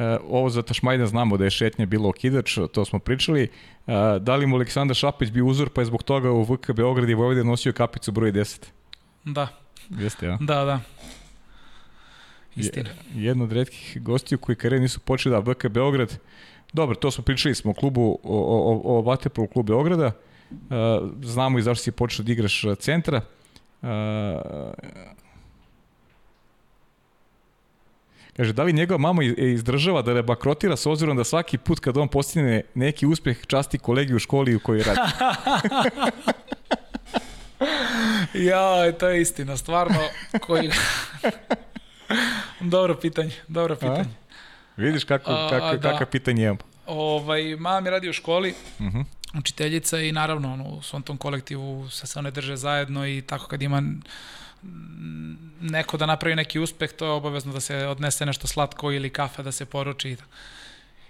[0.00, 3.42] E, ovo za Tašmajdan znamo da je šetnja bilo okidač, to smo pričali.
[3.42, 3.48] E,
[4.20, 7.14] da li mu Aleksandar Šapić bio uzor, pa je zbog toga u VK Beograd i
[7.14, 8.66] Vojvode nosio kapicu broj 10?
[9.24, 9.48] Da.
[9.90, 10.38] Jeste, ja?
[10.40, 10.80] Da, da.
[12.56, 12.90] Istina.
[13.14, 16.18] Jedna od redkih gostiju koji kare nisu počeli da VK Beograd.
[16.72, 18.38] Dobro, to smo pričali smo o klubu, o,
[18.84, 20.12] o, o Vatepolu klubu Beograda.
[20.50, 23.20] Uh, znamo i zašto si počeo da igraš centra.
[23.82, 23.88] Uh,
[28.36, 31.96] Kaže, da li njegova mama izdržava da ne bakrotira s obzirom da svaki put kad
[31.96, 35.00] on postigne neki uspeh časti kolegi u školi u kojoj radi?
[38.48, 39.98] ja, to je istina, stvarno.
[40.40, 40.70] Koji...
[42.60, 44.00] dobro pitanje, dobro pitanje.
[44.00, 44.30] A?
[44.76, 45.92] Vidiš kako, kako, A, da.
[45.92, 46.56] kakav pitanje imam.
[46.86, 48.98] Ovaj, mama mi radi u školi, uh mhm.
[48.98, 49.04] -huh.
[49.38, 53.46] učiteljica i naravno ono, u svom tom kolektivu se se one drže zajedno i tako
[53.46, 53.82] kad ima
[55.60, 59.42] neko da napravi neki uspeh, to je obavezno da se odnese nešto slatko ili kafe
[59.42, 60.16] da se poruči.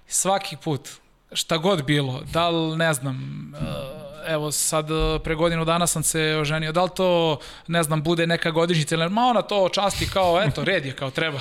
[0.06, 0.88] Svaki put,
[1.32, 3.16] šta god bilo, da li, ne znam,
[3.54, 4.86] eh, evo sad
[5.24, 9.08] pre godinu dana sam se oženio, da li to, ne znam, bude neka godišnjica ili
[9.08, 11.40] ma ona to časti kao, eto, red je kao treba.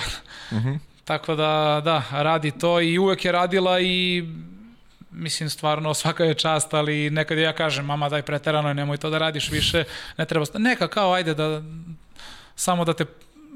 [0.52, 0.74] Mhm.
[1.04, 4.24] Tako da, da, radi to i uvek je radila i
[5.10, 9.18] mislim stvarno svaka je čast, ali nekad ja kažem mama daj preterano, nemoj to da
[9.18, 9.84] radiš više,
[10.18, 11.62] ne treba, neka kao ajde da
[12.54, 13.04] samo da te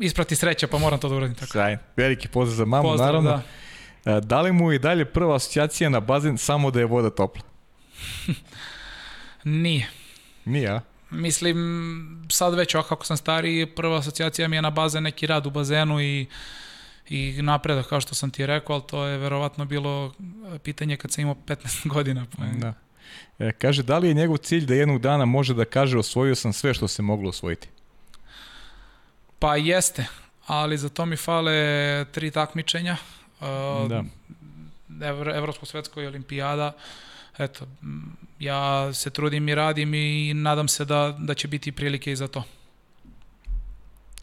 [0.01, 1.53] isprati sreća, pa moram to da uradim tako.
[1.53, 1.79] Sjajno.
[1.97, 3.43] Veliki pozdrav za mamu, pozdrav, naravno.
[4.05, 4.13] Da.
[4.13, 7.43] E, da li mu i dalje prva asocijacija na bazen samo da je voda topla?
[9.45, 9.89] Nije.
[10.45, 10.81] Nije, a?
[11.11, 15.47] Mislim, sad već ovako kako sam stariji, prva asocijacija mi je na bazen neki rad
[15.47, 16.27] u bazenu i
[17.09, 20.13] i napredak, kao što sam ti rekao, ali to je verovatno bilo
[20.63, 22.27] pitanje kad sam imao 15 godina.
[22.39, 22.75] Pa da.
[23.39, 26.53] E, kaže, da li je njegov cilj da jednog dana može da kaže osvojio sam
[26.53, 27.69] sve što se moglo osvojiti?
[29.39, 30.07] Pa jeste,
[30.47, 32.97] ali za to mi fale tri takmičenja.
[33.41, 34.05] Uh, da.
[35.07, 36.73] Evro, Evropsko-svetsko i olimpijada.
[37.39, 37.67] Eto,
[38.39, 42.29] ja se trudim i radim i nadam se da, da će biti prilike i za
[42.29, 42.43] to.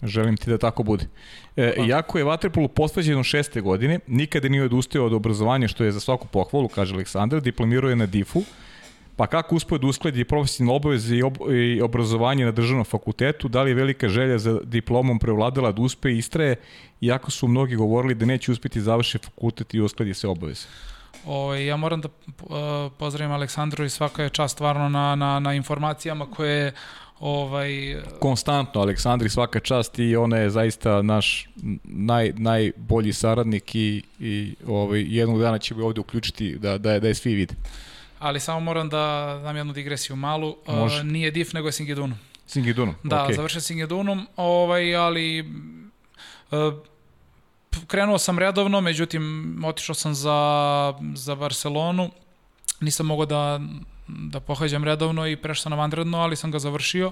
[0.03, 1.05] Želim ti da tako bude.
[1.57, 1.73] E.
[1.87, 5.99] Jako je Vaterpolu posveđen u šeste godine, nikada nije odustao od obrazovanja, što je za
[5.99, 8.43] svaku pohvalu, kaže Aleksandar, diplomirao je na DIF-u,
[9.15, 13.61] pa kako uspio da uskladi profesionalne obaveze i, ob i obrazovanje na državnom fakultetu, da
[13.61, 16.55] li je velika želja za diplomom prevladala da uspe i istraje,
[17.01, 20.65] iako su mnogi govorili da neće uspeti završi fakultet i uskladi se obaveze?
[21.25, 25.53] O, ja moram da uh, pozdravim Aleksandru i svaka je čast stvarno na, na, na
[25.53, 26.73] informacijama koje
[27.21, 31.49] ovaj konstantno Aleksandri svaka čast i ona je zaista naš
[31.83, 36.99] naj najbolji saradnik i i ovaj jednog dana će bi ovde uključiti da da je
[36.99, 37.55] da je svi vide.
[38.19, 40.55] Ali samo moram da dam jednu digresiju malu.
[40.67, 40.99] Može.
[40.99, 42.17] Uh, nije DIF nego je Singidunum.
[42.47, 42.95] Singidunum.
[43.03, 43.35] Da, okay.
[43.35, 45.41] završio Singidunum, ovaj ali
[46.51, 46.73] uh,
[47.87, 52.11] krenuo sam redovno, međutim otišao sam za za Barcelonu.
[52.79, 53.59] Nisam mogao da
[54.17, 57.11] da pohađam redovno i prešao sam na vanredno, ali sam ga završio.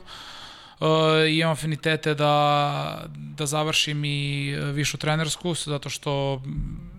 [0.80, 0.88] Uh,
[1.30, 6.42] imam afinitete da, da završim i višu trenersku, zato što,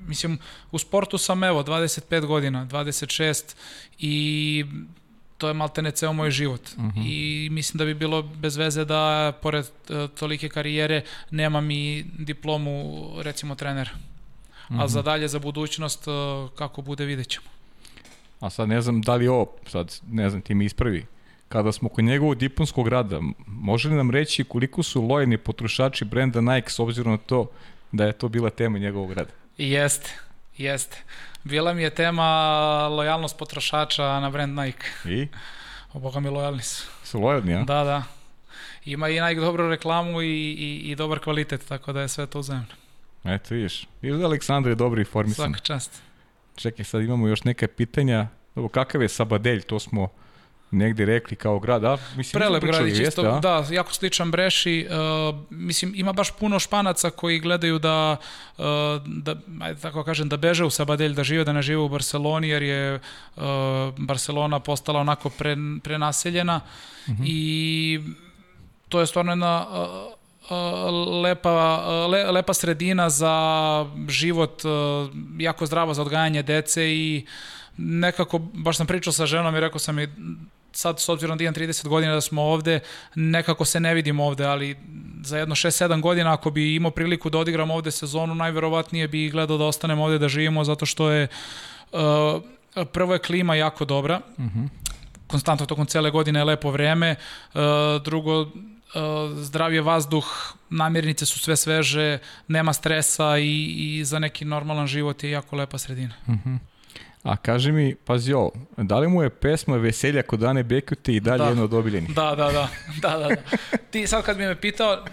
[0.07, 0.39] mislim,
[0.71, 3.55] u sportu sam, evo, 25 godina, 26
[3.99, 4.65] i
[5.39, 6.61] to je maltene ceo moj život.
[6.77, 7.01] Uh mhm.
[7.01, 7.07] -huh.
[7.07, 13.09] I mislim da bi bilo bez veze da, pored uh, tolike karijere, nemam i diplomu,
[13.23, 13.91] recimo, trenera.
[14.69, 14.85] Uh -huh.
[14.85, 15.05] A za mhm.
[15.05, 16.15] dalje, za budućnost, uh,
[16.59, 17.47] kako bude, vidjet ćemo.
[18.41, 21.07] A sad ne znam da li ovo, sad ne znam, ti mi ispravi.
[21.49, 26.41] Kada smo kod njegovog diplomskog rada, može li nam reći koliko su lojeni potrošači brenda
[26.41, 27.51] Nike s obzirom na to
[27.93, 29.31] da je to bila tema njegovog rada?
[29.59, 30.11] Jeste,
[30.57, 31.03] jeste.
[31.45, 34.87] Bila mi je tema lojalnost potrošača na brand Nike.
[35.05, 35.29] I?
[35.93, 36.89] O Boga mi lojalni su.
[37.05, 37.63] Su lojalni, a?
[37.63, 38.03] Da, da.
[38.85, 42.39] Ima i Nike dobru reklamu i, i, i dobar kvalitet, tako da je sve to
[42.41, 42.65] uzemno.
[43.25, 43.87] Eto, vidiš.
[44.03, 45.47] Vidiš da Aleksandar je dobro informisan.
[45.47, 46.03] Svaka čast.
[46.61, 48.29] Čekaj, sad imamo još neke pitanja.
[48.55, 50.09] Dobro, kakav je Sabadelj, to smo
[50.71, 54.87] negde rekli kao grad, a mislim Prelep grad je čisto, jeste, da, jako sličan Breši.
[54.91, 58.17] Uh, mislim ima baš puno Španaca koji gledaju da
[58.59, 58.65] uh,
[59.07, 62.49] da ajde tako kažem da beže u Sabadelj, da žive, da ne žive u Barseloni
[62.49, 63.43] jer je uh,
[63.99, 66.61] Barcelona postala onako pre, prenaseljena
[67.07, 67.23] uh mhm.
[67.23, 67.27] -huh.
[67.27, 68.01] i
[68.89, 70.20] to je stvarno jedna uh,
[71.23, 74.63] lepa, le, lepa sredina za život,
[75.39, 77.27] jako zdrava za odgajanje dece i
[77.77, 80.09] nekako, baš sam pričao sa ženom i rekao sam mi,
[80.73, 82.81] sad s obzirom da imam 30 godina da smo ovde,
[83.15, 84.77] nekako se ne vidim ovde, ali
[85.23, 89.59] za jedno 6-7 godina ako bi imao priliku da odigram ovde sezonu, najverovatnije bi gledao
[89.59, 91.29] da ostanem ovde da živimo, zato što je
[91.93, 92.43] uh,
[92.93, 94.59] prvo je klima jako dobra, uh mhm.
[94.59, 94.69] -huh.
[95.27, 97.17] konstantno tokom cele godine je lepo vreme,
[97.55, 97.61] uh,
[98.05, 98.47] drugo
[99.35, 100.27] zdrav je vazduh,
[100.71, 102.19] namirnice su sve sveže,
[102.49, 106.15] nema stresa i, i za neki normalan život je jako lepa sredina.
[106.27, 106.49] Uh mhm.
[106.49, 106.59] -huh.
[107.23, 111.21] A kaži mi, pazi ovo, da li mu je pesma Veselja kod Ane Bekuti i
[111.21, 111.49] dalje da.
[111.49, 112.15] jedno od obiljenih?
[112.15, 112.69] Da, da, da,
[113.03, 113.37] da, da, da.
[113.91, 115.05] Ti sad kad bi me pitao,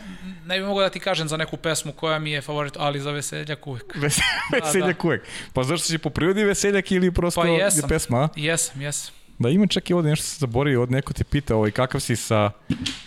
[0.46, 3.12] ne bi mogao da ti kažem za neku pesmu koja mi je favorit, ali za
[3.12, 3.96] Veseljak uvek.
[4.02, 4.20] Ves,
[4.54, 5.08] veseljak da, da.
[5.08, 5.24] uvek.
[5.54, 8.24] Pa zašto si po prirodi Veseljak ili prosto pa jesam, je pesma?
[8.24, 8.30] A?
[8.36, 9.17] Jesam, jesam.
[9.40, 12.16] Da, ima čak i ovde nešto sam zaboravio, od neko te pita ovaj, kakav si
[12.16, 12.52] sa,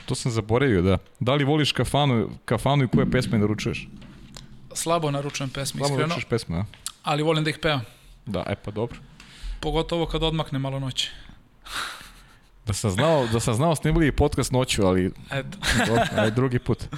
[0.07, 0.99] to sam zaboravio, da.
[1.21, 3.89] Da li voliš kafanu, kafanu i koje pesme naručuješ?
[4.75, 5.97] Slabo naručujem pesme, Slabo iskreno.
[5.97, 6.65] Slabo naručuješ pesme, a?
[7.03, 7.81] Ali volim da ih pevam.
[8.27, 8.99] Da, e pa dobro.
[9.61, 11.11] Pogotovo kad odmakne malo noći.
[12.67, 15.59] Da sam znao, da sam znao snimali podcast noću, ali Eto.
[15.87, 16.85] dobro, aj drugi put.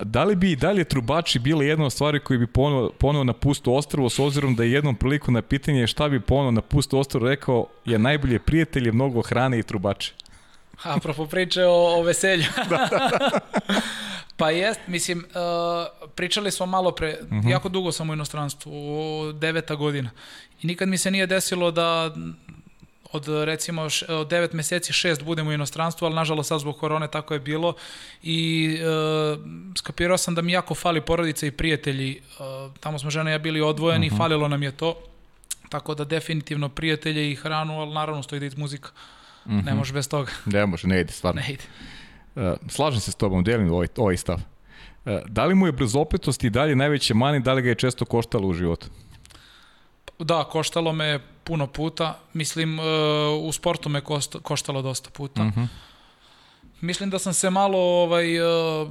[0.00, 3.74] Da li bi dalje trubači bile jedna od stvari koji bi ponovo, ponovo na pustu
[3.74, 7.28] ostrvo, s obzirom da je jednom priliku na pitanje šta bi ponovo na pustu ostrvo
[7.28, 10.12] rekao je najbolje prijatelje, mnogo hrane i trubače.
[10.82, 12.44] Apropo priče o, o veselju.
[12.70, 13.40] da, da, da.
[14.36, 17.48] pa jest, mislim, uh, pričali smo malo pre, uh mhm.
[17.48, 17.50] -huh.
[17.50, 18.72] jako dugo sam u inostranstvu,
[19.32, 20.10] deveta godina.
[20.62, 22.14] I nikad mi se nije desilo da
[23.12, 27.08] od recimo š, od 9 meseci 6 budem u inostranstvu, ali nažalost sad zbog korone
[27.08, 27.74] tako je bilo
[28.22, 28.84] i e,
[29.78, 32.12] skapirao sam da mi jako fali porodica i prijatelji.
[32.12, 32.20] E,
[32.80, 34.16] tamo smo žena i ja bili odvojeni, uh mhm.
[34.16, 34.24] -huh.
[34.24, 34.96] falilo nam je to.
[35.68, 38.90] Tako da definitivno prijatelje i hranu, ali naravno stoji da ide muzika.
[39.44, 39.64] Uh -huh.
[39.64, 39.76] Ne mhm.
[39.76, 40.30] može bez toga.
[40.46, 41.40] Ne može, ne ide, stvarno.
[41.40, 41.64] Ne ide.
[42.34, 44.40] Uh, slažem se s tobom, delim ovaj, ovaj stav.
[45.04, 48.04] Uh, da li mu je brzopetost i dalje najveće mani, da li ga je često
[48.04, 48.86] koštalo u životu?
[50.24, 52.18] Da, koštalo me puno puta.
[52.32, 52.84] Mislim, uh,
[53.42, 54.00] u sportu me
[54.42, 55.42] koštalo dosta puta.
[55.42, 55.60] Uh mhm.
[55.60, 55.66] -huh.
[56.80, 58.88] Mislim da sam se malo ovaj, uh,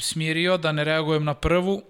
[0.00, 1.82] smirio, da ne reagujem na prvu,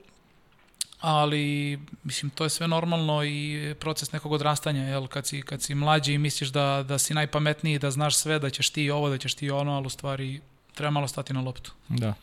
[1.01, 5.74] ali mislim to je sve normalno i proces nekog odrastanja, jel, kad si, kad si
[5.74, 9.18] mlađi i misliš da, da si najpametniji, da znaš sve, da ćeš ti ovo, da
[9.18, 10.40] ćeš ti ono, ali u stvari
[10.74, 11.72] treba malo stati na loptu.
[11.88, 12.14] Da.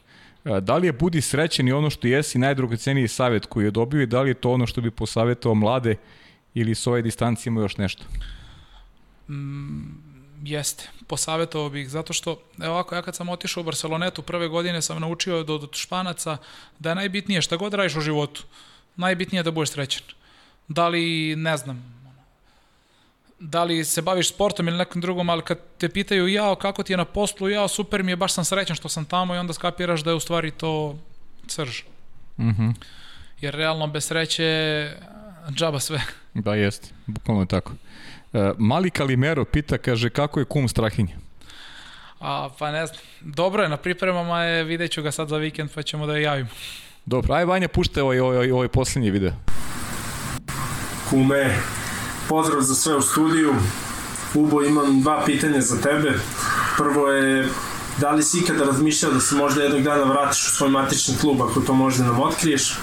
[0.61, 4.05] Da li je budi srećen i ono što jesi najdragoceniji savjet koji je dobio i
[4.05, 5.95] da li je to ono što bi posavjetao mlade
[6.59, 8.03] ili s ove distancije ima još nešto?
[9.29, 10.07] Mm,
[10.43, 14.81] jeste, posavetovao bih, zato što, evo ovako, ja kad sam otišao u Barcelonetu prve godine
[14.81, 16.38] sam naučio od, od Španaca
[16.79, 18.43] da je najbitnije šta god radiš u životu,
[18.95, 20.03] najbitnije je da budeš srećan.
[20.67, 21.97] Da li, ne znam,
[23.39, 26.93] da li se baviš sportom ili nekom drugom, ali kad te pitaju jao kako ti
[26.93, 29.53] je na poslu, jao super mi je, baš sam srećan što sam tamo i onda
[29.53, 30.97] skapiraš da je u stvari to.
[32.39, 32.63] Mhm.
[32.63, 32.73] Mm
[33.41, 34.91] Jer realno bez sreće
[35.51, 36.01] džaba sve.
[36.33, 37.71] Da, jeste, bukvalno je tako.
[38.33, 41.15] E, Mali Kalimero pita, kaže, kako je kum Strahinja?
[42.19, 45.69] A, pa ne znam, dobro je, na pripremama je, vidjet ću ga sad za vikend,
[45.75, 46.49] pa ćemo da je javimo.
[47.05, 49.31] Dobro, aj Vanja, pušte ovaj, ovaj, ovaj posljednji video.
[51.09, 51.55] Kume,
[52.29, 53.55] pozdrav za sve u studiju.
[54.33, 56.13] Ubo, imam dva pitanja za tebe.
[56.77, 57.47] Prvo je,
[57.97, 61.41] da li si ikada razmišljao da se možda jednog dana vratiš u svoj matični klub,
[61.41, 62.77] ako to možda nam otkriješ?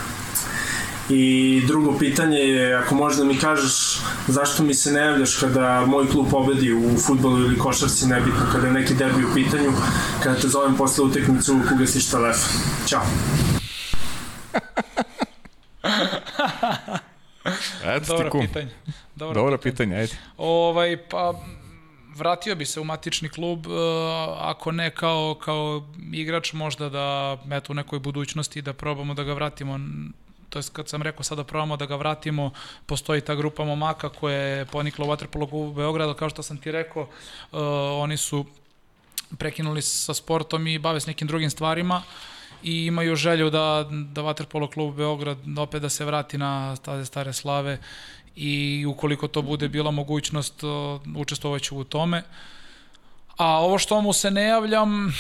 [1.11, 3.99] I drugo pitanje je, ako možda mi kažeš
[4.29, 8.67] zašto mi se ne javljaš kada moj klub pobedi u futbolu ili košarci, nebitno, kada
[8.67, 9.73] je neki derbi u pitanju,
[10.23, 12.61] kada te zovem posle utekmice u ugasiš telefon.
[12.87, 13.03] Ćao.
[17.97, 18.41] Eto Dobro kum.
[18.41, 18.71] pitanje.
[19.17, 19.73] Dobro, Dobro pitanje.
[19.73, 20.17] pitanje, ajde.
[20.37, 21.35] Ovaj, pa,
[22.17, 23.75] vratio bi se u matični klub, uh,
[24.39, 25.83] ako ne kao, kao
[26.13, 29.79] igrač, možda da, eto, u nekoj budućnosti da probamo da ga vratimo
[30.55, 32.51] to je kad sam rekao sada probamo da ga vratimo,
[32.87, 36.73] postoji ta grupa momaka koja je ponikla u Vatrpologu u Beogradu, kao što sam ti
[36.73, 37.09] rekao, uh,
[38.03, 38.45] oni su
[39.39, 42.03] prekinuli sa sportom i bave s nekim drugim stvarima
[42.63, 47.33] i imaju želju da, da Vaterpolo klub Beograd opet da se vrati na staze stare
[47.33, 47.79] slave
[48.37, 52.23] i ukoliko to bude bila mogućnost, uh, učestvovaću u tome.
[53.37, 55.13] A ovo što mu se ne javljam,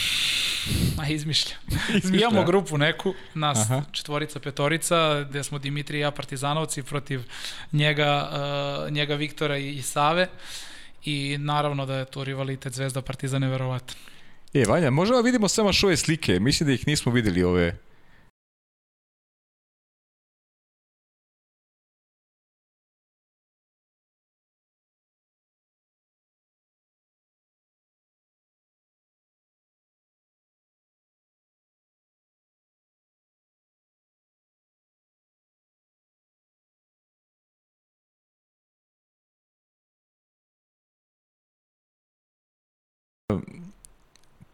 [1.00, 1.58] A izmišljam.
[2.04, 2.32] izmišljam.
[2.32, 3.82] Imamo grupu neku, nas Aha.
[3.92, 7.22] četvorica, petorica, gde smo Dimitri i ja partizanovci protiv
[7.72, 8.30] njega,
[8.86, 10.28] uh, njega Viktora i, i Save.
[11.04, 13.94] I naravno da je to rivalitet Zvezda Partizan verovatno.
[14.54, 16.40] E, Vanja, možemo da vidimo samo ove slike.
[16.40, 17.76] Mislim da ih nismo videli ove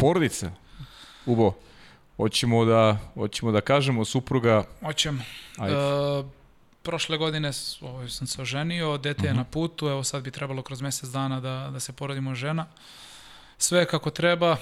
[0.01, 0.51] Porodica,
[1.27, 1.53] Ubo,
[2.17, 4.65] hoćemo da, hoćemo da kažemo supruga...
[4.85, 5.23] Hoćemo.
[5.59, 5.77] Ajde.
[5.77, 6.25] E,
[6.83, 7.51] prošle godine
[7.81, 9.39] ovaj, sam se oženio, dete je Mhm.
[9.39, 12.67] na putu, evo sad bi trebalo kroz mesec dana da, da se porodimo žena.
[13.59, 14.57] Sve kako treba,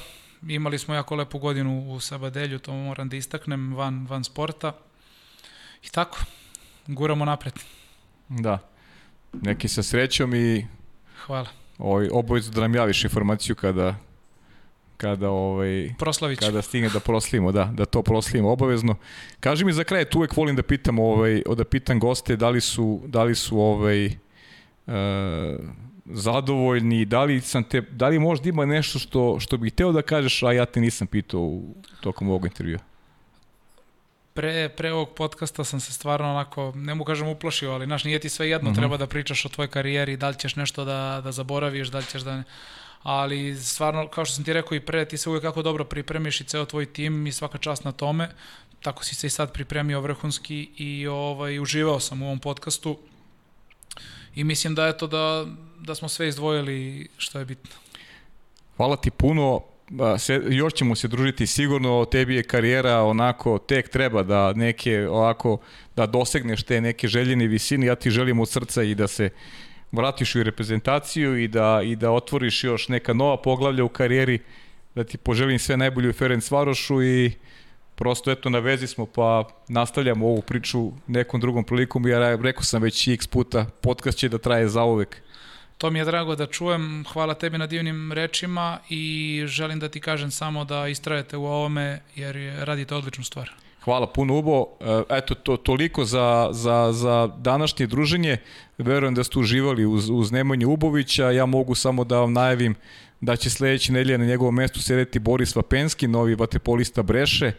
[0.49, 4.73] imali smo jako lepu godinu u Sabadelju, to moram da istaknem, van, van sporta.
[5.83, 6.19] I tako,
[6.87, 7.55] guramo napred.
[8.29, 8.59] Da.
[9.33, 10.67] Neki sa srećom i
[11.27, 11.49] Hvala.
[11.79, 13.95] ovaj, obavezno da nam javiš informaciju kada
[14.99, 16.47] kada ovaj Proslavit ću.
[16.47, 18.97] kada stigne da proslimo, da, da to proslimo obavezno.
[19.41, 22.61] Kaži mi za kraj, tu uvek volim da pitam ovaj da pitam goste da li
[22.61, 24.13] su da li su ovaj e,
[26.07, 30.03] zadovoljni, da li sam te da li možda ima nešto što što bih hteo da
[30.03, 31.63] kažeš, a ja te nisam pitao u
[32.01, 32.79] tokom ovog intervjua.
[34.35, 38.19] Pre, pre ovog podcasta sam se stvarno onako, ne mu kažem uplašio, ali znaš, nije
[38.19, 38.79] ti sve jedno, Mhm.
[38.79, 42.05] treba da pričaš o tvojoj karijeri, da li ćeš nešto da, da zaboraviš, da li
[42.05, 42.37] ćeš da...
[42.37, 42.45] Ne...
[43.03, 46.41] Ali stvarno, kao što sam ti rekao i pre, ti se uvijek kako dobro pripremiš
[46.41, 48.29] i ceo tvoj tim i svaka čast na tome.
[48.83, 52.99] Tako si se i sad pripremio vrhunski i ovaj, uživao sam u ovom podcastu.
[54.35, 55.47] I mislim da eto da,
[55.81, 57.71] da smo sve izdvojili što je bitno.
[58.77, 59.61] Hvala ti puno.
[60.19, 65.59] Se, još ćemo se družiti sigurno, tebi je karijera onako, tek treba da neke ovako,
[65.97, 69.31] da dosegneš te neke željene visine, ja ti želim od srca i da se
[69.93, 74.39] vratiš u reprezentaciju i da, i da otvoriš još neka nova poglavlja u karijeri,
[74.95, 77.33] da ti poželim sve najbolje u Ferenc Varošu i
[77.95, 82.83] prosto eto na vezi smo pa nastavljamo ovu priču nekom drugom prilikom ja rekao sam
[82.83, 85.23] već x puta, podcast će da traje zauvek.
[85.79, 87.05] To mi je drago da čujem.
[87.13, 92.01] Hvala tebi na divnim rečima i želim da ti kažem samo da istrajete u ovome
[92.17, 93.51] jer je- radite odličnu stvar.
[93.85, 94.67] Hvala puno Ubo.
[94.81, 98.37] E, Eto, to, toliko za, za, za današnje druženje.
[98.79, 101.31] Verujem da ste uživali uz, uz Nemanju Ubovića.
[101.31, 102.75] Ja mogu samo da vam najavim
[103.21, 107.53] da će sledeće nedelje na njegovom mestu sedeti Boris Vapenski, novi vaterpolista Breše,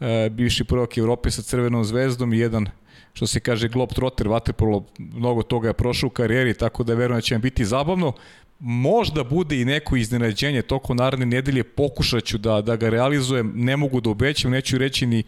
[0.00, 2.66] e, bivši prvak Evrope sa Crvenom zvezdom i jedan
[3.12, 7.20] što se kaže Globetrotter, vaterpolo, mnogo toga je prošao u karijeri, tako da verujem da
[7.20, 8.12] će vam biti zabavno.
[8.58, 13.76] Možda bude i neko iznenađenje tokom naredne nedelje, pokušat ću da, da ga realizujem, ne
[13.76, 15.22] mogu da obećam, neću reći ni,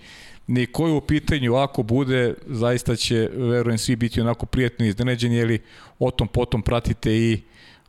[0.46, 5.58] ni koji u pitanju, ako bude, zaista će, verujem, svi biti onako prijatno iznenađeni, jer
[5.98, 7.40] o tom potom pratite i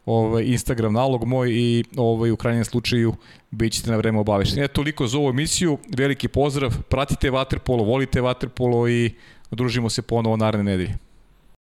[0.06, 3.14] ovaj, Instagram nalog moj i ovaj, u krajnjem slučaju
[3.52, 4.66] bit ćete na vreme obavešteni.
[4.66, 9.14] Eto, toliko za ovu emisiju, veliki pozdrav, pratite Waterpolo, volite Waterpolo i
[9.52, 10.98] družimo se ponovo naredne nedelje.